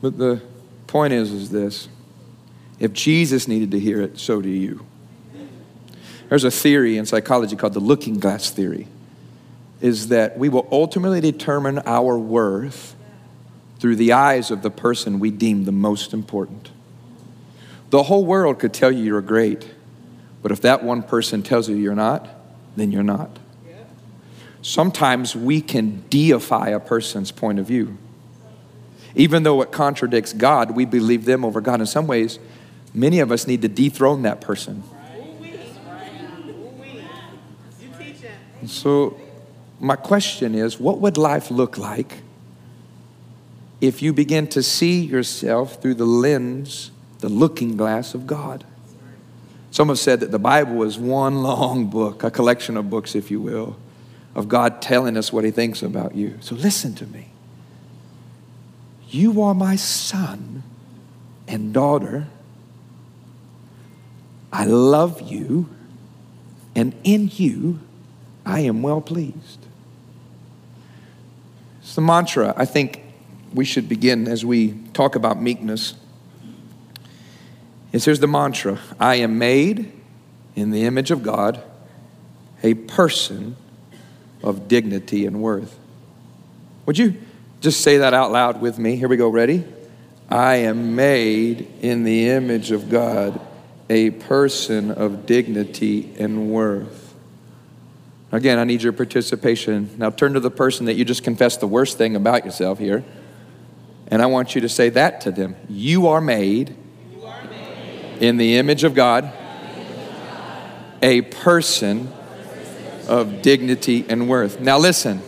But 0.00 0.18
the 0.18 0.40
point 0.86 1.14
is, 1.14 1.32
is 1.32 1.50
this. 1.50 1.88
If 2.78 2.92
Jesus 2.92 3.48
needed 3.48 3.72
to 3.72 3.80
hear 3.80 4.00
it, 4.00 4.20
so 4.20 4.40
do 4.40 4.48
you. 4.48 4.86
There's 6.28 6.44
a 6.44 6.50
theory 6.50 6.96
in 6.96 7.06
psychology 7.06 7.56
called 7.56 7.74
the 7.74 7.80
looking 7.80 8.18
glass 8.18 8.50
theory 8.50 8.88
is 9.80 10.08
that 10.08 10.38
we 10.38 10.48
will 10.48 10.66
ultimately 10.72 11.20
determine 11.20 11.78
our 11.80 12.18
worth 12.18 12.94
through 13.78 13.96
the 13.96 14.12
eyes 14.12 14.50
of 14.50 14.62
the 14.62 14.70
person 14.70 15.20
we 15.20 15.30
deem 15.30 15.64
the 15.64 15.72
most 15.72 16.12
important. 16.12 16.70
The 17.90 18.04
whole 18.04 18.24
world 18.24 18.58
could 18.58 18.72
tell 18.72 18.90
you 18.90 19.04
you're 19.04 19.20
great, 19.20 19.68
but 20.42 20.50
if 20.50 20.60
that 20.62 20.82
one 20.82 21.02
person 21.02 21.42
tells 21.42 21.68
you 21.68 21.76
you're 21.76 21.94
not, 21.94 22.28
then 22.74 22.90
you're 22.90 23.02
not. 23.02 23.38
Sometimes 24.62 25.36
we 25.36 25.60
can 25.60 26.02
deify 26.10 26.70
a 26.70 26.80
person's 26.80 27.30
point 27.30 27.58
of 27.58 27.66
view. 27.66 27.96
Even 29.14 29.44
though 29.44 29.62
it 29.62 29.70
contradicts 29.70 30.32
God, 30.32 30.72
we 30.72 30.84
believe 30.84 31.24
them 31.24 31.44
over 31.44 31.60
God. 31.60 31.80
In 31.80 31.86
some 31.86 32.06
ways, 32.06 32.38
many 32.92 33.20
of 33.20 33.30
us 33.30 33.46
need 33.46 33.62
to 33.62 33.68
dethrone 33.68 34.22
that 34.22 34.40
person. 34.40 34.82
So 38.64 39.18
my 39.78 39.96
question 39.96 40.54
is 40.54 40.80
what 40.80 41.00
would 41.00 41.18
life 41.18 41.50
look 41.50 41.76
like 41.76 42.22
if 43.80 44.00
you 44.00 44.12
begin 44.12 44.46
to 44.48 44.62
see 44.62 45.00
yourself 45.00 45.82
through 45.82 45.94
the 45.94 46.06
lens, 46.06 46.90
the 47.18 47.28
looking 47.28 47.76
glass 47.76 48.14
of 48.14 48.26
God? 48.26 48.64
Some 49.70 49.88
have 49.88 49.98
said 49.98 50.20
that 50.20 50.30
the 50.30 50.38
Bible 50.38 50.82
is 50.84 50.98
one 50.98 51.42
long 51.42 51.90
book, 51.90 52.22
a 52.24 52.30
collection 52.30 52.78
of 52.78 52.88
books, 52.88 53.14
if 53.14 53.30
you 53.30 53.40
will, 53.40 53.76
of 54.34 54.48
God 54.48 54.80
telling 54.80 55.18
us 55.18 55.32
what 55.32 55.44
He 55.44 55.50
thinks 55.50 55.82
about 55.82 56.14
you. 56.14 56.38
So 56.40 56.54
listen 56.54 56.94
to 56.94 57.06
me. 57.06 57.28
You 59.08 59.42
are 59.42 59.54
my 59.54 59.76
son 59.76 60.62
and 61.46 61.74
daughter. 61.74 62.26
I 64.52 64.64
love 64.64 65.20
you, 65.20 65.68
and 66.74 66.94
in 67.04 67.28
you 67.34 67.80
I 68.46 68.60
am 68.60 68.80
well 68.80 69.00
pleased. 69.00 69.66
It's 71.80 71.96
the 71.96 72.00
mantra 72.00 72.54
I 72.56 72.64
think 72.64 73.02
we 73.52 73.64
should 73.64 73.88
begin 73.88 74.28
as 74.28 74.44
we 74.44 74.72
talk 74.92 75.16
about 75.16 75.42
meekness. 75.42 75.94
Is 77.92 78.04
here's 78.04 78.20
the 78.20 78.28
mantra 78.28 78.78
I 79.00 79.16
am 79.16 79.38
made 79.38 79.92
in 80.54 80.70
the 80.70 80.84
image 80.84 81.10
of 81.10 81.22
God, 81.22 81.62
a 82.62 82.74
person 82.74 83.56
of 84.42 84.68
dignity 84.68 85.26
and 85.26 85.42
worth. 85.42 85.78
Would 86.86 86.98
you 86.98 87.14
just 87.60 87.80
say 87.80 87.98
that 87.98 88.14
out 88.14 88.30
loud 88.30 88.60
with 88.60 88.78
me? 88.78 88.96
Here 88.96 89.08
we 89.08 89.16
go. 89.16 89.28
Ready? 89.28 89.64
I 90.28 90.56
am 90.56 90.94
made 90.94 91.68
in 91.82 92.04
the 92.04 92.28
image 92.30 92.70
of 92.70 92.90
God, 92.90 93.40
a 93.90 94.10
person 94.10 94.90
of 94.90 95.26
dignity 95.26 96.12
and 96.18 96.50
worth. 96.50 97.05
Again, 98.36 98.58
I 98.58 98.64
need 98.64 98.82
your 98.82 98.92
participation. 98.92 99.88
Now 99.96 100.10
turn 100.10 100.34
to 100.34 100.40
the 100.40 100.50
person 100.50 100.84
that 100.86 100.92
you 100.92 101.06
just 101.06 101.24
confessed 101.24 101.60
the 101.60 101.66
worst 101.66 101.96
thing 101.96 102.16
about 102.16 102.44
yourself 102.44 102.78
here. 102.78 103.02
And 104.08 104.20
I 104.20 104.26
want 104.26 104.54
you 104.54 104.60
to 104.60 104.68
say 104.68 104.90
that 104.90 105.22
to 105.22 105.30
them. 105.30 105.56
You 105.70 106.08
are 106.08 106.20
made, 106.20 106.76
you 107.14 107.24
are 107.24 107.44
made 107.44 108.18
in 108.20 108.36
the 108.36 108.58
image 108.58 108.84
of 108.84 108.94
God, 108.94 109.32
a 111.00 111.22
person 111.22 112.12
of 113.08 113.40
dignity 113.40 114.04
and 114.06 114.28
worth. 114.28 114.60
Now 114.60 114.76
listen, 114.76 115.22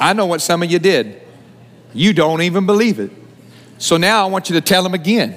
I 0.00 0.12
know 0.12 0.26
what 0.26 0.40
some 0.40 0.62
of 0.62 0.70
you 0.70 0.78
did. 0.78 1.20
You 1.92 2.12
don't 2.12 2.42
even 2.42 2.64
believe 2.64 3.00
it. 3.00 3.10
So 3.78 3.96
now 3.96 4.24
I 4.24 4.30
want 4.30 4.50
you 4.50 4.54
to 4.54 4.60
tell 4.60 4.84
them 4.84 4.94
again. 4.94 5.34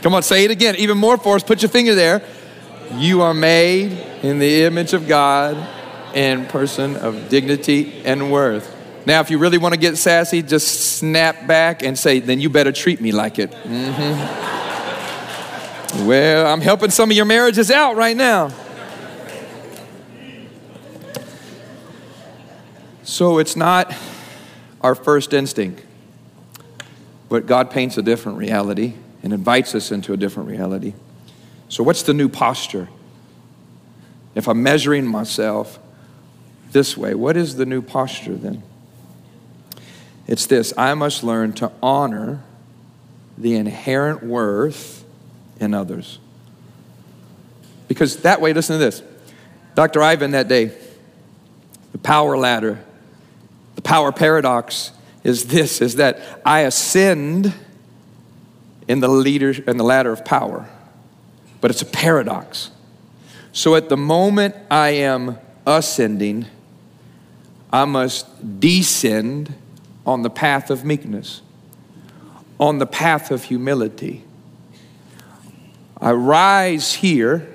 Come 0.00 0.14
on, 0.14 0.22
say 0.22 0.46
it 0.46 0.50
again. 0.50 0.76
Even 0.76 0.96
more 0.96 1.18
force. 1.18 1.42
Put 1.42 1.60
your 1.60 1.68
finger 1.68 1.94
there. 1.94 2.22
You 2.94 3.20
are 3.20 3.34
made 3.34 3.92
in 4.22 4.38
the 4.38 4.62
image 4.62 4.94
of 4.94 5.06
God 5.06 5.58
and 6.14 6.48
person 6.48 6.96
of 6.96 7.28
dignity 7.28 8.02
and 8.04 8.30
worth. 8.32 8.78
Now, 9.04 9.20
if 9.20 9.30
you 9.30 9.38
really 9.38 9.58
want 9.58 9.74
to 9.74 9.80
get 9.80 9.96
sassy, 9.96 10.42
just 10.42 10.96
snap 10.96 11.46
back 11.46 11.82
and 11.82 11.98
say, 11.98 12.20
then 12.20 12.40
you 12.40 12.48
better 12.48 12.70
treat 12.70 13.00
me 13.00 13.10
like 13.10 13.38
it. 13.38 13.50
Mm-hmm. 13.50 14.12
well, 16.06 16.46
I'm 16.46 16.60
helping 16.60 16.90
some 16.90 17.10
of 17.10 17.16
your 17.16 17.26
marriages 17.26 17.70
out 17.70 17.96
right 17.96 18.16
now. 18.16 18.52
So 23.02 23.38
it's 23.38 23.56
not 23.56 23.92
our 24.80 24.94
first 24.94 25.32
instinct, 25.32 25.82
but 27.28 27.46
God 27.46 27.70
paints 27.70 27.98
a 27.98 28.02
different 28.02 28.38
reality 28.38 28.94
and 29.22 29.32
invites 29.32 29.74
us 29.74 29.90
into 29.90 30.12
a 30.12 30.16
different 30.16 30.48
reality. 30.48 30.94
So, 31.68 31.82
what's 31.82 32.02
the 32.02 32.14
new 32.14 32.28
posture? 32.28 32.88
If 34.34 34.48
I'm 34.48 34.62
measuring 34.62 35.06
myself 35.06 35.78
this 36.72 36.96
way. 36.96 37.14
What 37.14 37.36
is 37.36 37.56
the 37.56 37.66
new 37.66 37.82
posture 37.82 38.34
then? 38.34 38.62
It's 40.26 40.46
this 40.46 40.72
I 40.76 40.94
must 40.94 41.22
learn 41.22 41.52
to 41.54 41.70
honor 41.82 42.42
the 43.36 43.54
inherent 43.54 44.22
worth 44.22 45.04
in 45.60 45.74
others. 45.74 46.18
Because 47.88 48.18
that 48.18 48.40
way, 48.40 48.52
listen 48.52 48.78
to 48.78 48.84
this. 48.84 49.02
Dr. 49.74 50.02
Ivan 50.02 50.32
that 50.32 50.48
day, 50.48 50.72
the 51.92 51.98
power 51.98 52.36
ladder, 52.36 52.82
the 53.74 53.82
power 53.82 54.12
paradox 54.12 54.92
is 55.24 55.46
this 55.46 55.80
is 55.80 55.96
that 55.96 56.20
I 56.44 56.60
ascend 56.60 57.52
in 58.88 59.00
the 59.00 59.08
leader 59.08 59.54
in 59.66 59.76
the 59.76 59.84
ladder 59.84 60.12
of 60.12 60.24
power. 60.24 60.68
But 61.60 61.70
it's 61.70 61.82
a 61.82 61.86
paradox. 61.86 62.70
So 63.52 63.76
at 63.76 63.88
the 63.88 63.96
moment 63.96 64.56
I 64.70 64.90
am 64.90 65.38
ascending, 65.66 66.46
I 67.72 67.84
must 67.84 68.60
descend 68.60 69.54
on 70.04 70.22
the 70.22 70.30
path 70.30 70.70
of 70.70 70.84
meekness, 70.84 71.42
on 72.58 72.78
the 72.78 72.86
path 72.86 73.30
of 73.30 73.44
humility. 73.44 74.24
I 76.00 76.12
rise 76.12 76.94
here 76.94 77.48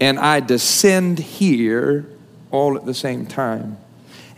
and 0.00 0.18
I 0.18 0.40
descend 0.40 1.18
here 1.18 2.06
all 2.50 2.76
at 2.76 2.84
the 2.84 2.94
same 2.94 3.26
time. 3.26 3.78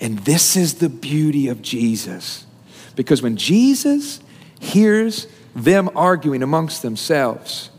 And 0.00 0.18
this 0.20 0.56
is 0.56 0.74
the 0.74 0.88
beauty 0.88 1.48
of 1.48 1.62
Jesus. 1.62 2.46
Because 2.94 3.22
when 3.22 3.36
Jesus 3.36 4.20
hears 4.60 5.26
them 5.54 5.90
arguing 5.94 6.42
amongst 6.42 6.82
themselves, 6.82 7.70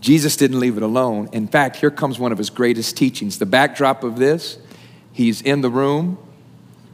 Jesus 0.00 0.36
didn't 0.36 0.60
leave 0.60 0.76
it 0.76 0.82
alone. 0.82 1.28
In 1.32 1.46
fact, 1.46 1.76
here 1.76 1.90
comes 1.90 2.18
one 2.18 2.32
of 2.32 2.38
his 2.38 2.50
greatest 2.50 2.96
teachings. 2.96 3.38
The 3.38 3.46
backdrop 3.46 4.02
of 4.02 4.16
this, 4.16 4.58
he's 5.20 5.42
in 5.42 5.60
the 5.60 5.68
room 5.68 6.16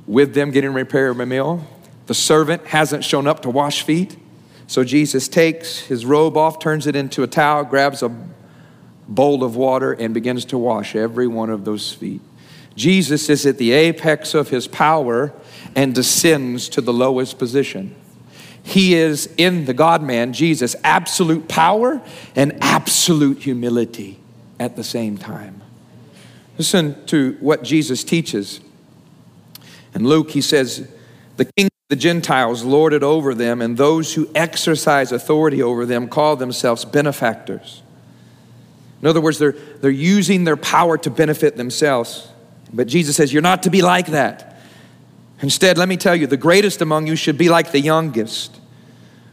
with 0.06 0.34
them 0.34 0.50
getting 0.50 0.70
to 0.70 0.74
prepare 0.74 1.10
a 1.10 1.26
meal. 1.26 1.64
The 2.06 2.14
servant 2.14 2.66
hasn't 2.66 3.04
shown 3.04 3.28
up 3.28 3.42
to 3.42 3.50
wash 3.50 3.82
feet. 3.82 4.16
So 4.66 4.82
Jesus 4.82 5.28
takes 5.28 5.78
his 5.78 6.04
robe 6.04 6.36
off, 6.36 6.58
turns 6.58 6.88
it 6.88 6.96
into 6.96 7.22
a 7.22 7.28
towel, 7.28 7.64
grabs 7.64 8.02
a 8.02 8.08
bowl 9.06 9.44
of 9.44 9.54
water, 9.54 9.92
and 9.92 10.12
begins 10.12 10.44
to 10.46 10.58
wash 10.58 10.96
every 10.96 11.28
one 11.28 11.50
of 11.50 11.64
those 11.64 11.92
feet. 11.92 12.20
Jesus 12.74 13.30
is 13.30 13.46
at 13.46 13.58
the 13.58 13.70
apex 13.70 14.34
of 14.34 14.48
his 14.48 14.66
power 14.66 15.32
and 15.76 15.94
descends 15.94 16.68
to 16.70 16.80
the 16.80 16.92
lowest 16.92 17.38
position. 17.38 17.94
He 18.60 18.94
is 18.94 19.32
in 19.36 19.66
the 19.66 19.74
God 19.74 20.02
man, 20.02 20.32
Jesus, 20.32 20.74
absolute 20.82 21.46
power 21.46 22.02
and 22.34 22.58
absolute 22.60 23.38
humility 23.38 24.18
at 24.58 24.74
the 24.74 24.82
same 24.82 25.16
time. 25.16 25.62
Listen 26.58 27.04
to 27.06 27.36
what 27.40 27.62
Jesus 27.62 28.02
teaches. 28.02 28.60
In 29.94 30.06
Luke, 30.06 30.30
he 30.30 30.40
says, 30.40 30.88
The 31.36 31.44
king 31.44 31.66
of 31.66 31.70
the 31.88 31.96
Gentiles 31.96 32.64
lord 32.64 32.92
it 32.92 33.02
over 33.02 33.34
them, 33.34 33.60
and 33.60 33.76
those 33.76 34.14
who 34.14 34.28
exercise 34.34 35.12
authority 35.12 35.62
over 35.62 35.84
them 35.84 36.08
call 36.08 36.36
themselves 36.36 36.84
benefactors. 36.84 37.82
In 39.02 39.08
other 39.08 39.20
words, 39.20 39.38
they're, 39.38 39.52
they're 39.52 39.90
using 39.90 40.44
their 40.44 40.56
power 40.56 40.96
to 40.98 41.10
benefit 41.10 41.56
themselves. 41.56 42.28
But 42.72 42.86
Jesus 42.88 43.16
says, 43.16 43.32
You're 43.32 43.42
not 43.42 43.62
to 43.64 43.70
be 43.70 43.82
like 43.82 44.08
that. 44.08 44.58
Instead, 45.42 45.76
let 45.76 45.88
me 45.88 45.98
tell 45.98 46.16
you, 46.16 46.26
the 46.26 46.36
greatest 46.38 46.80
among 46.80 47.06
you 47.06 47.14
should 47.14 47.36
be 47.36 47.50
like 47.50 47.70
the 47.70 47.80
youngest, 47.80 48.58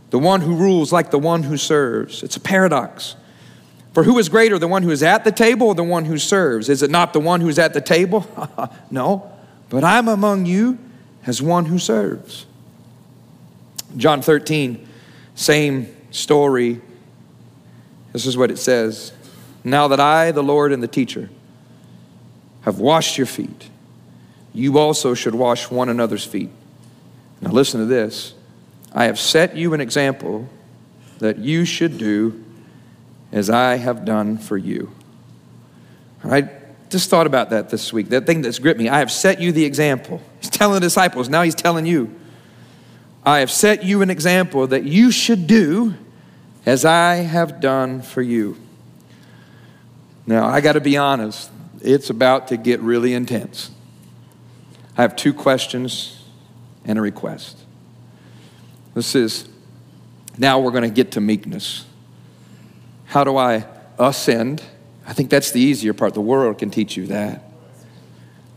the 0.10 0.20
one 0.20 0.42
who 0.42 0.56
rules 0.56 0.92
like 0.92 1.12
the 1.12 1.20
one 1.20 1.44
who 1.44 1.56
serves. 1.56 2.24
It's 2.24 2.36
a 2.36 2.42
paradox. 2.42 3.16
For 3.94 4.04
who 4.04 4.18
is 4.18 4.28
greater, 4.28 4.58
the 4.58 4.68
one 4.68 4.84
who 4.84 4.90
is 4.90 5.04
at 5.04 5.24
the 5.24 5.32
table 5.32 5.68
or 5.68 5.76
the 5.76 5.84
one 5.84 6.06
who 6.06 6.18
serves? 6.18 6.68
Is 6.68 6.82
it 6.82 6.90
not 6.90 7.14
the 7.14 7.20
one 7.20 7.42
who's 7.42 7.60
at 7.60 7.74
the 7.74 7.82
table? 7.82 8.28
no, 8.92 9.32
but 9.70 9.84
I'm 9.84 10.08
among 10.08 10.46
you 10.46 10.80
as 11.26 11.42
one 11.42 11.66
who 11.66 11.78
serves. 11.78 12.46
John 13.96 14.22
13, 14.22 14.88
same 15.36 15.96
story. 16.10 16.82
This 18.12 18.26
is 18.26 18.36
what 18.36 18.50
it 18.50 18.58
says 18.58 19.14
Now 19.64 19.88
that 19.88 20.00
I, 20.00 20.32
the 20.32 20.44
Lord 20.44 20.72
and 20.72 20.82
the 20.82 20.88
teacher, 20.88 21.30
have 22.62 22.80
washed 22.80 23.18
your 23.18 23.28
feet, 23.28 23.70
you 24.54 24.80
also 24.80 25.14
should 25.14 25.36
wash 25.36 25.70
one 25.70 25.90
another's 25.90 26.26
feet. 26.26 26.50
Now, 27.42 27.52
listen 27.52 27.80
to 27.80 27.86
this 27.86 28.34
I 28.92 29.06
have 29.06 29.20
set 29.20 29.56
you 29.56 29.74
an 29.76 29.82
example 29.82 30.50
that 31.20 31.38
you 31.38 31.66
should 31.66 31.98
do 31.98 32.43
as 33.34 33.50
I 33.50 33.76
have 33.76 34.06
done 34.06 34.38
for 34.38 34.56
you. 34.58 34.91
I 36.24 36.50
just 36.89 37.10
thought 37.10 37.28
about 37.28 37.50
that 37.50 37.69
this 37.69 37.91
week. 37.91 38.10
That 38.10 38.26
thing 38.26 38.43
that's 38.43 38.60
gripped 38.60 38.80
me. 38.80 38.88
I 38.88 39.00
have 39.00 39.12
set 39.12 39.41
you 39.41 39.52
the 39.52 39.65
example. 39.65 40.22
He's 40.39 40.52
telling 40.52 40.76
the 40.76 40.80
disciples, 40.80 41.28
now 41.28 41.41
he's 41.41 41.56
telling 41.56 41.86
you. 41.86 42.13
I 43.26 43.39
have 43.39 43.50
set 43.50 43.84
you 43.84 44.02
an 44.02 44.10
example 44.10 44.67
that 44.67 44.84
you 44.84 45.12
should 45.12 45.48
do 45.48 45.96
as 46.65 46.86
I 46.86 47.15
have 47.15 47.60
done 47.60 48.02
for 48.02 48.22
you. 48.22 48.58
Now, 50.28 50.46
I 50.46 50.62
got 50.62 50.74
to 50.74 50.82
be 50.82 50.96
honest, 50.96 51.50
it's 51.82 52.10
about 52.10 52.50
to 52.50 52.58
get 52.58 52.80
really 52.82 53.13
intense. 53.13 53.72
I 54.98 55.02
have 55.02 55.15
two 55.15 55.34
questions 55.34 56.24
and 56.86 57.00
a 57.00 57.02
request. 57.02 57.58
This 58.93 59.15
is 59.15 59.50
now 60.38 60.60
we're 60.60 60.72
going 60.72 60.84
to 60.84 60.89
get 60.89 61.13
to 61.13 61.22
meekness. 61.22 61.86
How 63.13 63.23
do 63.23 63.38
I 63.38 63.63
ascend? 63.99 64.63
I 65.06 65.13
think 65.13 65.30
that's 65.30 65.52
the 65.52 65.62
easier 65.62 65.93
part. 65.93 66.15
The 66.15 66.19
world 66.21 66.58
can 66.58 66.71
teach 66.71 66.97
you 66.97 67.06
that. 67.08 67.43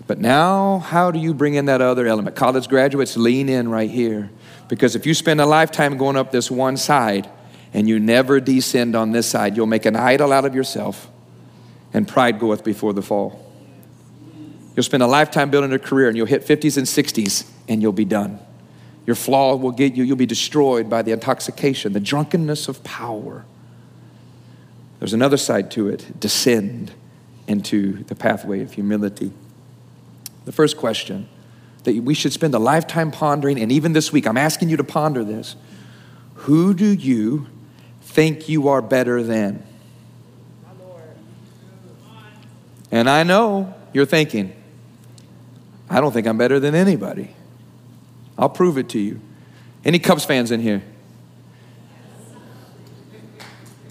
But 0.06 0.18
now, 0.18 0.78
how 0.78 1.10
do 1.10 1.18
you 1.18 1.34
bring 1.34 1.56
in 1.56 1.66
that 1.66 1.82
other 1.82 2.06
element? 2.06 2.36
College 2.36 2.66
graduates, 2.66 3.18
lean 3.18 3.50
in 3.50 3.68
right 3.68 3.90
here. 3.90 4.30
Because 4.68 4.96
if 4.96 5.04
you 5.04 5.12
spend 5.12 5.42
a 5.42 5.44
lifetime 5.44 5.98
going 5.98 6.16
up 6.16 6.32
this 6.32 6.50
one 6.50 6.78
side 6.78 7.28
and 7.74 7.86
you 7.86 8.00
never 8.00 8.40
descend 8.40 8.96
on 8.96 9.12
this 9.12 9.28
side, 9.28 9.58
you'll 9.58 9.66
make 9.66 9.84
an 9.84 9.94
idol 9.94 10.32
out 10.32 10.46
of 10.46 10.54
yourself, 10.54 11.10
and 11.92 12.08
pride 12.08 12.38
goeth 12.40 12.64
before 12.64 12.94
the 12.94 13.02
fall. 13.02 13.44
You'll 14.74 14.84
spend 14.84 15.02
a 15.02 15.06
lifetime 15.06 15.50
building 15.50 15.74
a 15.74 15.78
career 15.78 16.08
and 16.08 16.16
you'll 16.16 16.24
hit 16.24 16.46
50s 16.46 16.78
and 16.78 16.86
60s 16.86 17.46
and 17.68 17.82
you'll 17.82 17.92
be 17.92 18.06
done. 18.06 18.38
Your 19.04 19.16
flaw 19.16 19.54
will 19.56 19.72
get 19.72 19.96
you, 19.96 20.02
you'll 20.02 20.16
be 20.16 20.24
destroyed 20.24 20.88
by 20.88 21.02
the 21.02 21.12
intoxication, 21.12 21.92
the 21.92 22.00
drunkenness 22.00 22.68
of 22.68 22.82
power. 22.84 23.44
There's 24.98 25.12
another 25.12 25.37
side 25.37 25.70
to 25.72 25.88
it 25.88 26.18
descend 26.18 26.92
into 27.46 28.04
the 28.04 28.14
pathway 28.14 28.61
of 28.61 28.72
humility. 28.72 29.32
The 30.44 30.52
first 30.52 30.76
question 30.76 31.28
that 31.85 31.94
we 32.02 32.14
should 32.14 32.32
spend 32.32 32.54
a 32.54 32.59
lifetime 32.59 33.11
pondering, 33.11 33.61
and 33.61 33.70
even 33.70 33.92
this 33.92 34.12
week, 34.12 34.26
I'm 34.26 34.37
asking 34.37 34.68
you 34.68 34.76
to 34.76 34.85
ponder 34.85 35.22
this. 35.22 35.56
Who 36.35 36.74
do 36.74 36.87
you 36.87 37.46
think 38.02 38.48
you 38.48 38.68
are 38.68 38.82
better 38.82 39.22
than? 39.22 39.62
And 42.90 43.11
I 43.11 43.22
know 43.24 43.74
you're 43.92 44.06
thinking, 44.06 44.52
I 45.90 46.00
don't 46.00 46.12
think 46.12 46.26
I'm 46.26 46.38
better 46.38 46.59
than 46.59 46.74
anybody. 46.74 47.35
I'll 48.38 48.48
prove 48.48 48.78
it 48.78 48.88
to 48.90 48.98
you. 48.98 49.20
Any 49.85 49.98
Cubs 49.98 50.24
fans 50.24 50.50
in 50.50 50.61
here? 50.61 50.82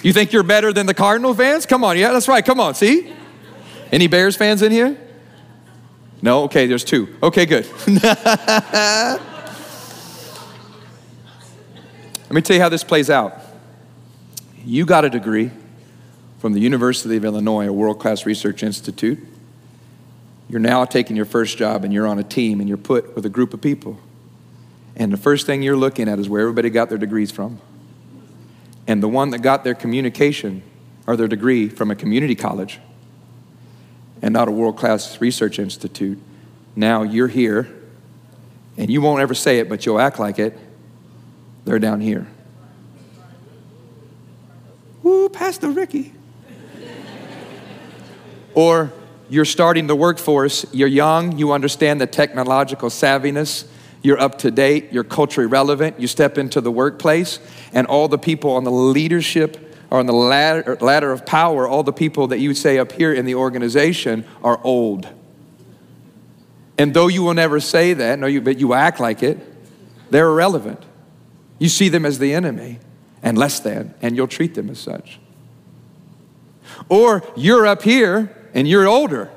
You 0.06 0.14
think 0.14 0.34
you're 0.34 0.44
better 0.44 0.72
than 0.72 0.86
the 0.86 0.94
Cardinal 0.94 1.34
fans? 1.34 1.66
Come 1.66 1.84
on, 1.84 1.98
yeah, 1.98 2.12
that's 2.12 2.28
right. 2.28 2.46
Come 2.46 2.60
on, 2.60 2.76
see? 2.76 3.12
Any 3.92 4.06
Bears 4.06 4.36
fans 4.36 4.62
in 4.62 4.72
here? 4.72 4.96
No? 6.22 6.44
Okay, 6.44 6.68
there's 6.68 6.84
two. 6.84 7.18
Okay, 7.24 7.48
good. 7.48 7.66
Let 7.88 9.20
me 12.30 12.40
tell 12.42 12.56
you 12.56 12.62
how 12.62 12.70
this 12.70 12.84
plays 12.84 13.10
out. 13.10 13.36
You 14.64 14.86
got 14.86 15.06
a 15.06 15.10
degree 15.10 15.50
from 16.38 16.54
the 16.54 16.60
University 16.60 17.18
of 17.18 17.26
Illinois, 17.26 17.68
a 17.68 17.74
world 17.74 17.98
class 17.98 18.28
research 18.28 18.62
institute. 18.62 19.18
You're 20.50 20.60
now 20.60 20.86
taking 20.86 21.16
your 21.16 21.26
first 21.26 21.58
job 21.58 21.84
and 21.84 21.92
you're 21.92 22.06
on 22.06 22.20
a 22.20 22.24
team 22.24 22.60
and 22.60 22.70
you're 22.70 22.78
put 22.78 23.16
with 23.16 23.26
a 23.26 23.30
group 23.30 23.56
of 23.56 23.62
people. 23.62 24.00
And 24.96 25.12
the 25.12 25.18
first 25.18 25.48
thing 25.48 25.64
you're 25.64 25.76
looking 25.76 26.08
at 26.08 26.20
is 26.20 26.30
where 26.30 26.42
everybody 26.42 26.70
got 26.70 26.90
their 26.90 27.00
degrees 27.00 27.32
from. 27.32 27.60
And 28.88 29.02
the 29.02 29.08
one 29.08 29.32
that 29.32 29.40
got 29.40 29.64
their 29.64 29.74
communication 29.74 30.62
or 31.08 31.16
their 31.16 31.28
degree 31.28 31.70
from 31.70 31.92
a 31.92 31.96
community 31.96 32.36
college 32.36 32.80
and 34.22 34.34
not 34.34 34.48
a 34.48 34.52
world 34.52 34.78
class 34.78 35.20
research 35.20 35.60
institute, 35.60 36.20
now 36.76 37.04
you're 37.04 37.28
here 37.28 37.68
and 38.78 38.90
you 38.90 39.02
won't 39.02 39.22
ever 39.22 39.34
say 39.34 39.60
it, 39.60 39.70
but 39.70 39.86
you'll 39.86 40.00
act 40.00 40.20
like 40.20 40.40
it. 40.40 40.58
They're 41.64 41.80
down 41.80 42.02
here. 42.02 42.28
Ooh, 45.06 45.30
Pastor 45.30 45.70
Ricky. 45.70 46.14
or 48.54 48.92
you're 49.30 49.46
starting 49.46 49.88
the 49.88 49.96
workforce, 49.96 50.66
you're 50.72 50.88
young, 50.88 51.38
you 51.38 51.52
understand 51.52 52.00
the 52.00 52.08
technological 52.08 52.90
savviness, 52.90 53.68
you're 54.06 54.20
up 54.20 54.38
to 54.40 54.52
date, 54.52 54.94
you're 54.94 55.04
culturally 55.04 55.48
relevant, 55.48 56.00
you 56.00 56.08
step 56.08 56.38
into 56.38 56.62
the 56.62 56.72
workplace, 56.72 57.40
and 57.74 57.88
all 57.88 58.08
the 58.08 58.18
people 58.18 58.52
on 58.52 58.64
the 58.64 58.72
leadership 58.72 59.76
or 59.90 60.00
on 60.00 60.06
the 60.06 60.14
ladder, 60.14 60.78
ladder 60.80 61.12
of 61.12 61.26
power, 61.26 61.68
all 61.68 61.84
the 61.84 61.94
people 61.94 62.28
that 62.28 62.40
you 62.40 62.54
say 62.54 62.78
up 62.78 62.92
here 62.92 63.12
in 63.14 63.26
the 63.26 63.36
organization 63.36 64.24
are 64.44 64.60
old. 64.64 65.08
And 66.78 66.94
though 66.94 67.08
you 67.08 67.24
will 67.24 67.34
never 67.34 67.60
say 67.60 67.94
that, 67.94 68.20
no, 68.20 68.28
you, 68.28 68.42
but 68.42 68.60
you 68.60 68.74
act 68.74 69.00
like 69.00 69.24
it, 69.24 69.40
they're 70.12 70.28
irrelevant. 70.28 70.84
You 71.58 71.70
see 71.70 71.90
them 71.90 72.06
as 72.06 72.20
the 72.20 72.34
enemy 72.34 72.80
and 73.24 73.38
less 73.38 73.60
than, 73.60 73.94
and 74.02 74.16
you'll 74.16 74.28
treat 74.28 74.54
them 74.56 74.70
as 74.70 74.80
such. 74.80 75.20
Or 76.90 77.24
you're 77.36 77.66
up 77.66 77.82
here 77.82 78.36
and 78.54 78.68
you're 78.68 78.88
older. 78.88 79.32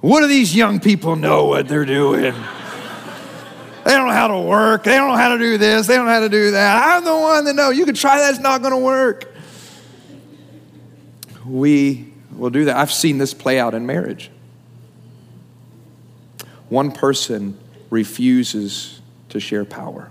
What 0.00 0.20
do 0.20 0.26
these 0.26 0.54
young 0.54 0.80
people 0.80 1.16
know 1.16 1.46
what 1.46 1.68
they're 1.68 1.84
doing? 1.84 2.34
They 3.84 3.92
don't 3.92 4.06
know 4.06 4.14
how 4.14 4.28
to 4.28 4.38
work. 4.38 4.84
They 4.84 4.96
don't 4.96 5.08
know 5.08 5.16
how 5.16 5.30
to 5.30 5.38
do 5.38 5.58
this. 5.58 5.86
They 5.86 5.96
don't 5.96 6.06
know 6.06 6.12
how 6.12 6.20
to 6.20 6.28
do 6.28 6.52
that. 6.52 6.82
I'm 6.86 7.04
the 7.04 7.16
one 7.16 7.44
that 7.46 7.54
know. 7.54 7.70
You 7.70 7.84
can 7.84 7.94
try 7.94 8.18
that. 8.18 8.30
It's 8.30 8.38
not 8.38 8.62
going 8.62 8.72
to 8.72 8.78
work. 8.78 9.34
We 11.44 12.12
will 12.30 12.50
do 12.50 12.66
that. 12.66 12.76
I've 12.76 12.92
seen 12.92 13.18
this 13.18 13.34
play 13.34 13.58
out 13.58 13.74
in 13.74 13.86
marriage. 13.86 14.30
One 16.68 16.92
person 16.92 17.58
refuses 17.90 19.00
to 19.30 19.40
share 19.40 19.64
power. 19.64 20.10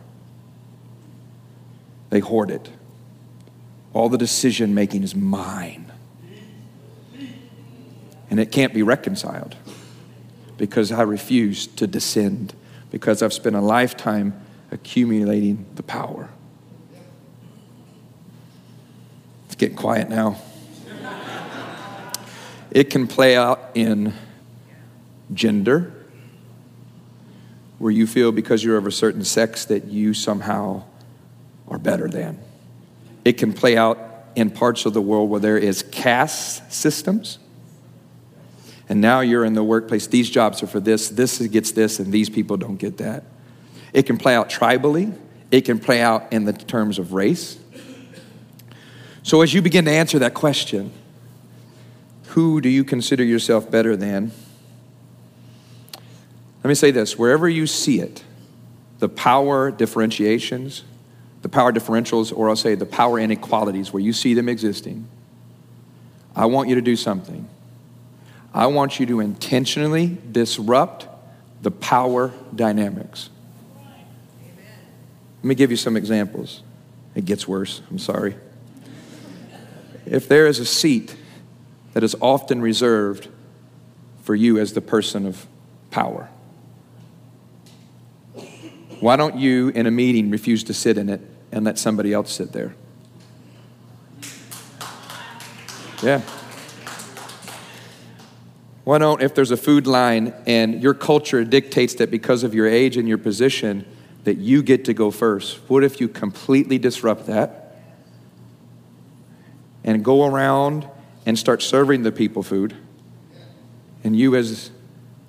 They 2.10 2.20
hoard 2.20 2.52
it. 2.52 2.70
All 3.94 4.10
the 4.10 4.18
decision 4.18 4.76
making 4.76 5.04
is 5.04 5.16
mine. 5.16 5.92
And 8.30 8.40
it 8.40 8.52
can't 8.52 8.74
be 8.74 8.84
reconciled 8.84 9.56
because 10.58 10.92
I 10.92 11.02
refuse 11.02 11.68
to 11.68 11.88
descend 11.88 12.54
because 12.92 13.24
I've 13.24 13.34
spent 13.34 13.56
a 13.56 13.62
lifetime 13.62 14.40
accumulating 14.70 15.66
the 15.76 15.84
power. 15.84 16.30
It's 19.48 19.56
getting 19.56 19.78
quiet 19.78 20.10
now. 20.10 20.38
it 22.70 22.90
can 22.90 23.08
play 23.08 23.36
out 23.36 23.72
in 23.74 24.14
gender, 25.34 25.94
where 27.80 27.92
you 27.92 28.06
feel 28.06 28.32
because 28.32 28.64
you're 28.64 28.78
of 28.78 28.86
a 28.86 28.92
certain 28.92 29.24
sex 29.24 29.66
that 29.66 29.86
you 29.86 30.14
somehow 30.14 30.84
are 31.68 31.80
better 31.80 32.08
than. 32.08 32.38
It 33.26 33.34
can 33.34 33.54
play 33.54 33.78
out 33.78 33.98
in 34.36 34.52
parts 34.52 34.86
of 34.86 34.94
the 34.94 35.02
world 35.02 35.30
where 35.30 35.40
there 35.40 35.58
is 35.58 35.84
caste 35.84 36.72
systems 36.72 37.40
and 38.92 39.00
now 39.00 39.22
you're 39.22 39.46
in 39.46 39.54
the 39.54 39.64
workplace. 39.64 40.06
These 40.08 40.30
jobs 40.30 40.62
are 40.62 40.68
for 40.68 40.82
this, 40.82 41.08
this 41.08 41.40
gets 41.48 41.72
this, 41.72 42.00
and 42.00 42.12
these 42.12 42.30
people 42.30 42.58
don't 42.58 42.76
get 42.76 42.98
that. 42.98 43.24
It 43.94 44.04
can 44.04 44.18
play 44.18 44.36
out 44.36 44.50
tribally, 44.50 45.18
it 45.50 45.62
can 45.62 45.80
play 45.80 46.02
out 46.02 46.34
in 46.34 46.44
the 46.44 46.52
terms 46.52 47.00
of 47.00 47.14
race. 47.14 47.58
So, 49.24 49.44
as 49.44 49.54
you 49.54 49.62
begin 49.62 49.86
to 49.86 49.92
answer 49.92 50.20
that 50.20 50.34
question, 50.34 50.92
who 52.26 52.60
do 52.60 52.68
you 52.68 52.84
consider 52.84 53.24
yourself 53.24 53.72
better 53.72 53.96
than? 53.96 54.34
Let 56.62 56.68
me 56.68 56.76
say 56.76 56.92
this 56.92 57.18
wherever 57.18 57.48
you 57.48 57.68
see 57.68 58.02
it, 58.02 58.26
the 59.00 59.08
power 59.08 59.72
differentiations, 59.72 60.84
the 61.44 61.50
power 61.50 61.72
differentials, 61.72 62.38
or 62.38 62.50
I'll 62.50 62.58
say 62.58 62.76
the 62.76 62.86
power 62.86 63.20
inequalities, 63.20 63.94
where 63.94 64.04
you 64.04 64.12
see 64.12 64.34
them 64.34 64.50
existing, 64.50 65.08
I 66.36 66.48
want 66.48 66.68
you 66.68 66.76
to 66.76 66.82
do 66.82 66.98
something. 66.98 67.48
I 68.54 68.68
want 68.68 69.00
you 69.00 69.06
to 69.08 69.20
intentionally 69.20 70.18
disrupt 70.32 71.08
the 71.62 71.72
power 71.72 72.34
dynamics. 72.54 73.30
Let 75.38 75.46
me 75.46 75.56
give 75.56 75.72
you 75.72 75.78
some 75.78 75.96
examples. 75.96 76.62
It 77.16 77.26
gets 77.26 77.48
worse, 77.48 77.82
I'm 77.90 78.00
sorry. 78.00 78.36
If 80.06 80.28
there 80.28 80.48
is 80.48 80.60
a 80.60 80.66
seat 80.66 81.16
that 81.94 82.04
is 82.04 82.16
often 82.20 82.62
reserved 82.62 83.28
for 84.24 84.36
you 84.36 84.60
as 84.60 84.74
the 84.74 84.82
person 84.82 85.26
of 85.26 85.46
power, 85.90 86.30
why 89.00 89.16
don't 89.16 89.36
you, 89.36 89.70
in 89.70 89.88
a 89.88 89.92
meeting, 89.92 90.30
refuse 90.30 90.64
to 90.66 90.74
sit 90.74 90.98
in 90.98 91.10
it 91.10 91.22
and 91.52 91.66
let 91.66 91.80
somebody 91.80 92.14
else 92.14 92.32
sit 92.32 92.52
there? 92.52 92.76
Yeah. 96.04 96.22
Why 98.84 98.98
don't, 98.98 99.22
if 99.22 99.36
there's 99.36 99.52
a 99.52 99.58
food 99.58 99.86
line 99.86 100.34
and 100.48 100.82
your 100.82 100.94
culture 100.94 101.44
dictates 101.44 101.96
that 101.96 102.10
because 102.10 102.44
of 102.44 102.56
your 102.56 102.68
age 102.68 102.98
and 102.98 103.08
your 103.08 103.20
position, 103.20 103.86
that 104.24 104.38
you 104.38 104.64
get 104.64 104.86
to 104.86 104.94
go 104.94 105.12
first? 105.12 105.58
What 105.68 105.84
if 105.84 106.02
you 106.02 106.08
completely 106.08 106.78
disrupt 106.78 107.28
that 107.28 107.78
and 109.84 110.04
go 110.04 110.26
around 110.26 110.88
and 111.26 111.38
start 111.38 111.62
serving 111.62 112.04
the 112.04 112.12
people 112.12 112.44
food? 112.44 112.76
And 114.04 114.16
you, 114.16 114.36
as 114.36 114.72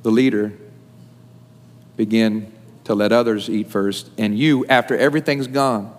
the 0.03 0.11
leader, 0.11 0.53
begin 1.97 2.53
to 2.85 2.95
let 2.95 3.13
others 3.13 3.51
eat 3.51 3.71
first. 3.71 4.11
And 4.17 4.39
you, 4.39 4.65
after 4.67 4.97
everything's 4.97 5.47
gone, 5.47 5.95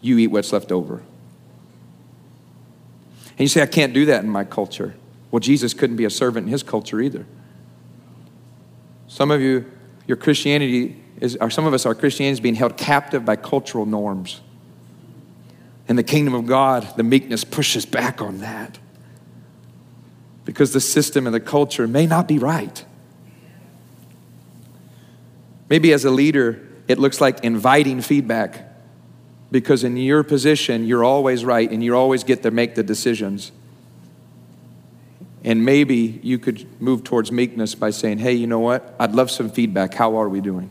you 0.00 0.18
eat 0.18 0.28
what's 0.28 0.52
left 0.52 0.72
over. 0.72 1.02
And 3.30 3.40
you 3.40 3.48
say, 3.48 3.62
I 3.62 3.66
can't 3.66 3.92
do 3.92 4.06
that 4.06 4.22
in 4.22 4.30
my 4.30 4.44
culture. 4.44 4.94
Well, 5.34 5.40
Jesus 5.40 5.74
couldn't 5.74 5.96
be 5.96 6.04
a 6.04 6.10
servant 6.10 6.46
in 6.46 6.52
his 6.52 6.62
culture 6.62 7.00
either. 7.00 7.26
Some 9.08 9.32
of 9.32 9.40
you, 9.40 9.68
your 10.06 10.16
Christianity 10.16 11.02
is, 11.20 11.34
or 11.40 11.50
some 11.50 11.66
of 11.66 11.74
us, 11.74 11.84
our 11.84 11.94
Christianity 11.96 12.34
is 12.34 12.38
being 12.38 12.54
held 12.54 12.76
captive 12.76 13.24
by 13.24 13.34
cultural 13.34 13.84
norms. 13.84 14.42
In 15.88 15.96
the 15.96 16.04
kingdom 16.04 16.34
of 16.34 16.46
God, 16.46 16.88
the 16.96 17.02
meekness 17.02 17.42
pushes 17.42 17.84
back 17.84 18.22
on 18.22 18.38
that 18.42 18.78
because 20.44 20.72
the 20.72 20.80
system 20.80 21.26
and 21.26 21.34
the 21.34 21.40
culture 21.40 21.88
may 21.88 22.06
not 22.06 22.28
be 22.28 22.38
right. 22.38 22.84
Maybe 25.68 25.92
as 25.92 26.04
a 26.04 26.12
leader, 26.12 26.64
it 26.86 27.00
looks 27.00 27.20
like 27.20 27.42
inviting 27.42 28.02
feedback 28.02 28.72
because 29.50 29.82
in 29.82 29.96
your 29.96 30.22
position, 30.22 30.86
you're 30.86 31.02
always 31.02 31.44
right 31.44 31.68
and 31.68 31.82
you 31.82 31.96
always 31.96 32.22
get 32.22 32.44
to 32.44 32.52
make 32.52 32.76
the 32.76 32.84
decisions. 32.84 33.50
And 35.44 35.64
maybe 35.64 36.18
you 36.22 36.38
could 36.38 36.66
move 36.80 37.04
towards 37.04 37.30
meekness 37.30 37.74
by 37.74 37.90
saying, 37.90 38.18
hey, 38.18 38.32
you 38.32 38.46
know 38.46 38.60
what? 38.60 38.94
I'd 38.98 39.12
love 39.12 39.30
some 39.30 39.50
feedback. 39.50 39.92
How 39.92 40.16
are 40.16 40.28
we 40.28 40.40
doing? 40.40 40.70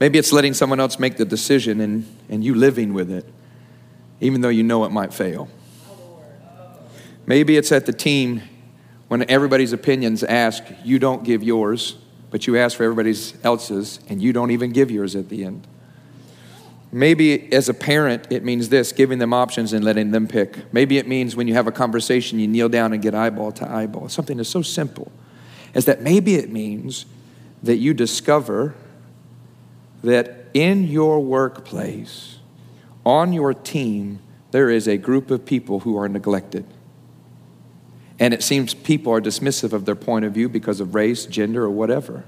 Maybe 0.00 0.18
it's 0.18 0.32
letting 0.32 0.54
someone 0.54 0.80
else 0.80 0.98
make 0.98 1.18
the 1.18 1.24
decision 1.24 1.80
and, 1.80 2.06
and 2.28 2.42
you 2.42 2.54
living 2.54 2.94
with 2.94 3.10
it, 3.10 3.24
even 4.20 4.40
though 4.40 4.48
you 4.48 4.64
know 4.64 4.84
it 4.84 4.90
might 4.90 5.14
fail. 5.14 5.48
Maybe 7.26 7.56
it's 7.56 7.70
at 7.70 7.86
the 7.86 7.92
team 7.92 8.42
when 9.08 9.28
everybody's 9.30 9.72
opinions 9.72 10.24
ask, 10.24 10.64
you 10.84 10.98
don't 10.98 11.22
give 11.22 11.42
yours, 11.44 11.96
but 12.30 12.46
you 12.46 12.56
ask 12.56 12.76
for 12.76 12.84
everybody 12.84 13.14
else's, 13.44 14.00
and 14.08 14.22
you 14.22 14.32
don't 14.32 14.50
even 14.50 14.72
give 14.72 14.90
yours 14.90 15.14
at 15.14 15.28
the 15.28 15.44
end. 15.44 15.66
Maybe 16.92 17.52
as 17.52 17.68
a 17.68 17.74
parent, 17.74 18.26
it 18.30 18.44
means 18.44 18.68
this 18.68 18.90
giving 18.90 19.18
them 19.18 19.32
options 19.32 19.72
and 19.72 19.84
letting 19.84 20.10
them 20.10 20.26
pick. 20.26 20.72
Maybe 20.72 20.98
it 20.98 21.06
means 21.06 21.36
when 21.36 21.46
you 21.46 21.54
have 21.54 21.68
a 21.68 21.72
conversation, 21.72 22.38
you 22.40 22.48
kneel 22.48 22.68
down 22.68 22.92
and 22.92 23.00
get 23.00 23.14
eyeball 23.14 23.52
to 23.52 23.70
eyeball. 23.70 24.08
Something 24.08 24.38
that's 24.38 24.48
so 24.48 24.62
simple 24.62 25.12
as 25.74 25.84
that 25.84 26.02
maybe 26.02 26.34
it 26.34 26.50
means 26.50 27.06
that 27.62 27.76
you 27.76 27.94
discover 27.94 28.74
that 30.02 30.46
in 30.52 30.84
your 30.84 31.20
workplace, 31.20 32.38
on 33.04 33.32
your 33.32 33.54
team, 33.54 34.18
there 34.50 34.68
is 34.68 34.88
a 34.88 34.96
group 34.96 35.30
of 35.30 35.46
people 35.46 35.80
who 35.80 35.96
are 35.96 36.08
neglected. 36.08 36.64
And 38.18 38.34
it 38.34 38.42
seems 38.42 38.74
people 38.74 39.12
are 39.12 39.20
dismissive 39.20 39.72
of 39.72 39.84
their 39.84 39.94
point 39.94 40.24
of 40.24 40.32
view 40.32 40.48
because 40.48 40.80
of 40.80 40.94
race, 40.94 41.24
gender, 41.24 41.64
or 41.64 41.70
whatever. 41.70 42.24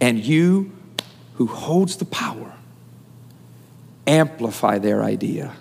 And 0.00 0.18
you, 0.18 0.72
who 1.34 1.46
holds 1.46 1.96
the 1.96 2.06
power, 2.06 2.54
amplify 4.06 4.78
their 4.78 5.02
idea, 5.02 5.54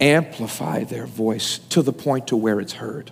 amplify 0.00 0.84
their 0.84 1.06
voice 1.06 1.58
to 1.58 1.82
the 1.82 1.92
point 1.92 2.28
to 2.28 2.36
where 2.36 2.60
it's 2.60 2.74
heard. 2.74 3.10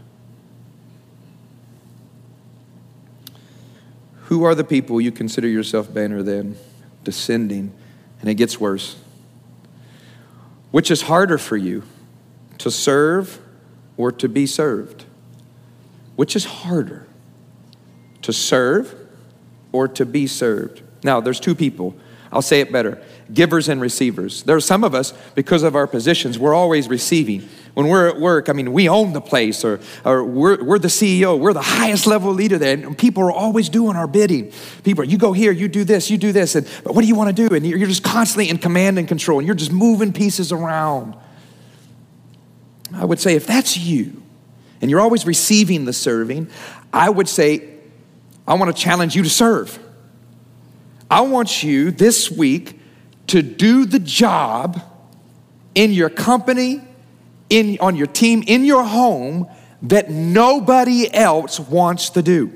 Who 4.25 4.43
are 4.45 4.55
the 4.55 4.65
people 4.65 5.01
you 5.01 5.13
consider 5.13 5.47
yourself 5.47 5.93
better 5.93 6.23
than? 6.23 6.57
Descending, 7.05 7.73
and 8.21 8.31
it 8.31 8.35
gets 8.35 8.59
worse. 8.59 8.97
Which 10.71 10.91
is 10.91 11.03
harder 11.03 11.39
for 11.39 11.57
you, 11.57 11.83
to 12.59 12.71
serve 12.71 13.41
or 13.97 14.11
to 14.13 14.29
be 14.29 14.47
served? 14.47 15.05
Which 16.17 16.35
is 16.35 16.45
harder, 16.47 17.07
to 18.23 18.33
serve 18.33 18.95
or 19.73 19.87
to 19.89 20.07
be 20.07 20.27
served? 20.27 20.83
Now, 21.03 21.21
there's 21.21 21.39
two 21.39 21.55
people. 21.55 21.95
I'll 22.33 22.43
say 22.43 22.61
it 22.61 22.73
better 22.73 23.03
givers 23.33 23.69
and 23.69 23.81
receivers. 23.81 24.43
There 24.43 24.57
are 24.57 24.61
some 24.61 24.85
of 24.85 24.95
us, 24.95 25.13
because 25.35 25.63
of 25.63 25.75
our 25.75 25.87
positions, 25.87 26.39
we're 26.39 26.55
always 26.55 26.89
receiving. 26.89 27.49
When 27.75 27.89
we're 27.89 28.09
at 28.09 28.21
work, 28.21 28.49
I 28.49 28.53
mean, 28.53 28.73
we 28.73 28.89
own 28.89 29.13
the 29.13 29.21
place, 29.21 29.65
or, 29.65 29.81
or 30.05 30.25
we're, 30.25 30.63
we're 30.63 30.79
the 30.79 30.89
CEO, 30.89 31.39
we're 31.39 31.53
the 31.53 31.63
highest 31.63 32.07
level 32.07 32.33
leader 32.33 32.59
there, 32.59 32.75
and 32.75 32.97
people 32.97 33.23
are 33.25 33.33
always 33.33 33.69
doing 33.69 33.97
our 33.97 34.07
bidding. 34.07 34.53
People, 34.85 35.05
you 35.05 35.19
go 35.19 35.33
here, 35.33 35.51
you 35.51 35.69
do 35.69 35.83
this, 35.85 36.11
you 36.11 36.19
do 36.19 36.33
this, 36.33 36.55
and 36.55 36.69
but 36.85 36.95
what 36.95 37.03
do 37.03 37.09
you 37.09 37.17
want 37.17 37.35
to 37.35 37.49
do? 37.49 37.55
And 37.55 37.67
you're 37.67 37.79
just 37.89 38.05
constantly 38.05 38.49
in 38.49 38.59
command 38.59 38.99
and 38.99 39.09
control, 39.09 39.39
and 39.39 39.47
you're 39.47 39.57
just 39.57 39.73
moving 39.73 40.13
pieces 40.13 40.53
around. 40.53 41.17
I 42.93 43.05
would 43.05 43.19
say 43.19 43.35
if 43.35 43.47
that's 43.47 43.77
you, 43.77 44.23
and 44.81 44.91
you're 44.91 45.01
always 45.01 45.27
receiving 45.27 45.85
the 45.85 45.93
serving, 45.93 46.49
I 46.93 47.11
would 47.11 47.29
say, 47.29 47.71
I 48.47 48.55
want 48.55 48.75
to 48.75 48.81
challenge 48.81 49.17
you 49.17 49.23
to 49.23 49.31
serve. 49.31 49.81
I 51.11 51.23
want 51.23 51.63
you 51.63 51.91
this 51.91 52.31
week 52.31 52.81
to 53.29 53.43
do 53.43 53.85
the 53.85 53.99
job 53.99 54.81
in 55.75 55.93
your 55.93 56.11
company, 56.11 56.81
in, 57.51 57.79
on 57.81 57.97
your 57.97 58.07
team, 58.07 58.43
in 58.47 58.65
your 58.65 58.85
home 58.85 59.47
that 59.83 60.11
nobody 60.11 61.13
else 61.13 61.61
wants 61.61 62.11
to 62.11 62.23
do. 62.23 62.53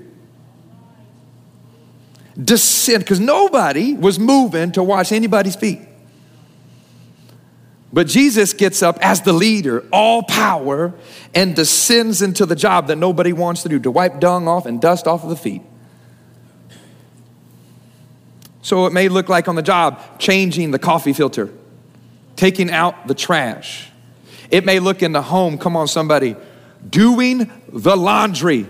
Descend, 2.42 3.00
because 3.00 3.20
nobody 3.20 3.94
was 3.94 4.18
moving 4.18 4.72
to 4.72 4.82
wash 4.82 5.12
anybody's 5.12 5.56
feet. 5.56 5.80
But 7.92 8.06
Jesus 8.06 8.52
gets 8.52 8.82
up 8.82 8.98
as 9.00 9.22
the 9.22 9.32
leader, 9.32 9.84
all 9.92 10.22
power, 10.22 10.94
and 11.34 11.56
descends 11.56 12.20
into 12.22 12.44
the 12.44 12.54
job 12.54 12.86
that 12.88 12.96
nobody 12.96 13.32
wants 13.32 13.62
to 13.62 13.68
do 13.68 13.78
to 13.80 13.90
wipe 13.90 14.20
dung 14.20 14.46
off 14.46 14.66
and 14.66 14.80
dust 14.80 15.06
off 15.06 15.24
of 15.24 15.30
the 15.30 15.36
feet. 15.36 15.62
So 18.68 18.84
it 18.84 18.92
may 18.92 19.08
look 19.08 19.30
like 19.30 19.48
on 19.48 19.54
the 19.54 19.62
job 19.62 19.98
changing 20.18 20.72
the 20.72 20.78
coffee 20.78 21.14
filter, 21.14 21.48
taking 22.36 22.70
out 22.70 23.08
the 23.08 23.14
trash. 23.14 23.88
It 24.50 24.66
may 24.66 24.78
look 24.78 25.02
in 25.02 25.12
the 25.12 25.22
home, 25.22 25.56
come 25.56 25.74
on, 25.74 25.88
somebody, 25.88 26.36
doing 26.86 27.50
the 27.72 27.96
laundry 27.96 28.66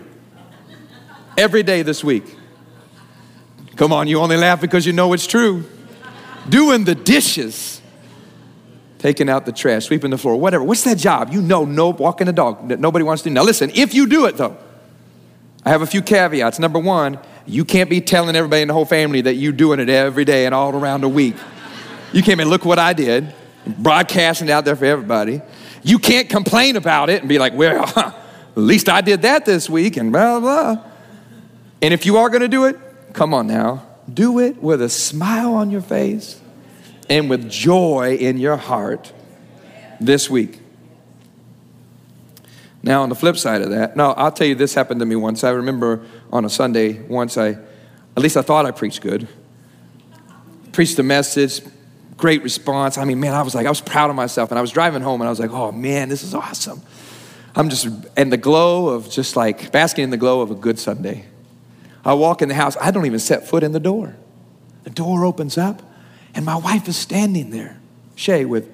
every 1.36 1.64
day 1.64 1.82
this 1.82 2.04
week. 2.04 2.22
Come 3.74 3.92
on, 3.92 4.06
you 4.06 4.20
only 4.20 4.36
laugh 4.36 4.60
because 4.60 4.86
you 4.86 4.92
know 4.92 5.12
it's 5.14 5.26
true. 5.26 5.64
Doing 6.48 6.84
the 6.84 6.94
dishes, 6.94 7.82
taking 9.00 9.28
out 9.28 9.46
the 9.46 9.52
trash, 9.52 9.86
sweeping 9.86 10.12
the 10.12 10.18
floor, 10.18 10.36
whatever. 10.36 10.62
What's 10.62 10.84
that 10.84 10.98
job? 10.98 11.32
You 11.32 11.42
know, 11.42 11.64
no, 11.64 11.88
walking 11.88 12.28
the 12.28 12.32
dog. 12.32 12.70
Nobody 12.78 13.02
wants 13.02 13.24
to 13.24 13.30
do. 13.30 13.34
Now 13.34 13.42
listen, 13.42 13.72
if 13.74 13.94
you 13.94 14.06
do 14.06 14.26
it 14.26 14.36
though, 14.36 14.56
I 15.64 15.70
have 15.70 15.82
a 15.82 15.86
few 15.86 16.02
caveats. 16.02 16.60
Number 16.60 16.78
one, 16.78 17.18
you 17.48 17.64
can't 17.64 17.88
be 17.88 18.02
telling 18.02 18.36
everybody 18.36 18.62
in 18.62 18.68
the 18.68 18.74
whole 18.74 18.84
family 18.84 19.22
that 19.22 19.34
you're 19.34 19.52
doing 19.52 19.80
it 19.80 19.88
every 19.88 20.26
day 20.26 20.44
and 20.44 20.54
all 20.54 20.74
around 20.74 21.00
the 21.00 21.08
week. 21.08 21.34
You 22.12 22.22
can't 22.22 22.38
be, 22.38 22.44
look 22.44 22.64
what 22.64 22.78
I 22.78 22.92
did, 22.92 23.34
broadcasting 23.66 24.48
it 24.48 24.50
out 24.50 24.66
there 24.66 24.76
for 24.76 24.84
everybody. 24.84 25.40
You 25.82 25.98
can't 25.98 26.28
complain 26.28 26.76
about 26.76 27.08
it 27.08 27.20
and 27.20 27.28
be 27.28 27.38
like, 27.38 27.54
well, 27.54 27.84
at 27.96 28.14
least 28.54 28.90
I 28.90 29.00
did 29.00 29.22
that 29.22 29.46
this 29.46 29.68
week 29.68 29.96
and 29.96 30.12
blah, 30.12 30.40
blah. 30.40 30.84
And 31.80 31.94
if 31.94 32.04
you 32.04 32.18
are 32.18 32.28
going 32.28 32.42
to 32.42 32.48
do 32.48 32.66
it, 32.66 32.76
come 33.14 33.32
on 33.32 33.46
now, 33.46 33.86
do 34.12 34.38
it 34.40 34.62
with 34.62 34.82
a 34.82 34.88
smile 34.90 35.54
on 35.54 35.70
your 35.70 35.80
face 35.80 36.40
and 37.08 37.30
with 37.30 37.50
joy 37.50 38.16
in 38.16 38.36
your 38.36 38.56
heart 38.56 39.12
this 40.00 40.28
week. 40.28 40.60
Now, 42.82 43.02
on 43.02 43.08
the 43.08 43.14
flip 43.14 43.36
side 43.36 43.62
of 43.62 43.70
that, 43.70 43.96
no, 43.96 44.12
I'll 44.12 44.32
tell 44.32 44.46
you 44.46 44.54
this 44.54 44.74
happened 44.74 45.00
to 45.00 45.06
me 45.06 45.16
once. 45.16 45.44
I 45.44 45.50
remember 45.50 46.04
on 46.32 46.44
a 46.44 46.50
Sunday, 46.50 47.00
once 47.02 47.36
I, 47.38 47.50
at 47.50 48.22
least 48.22 48.36
I 48.36 48.42
thought 48.42 48.66
I 48.66 48.70
preached 48.70 49.00
good, 49.00 49.28
preached 50.72 50.98
a 50.98 51.02
message, 51.02 51.62
great 52.16 52.42
response. 52.42 52.98
I 52.98 53.04
mean, 53.04 53.20
man, 53.20 53.34
I 53.34 53.42
was 53.42 53.54
like, 53.54 53.66
I 53.66 53.70
was 53.70 53.80
proud 53.80 54.10
of 54.10 54.16
myself. 54.16 54.50
And 54.50 54.58
I 54.58 54.60
was 54.60 54.70
driving 54.70 55.02
home 55.02 55.20
and 55.20 55.28
I 55.28 55.30
was 55.30 55.40
like, 55.40 55.50
oh 55.50 55.72
man, 55.72 56.08
this 56.08 56.22
is 56.22 56.34
awesome. 56.34 56.82
I'm 57.54 57.70
just 57.70 57.88
in 58.16 58.30
the 58.30 58.36
glow 58.36 58.88
of 58.88 59.10
just 59.10 59.36
like 59.36 59.72
basking 59.72 60.04
in 60.04 60.10
the 60.10 60.16
glow 60.16 60.42
of 60.42 60.50
a 60.50 60.54
good 60.54 60.78
Sunday. 60.78 61.24
I 62.04 62.14
walk 62.14 62.42
in 62.42 62.48
the 62.48 62.54
house, 62.54 62.76
I 62.80 62.90
don't 62.90 63.06
even 63.06 63.18
set 63.18 63.48
foot 63.48 63.62
in 63.62 63.72
the 63.72 63.80
door. 63.80 64.16
The 64.84 64.90
door 64.90 65.24
opens 65.24 65.56
up 65.56 65.82
and 66.34 66.44
my 66.44 66.56
wife 66.56 66.88
is 66.88 66.96
standing 66.96 67.50
there, 67.50 67.80
Shay, 68.14 68.44
with 68.44 68.70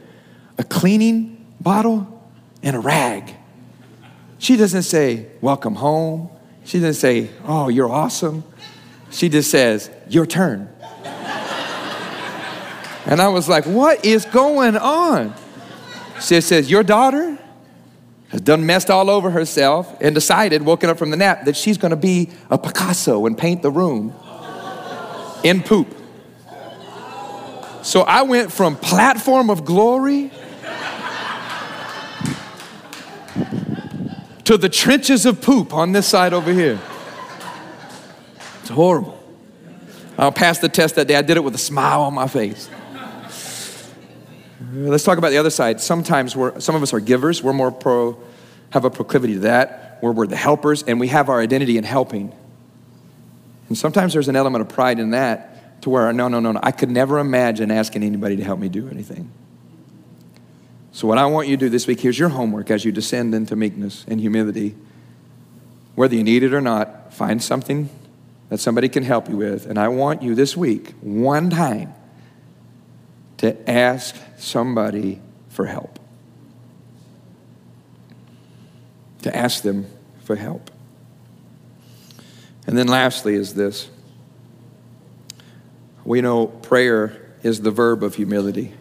a 0.59 0.65
cleaning 0.65 1.47
bottle 1.61 2.23
and 2.63 2.77
a 2.77 2.79
rag. 2.79 3.35
She 4.39 4.57
doesn't 4.57 4.83
say, 4.83 5.29
Welcome 5.41 5.77
home. 5.77 6.31
She 6.65 6.79
doesn't 6.79 6.95
say, 6.95 7.31
Oh, 7.45 7.69
you're 7.69 7.91
awesome. 7.91 8.45
She 9.11 9.29
just 9.29 9.51
says, 9.51 9.91
Your 10.09 10.27
turn. 10.27 10.69
and 13.07 13.21
I 13.21 13.29
was 13.29 13.49
like, 13.49 13.65
What 13.67 14.05
is 14.05 14.25
going 14.25 14.77
on? 14.77 15.35
She 16.21 16.41
says, 16.41 16.71
Your 16.71 16.83
daughter 16.83 17.39
has 18.29 18.41
done 18.41 18.67
messed 18.67 18.91
all 18.91 19.11
over 19.11 19.31
herself 19.31 19.97
and 20.01 20.15
decided, 20.15 20.63
woken 20.63 20.91
up 20.91 20.99
from 20.99 21.11
the 21.11 21.17
nap, 21.17 21.45
that 21.45 21.57
she's 21.57 21.79
gonna 21.79 21.97
be 21.97 22.31
a 22.51 22.59
Picasso 22.59 23.27
and 23.27 23.39
paint 23.39 23.63
the 23.63 23.71
room 23.71 24.13
in 25.45 25.63
poop. 25.63 25.95
So 27.83 28.01
I 28.01 28.23
went 28.23 28.51
from 28.51 28.77
platform 28.77 29.51
of 29.51 29.67
glory 29.67 30.33
to 34.45 34.57
the 34.57 34.69
trenches 34.69 35.27
of 35.27 35.41
poop 35.41 35.73
on 35.73 35.93
this 35.93 36.07
side 36.07 36.33
over 36.33 36.53
here. 36.53 36.79
It's 38.61 38.71
horrible. 38.71 39.21
I'll 40.17 40.33
pass 40.33 40.59
the 40.59 40.69
test 40.69 40.95
that 40.95 41.09
day. 41.09 41.17
I 41.17 41.23
did 41.23 41.37
it 41.37 41.45
with 41.45 41.55
a 41.55 41.59
smile 41.59 42.03
on 42.03 42.15
my 42.15 42.29
face. 42.29 42.69
Uh, 42.71 43.29
let's 44.75 45.05
talk 45.05 45.19
about 45.19 45.31
the 45.31 45.39
other 45.39 45.51
side. 45.51 45.81
Sometimes 45.81 46.37
we're, 46.37 46.61
some 46.61 46.75
of 46.75 46.83
us 46.83 46.93
are 46.93 47.01
givers. 47.01 47.43
We're 47.43 47.53
more 47.53 47.73
pro, 47.73 48.17
have 48.71 48.85
a 48.85 48.91
proclivity 48.91 49.35
to 49.35 49.41
that, 49.41 49.99
where 50.01 50.13
we're 50.13 50.27
the 50.27 50.37
helpers 50.37 50.83
and 50.83 51.01
we 51.01 51.09
have 51.09 51.29
our 51.29 51.41
identity 51.41 51.77
in 51.77 51.85
helping. 51.85 52.33
And 53.69 53.77
sometimes 53.77 54.13
there's 54.13 54.29
an 54.29 54.37
element 54.37 54.63
of 54.63 54.69
pride 54.69 54.99
in 54.99 55.11
that 55.11 55.83
to 55.83 55.91
where, 55.91 56.13
no, 56.13 56.29
no, 56.29 56.41
no, 56.41 56.53
no, 56.53 56.61
I 56.63 56.71
could 56.71 56.91
never 56.91 57.19
imagine 57.19 57.71
asking 57.71 58.03
anybody 58.03 58.37
to 58.37 58.45
help 58.45 58.59
me 58.59 58.69
do 58.69 58.89
anything. 58.89 59.31
So, 60.95 61.09
what 61.09 61.19
I 61.19 61.27
want 61.27 61.49
you 61.49 61.57
to 61.57 61.61
do 61.67 61.69
this 61.69 61.89
week, 61.89 62.01
here's 62.01 62.21
your 62.21 62.29
homework 62.29 62.71
as 62.71 62.85
you 62.85 62.93
descend 62.93 63.35
into 63.35 63.57
meekness 63.57 64.05
and 64.07 64.21
humility. 64.21 64.77
Whether 65.97 66.15
you 66.15 66.23
need 66.23 66.45
it 66.45 66.55
or 66.55 66.61
not, 66.61 67.13
find 67.13 67.43
something 67.43 67.91
that 68.49 68.59
somebody 68.59 68.89
can 68.89 69.03
help 69.03 69.29
you 69.29 69.37
with. 69.37 69.67
And 69.67 69.77
I 69.77 69.89
want 69.89 70.23
you 70.23 70.37
this 70.37 70.57
week, 70.57 70.95
one 71.01 71.51
time, 71.51 71.95
to 73.39 73.69
ask 73.69 74.15
somebody 74.39 75.21
for 75.49 75.67
help. 75.67 75.99
To 79.23 79.37
ask 79.37 79.65
them 79.65 79.87
for 80.23 80.37
help. 80.37 80.71
And 82.69 82.79
then, 82.79 82.87
lastly, 82.87 83.35
is 83.35 83.55
this 83.55 83.91
we 86.05 86.21
know 86.21 86.47
prayer 86.47 87.35
is 87.43 87.63
the 87.63 87.73
verb 87.73 88.05
of 88.05 88.15
humility 88.15 88.75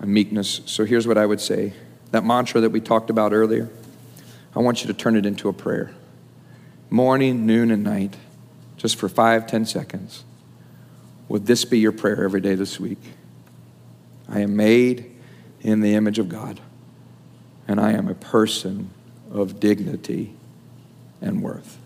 and 0.00 0.12
meekness. 0.12 0.60
So 0.66 0.84
here's 0.84 1.06
what 1.06 1.18
I 1.18 1.26
would 1.26 1.40
say 1.40 1.72
that 2.12 2.24
mantra 2.24 2.60
that 2.60 2.70
we 2.70 2.80
talked 2.80 3.10
about 3.10 3.32
earlier, 3.32 3.68
I 4.54 4.60
want 4.60 4.82
you 4.82 4.86
to 4.86 4.94
turn 4.94 5.16
it 5.16 5.26
into 5.26 5.48
a 5.48 5.52
prayer. 5.52 5.92
Morning, 6.88 7.46
noon, 7.46 7.70
and 7.70 7.82
night, 7.82 8.16
just 8.76 8.96
for 8.96 9.08
five, 9.08 9.46
ten 9.46 9.66
seconds. 9.66 10.24
Would 11.28 11.46
this 11.46 11.64
be 11.64 11.78
your 11.78 11.92
prayer 11.92 12.22
every 12.22 12.40
day 12.40 12.54
this 12.54 12.78
week? 12.78 13.00
I 14.28 14.40
am 14.40 14.56
made 14.56 15.12
in 15.60 15.80
the 15.80 15.94
image 15.94 16.18
of 16.18 16.28
God, 16.28 16.60
and 17.66 17.80
I 17.80 17.92
am 17.92 18.08
a 18.08 18.14
person 18.14 18.90
of 19.30 19.58
dignity 19.58 20.34
and 21.20 21.42
worth. 21.42 21.78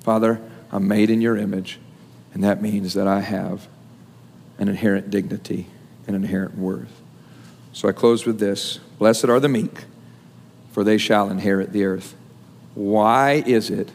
Father, 0.00 0.40
I'm 0.70 0.86
made 0.86 1.10
in 1.10 1.20
your 1.20 1.36
image, 1.36 1.80
and 2.32 2.44
that 2.44 2.62
means 2.62 2.94
that 2.94 3.08
I 3.08 3.20
have 3.20 3.66
an 4.58 4.68
inherent 4.68 5.10
dignity 5.10 5.66
and 6.14 6.24
inherent 6.24 6.58
worth. 6.58 7.00
So 7.72 7.88
I 7.88 7.92
close 7.92 8.26
with 8.26 8.38
this 8.38 8.78
Blessed 8.98 9.26
are 9.26 9.40
the 9.40 9.48
meek, 9.48 9.84
for 10.72 10.84
they 10.84 10.98
shall 10.98 11.30
inherit 11.30 11.72
the 11.72 11.84
earth. 11.84 12.14
Why 12.74 13.42
is 13.46 13.70
it 13.70 13.90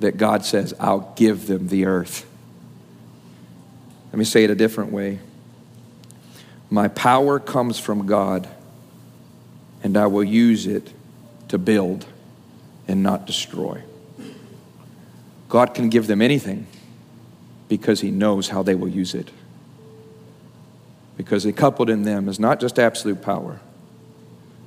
that 0.00 0.16
God 0.16 0.44
says, 0.44 0.74
I'll 0.78 1.12
give 1.16 1.46
them 1.46 1.68
the 1.68 1.86
earth? 1.86 2.26
Let 4.12 4.18
me 4.18 4.24
say 4.24 4.44
it 4.44 4.50
a 4.50 4.54
different 4.54 4.92
way. 4.92 5.18
My 6.70 6.88
power 6.88 7.38
comes 7.38 7.78
from 7.78 8.06
God, 8.06 8.48
and 9.82 9.96
I 9.96 10.06
will 10.06 10.24
use 10.24 10.66
it 10.66 10.92
to 11.48 11.58
build 11.58 12.06
and 12.88 13.02
not 13.02 13.26
destroy. 13.26 13.82
God 15.48 15.74
can 15.74 15.88
give 15.88 16.06
them 16.06 16.22
anything 16.22 16.66
because 17.68 18.00
He 18.00 18.10
knows 18.10 18.48
how 18.48 18.62
they 18.62 18.74
will 18.74 18.88
use 18.88 19.14
it 19.14 19.30
because 21.16 21.44
they 21.44 21.52
coupled 21.52 21.88
in 21.88 22.02
them 22.02 22.28
is 22.28 22.38
not 22.38 22.60
just 22.60 22.78
absolute 22.78 23.22
power, 23.22 23.60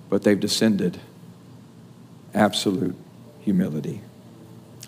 but 0.09 0.23
they've 0.23 0.39
descended 0.39 0.99
absolute 2.33 2.95
humility. 3.41 4.01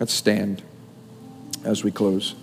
Let's 0.00 0.12
stand 0.12 0.62
as 1.64 1.84
we 1.84 1.90
close. 1.90 2.34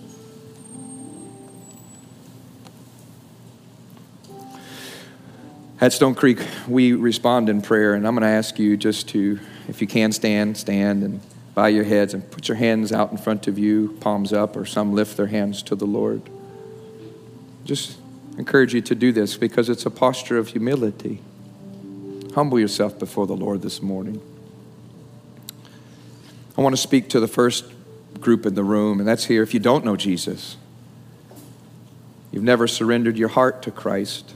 At 5.80 5.94
Stone 5.94 6.14
Creek, 6.14 6.38
we 6.68 6.92
respond 6.92 7.48
in 7.48 7.62
prayer, 7.62 7.94
and 7.94 8.06
I'm 8.06 8.14
going 8.14 8.22
to 8.22 8.28
ask 8.28 8.58
you 8.58 8.76
just 8.76 9.08
to, 9.10 9.40
if 9.66 9.80
you 9.80 9.86
can 9.86 10.12
stand, 10.12 10.58
stand 10.58 11.02
and 11.02 11.20
bow 11.54 11.66
your 11.66 11.84
heads 11.84 12.12
and 12.12 12.30
put 12.30 12.48
your 12.48 12.58
hands 12.58 12.92
out 12.92 13.10
in 13.12 13.16
front 13.16 13.48
of 13.48 13.58
you, 13.58 13.96
palms 14.00 14.32
up, 14.32 14.56
or 14.56 14.66
some 14.66 14.92
lift 14.92 15.16
their 15.16 15.28
hands 15.28 15.62
to 15.64 15.74
the 15.74 15.86
Lord. 15.86 16.20
Just 17.64 17.96
encourage 18.38 18.74
you 18.74 18.80
to 18.82 18.94
do 18.94 19.12
this 19.12 19.36
because 19.36 19.68
it's 19.68 19.86
a 19.86 19.90
posture 19.90 20.38
of 20.38 20.48
humility. 20.48 21.20
Humble 22.34 22.60
yourself 22.60 22.98
before 22.98 23.26
the 23.26 23.36
Lord 23.36 23.62
this 23.62 23.82
morning. 23.82 24.20
I 26.56 26.62
want 26.62 26.74
to 26.74 26.80
speak 26.80 27.08
to 27.10 27.20
the 27.20 27.28
first 27.28 27.64
group 28.20 28.46
in 28.46 28.54
the 28.54 28.64
room, 28.64 28.98
and 28.98 29.08
that's 29.08 29.24
here. 29.24 29.42
If 29.42 29.54
you 29.54 29.60
don't 29.60 29.84
know 29.84 29.96
Jesus, 29.96 30.56
you've 32.30 32.44
never 32.44 32.68
surrendered 32.68 33.16
your 33.16 33.28
heart 33.28 33.62
to 33.62 33.70
Christ, 33.70 34.34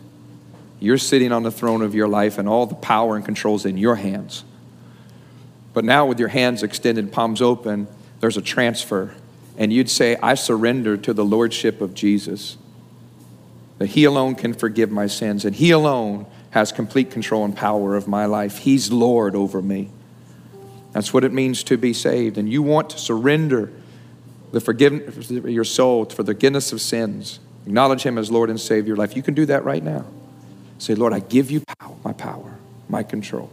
You're 0.81 0.99
sitting 0.99 1.33
on 1.33 1.45
the 1.45 1.51
throne 1.51 1.81
of 1.83 1.95
your 1.95 2.09
life, 2.09 2.37
and 2.37 2.49
all 2.49 2.67
the 2.67 2.75
power 2.75 3.17
and 3.17 3.25
controls 3.25 3.65
in 3.65 3.79
your 3.79 3.97
hands. 3.97 4.45
But 5.73 5.85
now, 5.85 6.05
with 6.05 6.19
your 6.19 6.29
hands 6.29 6.63
extended, 6.63 7.11
palms 7.11 7.41
open, 7.41 7.89
there's 8.21 8.37
a 8.37 8.43
transfer. 8.43 9.15
And 9.57 9.73
you'd 9.73 9.89
say, 9.89 10.17
I 10.23 10.35
surrender 10.35 10.97
to 10.99 11.13
the 11.13 11.25
Lordship 11.25 11.81
of 11.81 11.95
Jesus. 11.95 12.57
That 13.79 13.87
He 13.89 14.05
alone 14.05 14.35
can 14.35 14.55
forgive 14.55 14.91
my 14.91 15.07
sins, 15.07 15.45
and 15.45 15.55
He 15.55 15.70
alone 15.70 16.27
has 16.51 16.70
complete 16.70 17.11
control 17.11 17.45
and 17.45 17.57
power 17.57 17.97
of 17.97 18.07
my 18.07 18.27
life. 18.27 18.59
He's 18.59 18.93
Lord 18.93 19.35
over 19.35 19.61
me. 19.61 19.91
That's 20.93 21.12
what 21.12 21.25
it 21.25 21.33
means 21.33 21.64
to 21.64 21.77
be 21.77 21.93
saved. 21.93 22.39
And 22.39 22.49
you 22.49 22.62
want 22.62 22.91
to 22.91 22.99
surrender 22.99 23.72
the 24.53 24.61
forgiveness 24.61 25.31
of 25.31 25.51
your 25.51 25.64
soul 25.64 26.05
for 26.05 26.22
the 26.22 26.33
forgiveness 26.33 26.72
of 26.72 26.81
sins. 26.81 27.41
Acknowledge 27.66 28.05
Him 28.05 28.16
as 28.18 28.31
Lord 28.31 28.51
and 28.51 28.61
Savior 28.61 28.81
of 28.81 28.87
your 28.87 28.97
life. 28.97 29.16
You 29.16 29.22
can 29.22 29.35
do 29.35 29.47
that 29.47 29.64
right 29.64 29.83
now. 29.83 30.05
Say, 30.79 30.95
Lord, 30.95 31.12
I 31.12 31.18
give 31.18 31.51
you 31.51 31.62
power, 31.81 31.97
my 32.05 32.12
power, 32.12 32.59
my 32.89 33.03
control. 33.03 33.51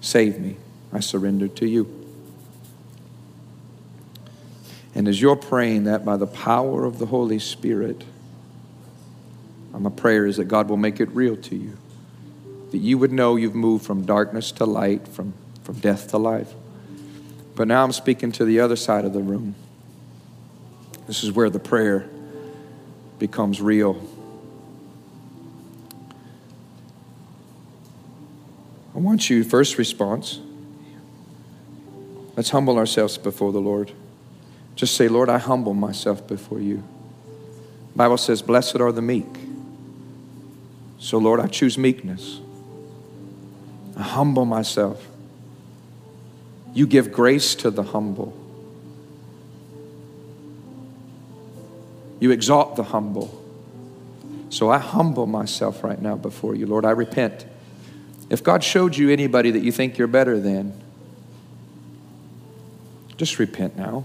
Save 0.00 0.38
me. 0.38 0.56
I 0.92 1.00
surrender 1.00 1.48
to 1.48 1.66
you. 1.66 1.94
And 4.94 5.06
as 5.06 5.20
you're 5.20 5.36
praying 5.36 5.84
that 5.84 6.04
by 6.04 6.16
the 6.16 6.26
power 6.26 6.84
of 6.84 6.98
the 6.98 7.06
Holy 7.06 7.38
Spirit, 7.38 8.04
my 9.78 9.90
prayer 9.90 10.26
is 10.26 10.36
that 10.38 10.44
God 10.44 10.68
will 10.68 10.76
make 10.76 11.00
it 11.00 11.08
real 11.10 11.36
to 11.36 11.56
you. 11.56 11.76
That 12.70 12.78
you 12.78 12.98
would 12.98 13.12
know 13.12 13.36
you've 13.36 13.54
moved 13.54 13.84
from 13.84 14.04
darkness 14.04 14.52
to 14.52 14.64
light, 14.64 15.06
from, 15.08 15.34
from 15.62 15.76
death 15.76 16.08
to 16.08 16.18
life. 16.18 16.52
But 17.54 17.68
now 17.68 17.82
I'm 17.82 17.92
speaking 17.92 18.32
to 18.32 18.44
the 18.44 18.60
other 18.60 18.76
side 18.76 19.04
of 19.04 19.12
the 19.12 19.20
room. 19.20 19.54
This 21.06 21.24
is 21.24 21.32
where 21.32 21.48
the 21.48 21.58
prayer 21.58 22.08
becomes 23.18 23.60
real. 23.60 24.00
I 28.94 28.98
want 28.98 29.30
you, 29.30 29.44
first 29.44 29.78
response, 29.78 30.40
let's 32.36 32.50
humble 32.50 32.78
ourselves 32.78 33.16
before 33.16 33.52
the 33.52 33.60
Lord. 33.60 33.92
Just 34.74 34.96
say, 34.96 35.08
Lord, 35.08 35.28
I 35.28 35.38
humble 35.38 35.74
myself 35.74 36.26
before 36.26 36.60
you. 36.60 36.82
The 37.92 37.96
Bible 37.96 38.18
says, 38.18 38.42
Blessed 38.42 38.80
are 38.80 38.92
the 38.92 39.02
meek. 39.02 39.47
So, 40.98 41.18
Lord, 41.18 41.40
I 41.40 41.46
choose 41.46 41.78
meekness. 41.78 42.40
I 43.96 44.02
humble 44.02 44.44
myself. 44.44 45.06
You 46.74 46.86
give 46.86 47.12
grace 47.12 47.54
to 47.56 47.70
the 47.70 47.82
humble. 47.82 48.36
You 52.20 52.30
exalt 52.30 52.76
the 52.76 52.84
humble. 52.84 53.44
So 54.50 54.70
I 54.70 54.78
humble 54.78 55.26
myself 55.26 55.84
right 55.84 56.00
now 56.00 56.16
before 56.16 56.54
you, 56.54 56.66
Lord. 56.66 56.84
I 56.84 56.90
repent. 56.90 57.46
If 58.30 58.42
God 58.42 58.62
showed 58.64 58.96
you 58.96 59.10
anybody 59.10 59.50
that 59.50 59.60
you 59.60 59.72
think 59.72 59.98
you're 59.98 60.08
better 60.08 60.38
than, 60.38 60.80
just 63.16 63.38
repent 63.38 63.76
now. 63.76 64.04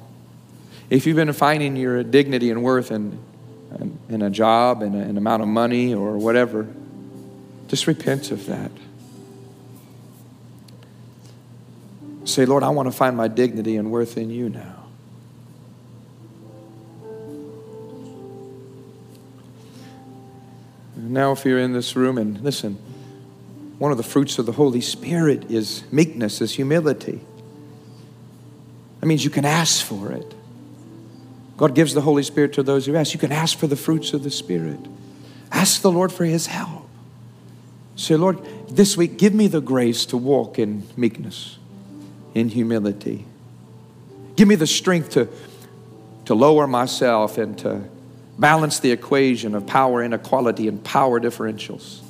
If 0.89 1.05
you've 1.05 1.15
been 1.15 1.33
finding 1.33 1.75
your 1.75 2.03
dignity 2.03 2.49
and 2.51 2.63
worth 2.63 2.91
in, 2.91 3.19
in, 3.79 3.99
in 4.09 4.21
a 4.21 4.29
job 4.29 4.81
and 4.81 4.95
an 4.95 5.17
amount 5.17 5.41
of 5.41 5.47
money 5.47 5.93
or 5.93 6.17
whatever, 6.17 6.67
just 7.73 7.87
repent 7.87 8.29
of 8.29 8.45
that. 8.45 8.69
Say, 12.23 12.45
Lord, 12.45 12.61
I 12.61 12.69
want 12.69 12.85
to 12.85 12.91
find 12.91 13.17
my 13.17 13.27
dignity 13.27 13.77
and 13.77 13.89
worth 13.89 14.15
in 14.15 14.29
you 14.29 14.47
now. 14.47 14.85
Now, 20.95 21.31
if 21.31 21.45
you're 21.45 21.57
in 21.57 21.73
this 21.73 21.95
room 21.95 22.19
and 22.19 22.39
listen, 22.41 22.75
one 23.79 23.91
of 23.91 23.97
the 23.97 24.03
fruits 24.03 24.37
of 24.37 24.45
the 24.45 24.51
Holy 24.51 24.81
Spirit 24.81 25.49
is 25.49 25.83
meekness, 25.91 26.41
is 26.41 26.53
humility. 26.53 27.21
That 28.99 29.07
means 29.07 29.23
you 29.23 29.31
can 29.31 29.45
ask 29.45 29.83
for 29.83 30.11
it. 30.11 30.31
God 31.57 31.73
gives 31.73 31.95
the 31.95 32.01
Holy 32.01 32.21
Spirit 32.21 32.53
to 32.53 32.61
those 32.61 32.85
who 32.85 32.95
ask. 32.95 33.15
You 33.15 33.19
can 33.19 33.31
ask 33.31 33.57
for 33.57 33.65
the 33.65 33.75
fruits 33.75 34.13
of 34.13 34.23
the 34.23 34.29
Spirit. 34.29 34.79
Ask 35.51 35.81
the 35.81 35.91
Lord 35.91 36.11
for 36.11 36.23
His 36.23 36.45
help. 36.45 36.82
Say, 37.95 38.15
Lord, 38.15 38.39
this 38.69 38.97
week, 38.97 39.17
give 39.17 39.33
me 39.33 39.47
the 39.47 39.61
grace 39.61 40.05
to 40.07 40.17
walk 40.17 40.57
in 40.57 40.83
meekness, 40.97 41.57
in 42.33 42.49
humility. 42.49 43.25
Give 44.35 44.47
me 44.47 44.55
the 44.55 44.67
strength 44.67 45.11
to, 45.11 45.27
to 46.25 46.33
lower 46.33 46.65
myself 46.65 47.37
and 47.37 47.57
to 47.59 47.83
balance 48.37 48.79
the 48.79 48.91
equation 48.91 49.53
of 49.53 49.67
power 49.67 50.03
inequality 50.03 50.67
and 50.67 50.83
power 50.83 51.19
differentials. 51.19 52.01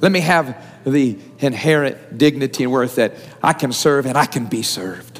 Let 0.00 0.10
me 0.10 0.20
have 0.20 0.56
the 0.84 1.18
inherent 1.38 2.18
dignity 2.18 2.64
and 2.64 2.72
worth 2.72 2.96
that 2.96 3.14
I 3.42 3.52
can 3.52 3.72
serve 3.72 4.06
and 4.06 4.16
I 4.16 4.26
can 4.26 4.46
be 4.46 4.62
served. 4.62 5.11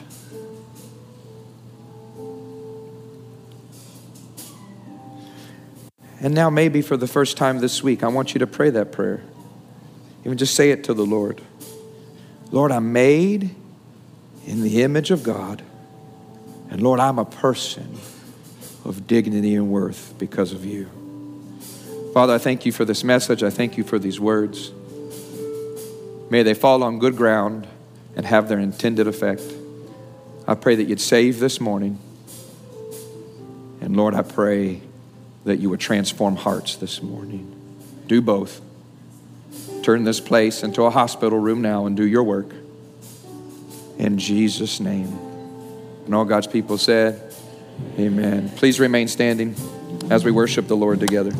And 6.23 6.35
now, 6.35 6.51
maybe 6.51 6.83
for 6.83 6.97
the 6.97 7.09
first 7.09 7.37
time 7.37 7.59
this 7.59 7.83
week, 7.83 8.05
I 8.05 8.09
want 8.09 8.33
you 8.33 8.39
to 8.39 8.47
pray 8.47 8.71
that 8.71 8.93
prayer. 8.93 9.25
Even 10.25 10.39
just 10.39 10.55
say 10.55 10.71
it 10.71 10.85
to 10.85 10.95
the 10.95 11.05
Lord 11.05 11.43
Lord, 12.53 12.71
I'm 12.71 12.93
made 12.93 13.55
in 14.47 14.63
the 14.63 14.83
image 14.83 15.11
of 15.11 15.23
God. 15.23 15.63
And 16.71 16.81
Lord, 16.81 17.01
I'm 17.01 17.19
a 17.19 17.25
person 17.25 17.99
of 18.85 19.07
dignity 19.07 19.55
and 19.55 19.71
worth 19.71 20.15
because 20.19 20.53
of 20.53 20.65
you. 20.65 20.89
Father, 22.15 22.35
I 22.35 22.39
thank 22.39 22.67
you 22.67 22.73
for 22.73 22.85
this 22.85 23.03
message. 23.03 23.43
I 23.43 23.51
thank 23.51 23.77
you 23.77 23.85
for 23.85 23.99
these 23.99 24.21
words. 24.21 24.71
May 26.31 26.43
they 26.43 26.55
fall 26.55 26.83
on 26.83 26.99
good 26.99 27.17
ground 27.17 27.67
and 28.17 28.27
have 28.27 28.49
their 28.49 28.59
intended 28.59 29.07
effect. 29.07 29.43
I 30.47 30.55
pray 30.55 30.75
that 30.77 30.85
you'd 30.85 31.01
save 31.01 31.41
this 31.41 31.61
morning. 31.61 31.99
And 33.81 33.97
Lord, 33.97 34.15
I 34.15 34.23
pray 34.23 34.83
that 35.45 35.59
you 35.59 35.71
would 35.71 35.81
transform 35.81 36.37
hearts 36.37 36.77
this 36.77 37.03
morning. 37.03 37.55
Do 38.07 38.21
both. 38.21 38.61
Turn 39.83 40.05
this 40.05 40.21
place 40.21 40.63
into 40.63 40.83
a 40.83 40.91
hospital 40.91 41.39
room 41.39 41.63
now 41.63 41.87
and 41.87 41.97
do 41.97 42.07
your 42.07 42.23
work. 42.23 42.53
In 43.99 44.19
Jesus' 44.19 44.81
name. 44.81 45.19
And 46.07 46.15
all 46.15 46.25
God's 46.25 46.47
people 46.47 46.79
said, 46.79 47.35
Amen. 47.99 48.51
Please 48.51 48.79
remain 48.79 49.09
standing 49.09 49.55
as 50.11 50.25
we 50.25 50.31
worship 50.31 50.69
the 50.69 50.77
Lord 50.77 51.01
together. 51.01 51.33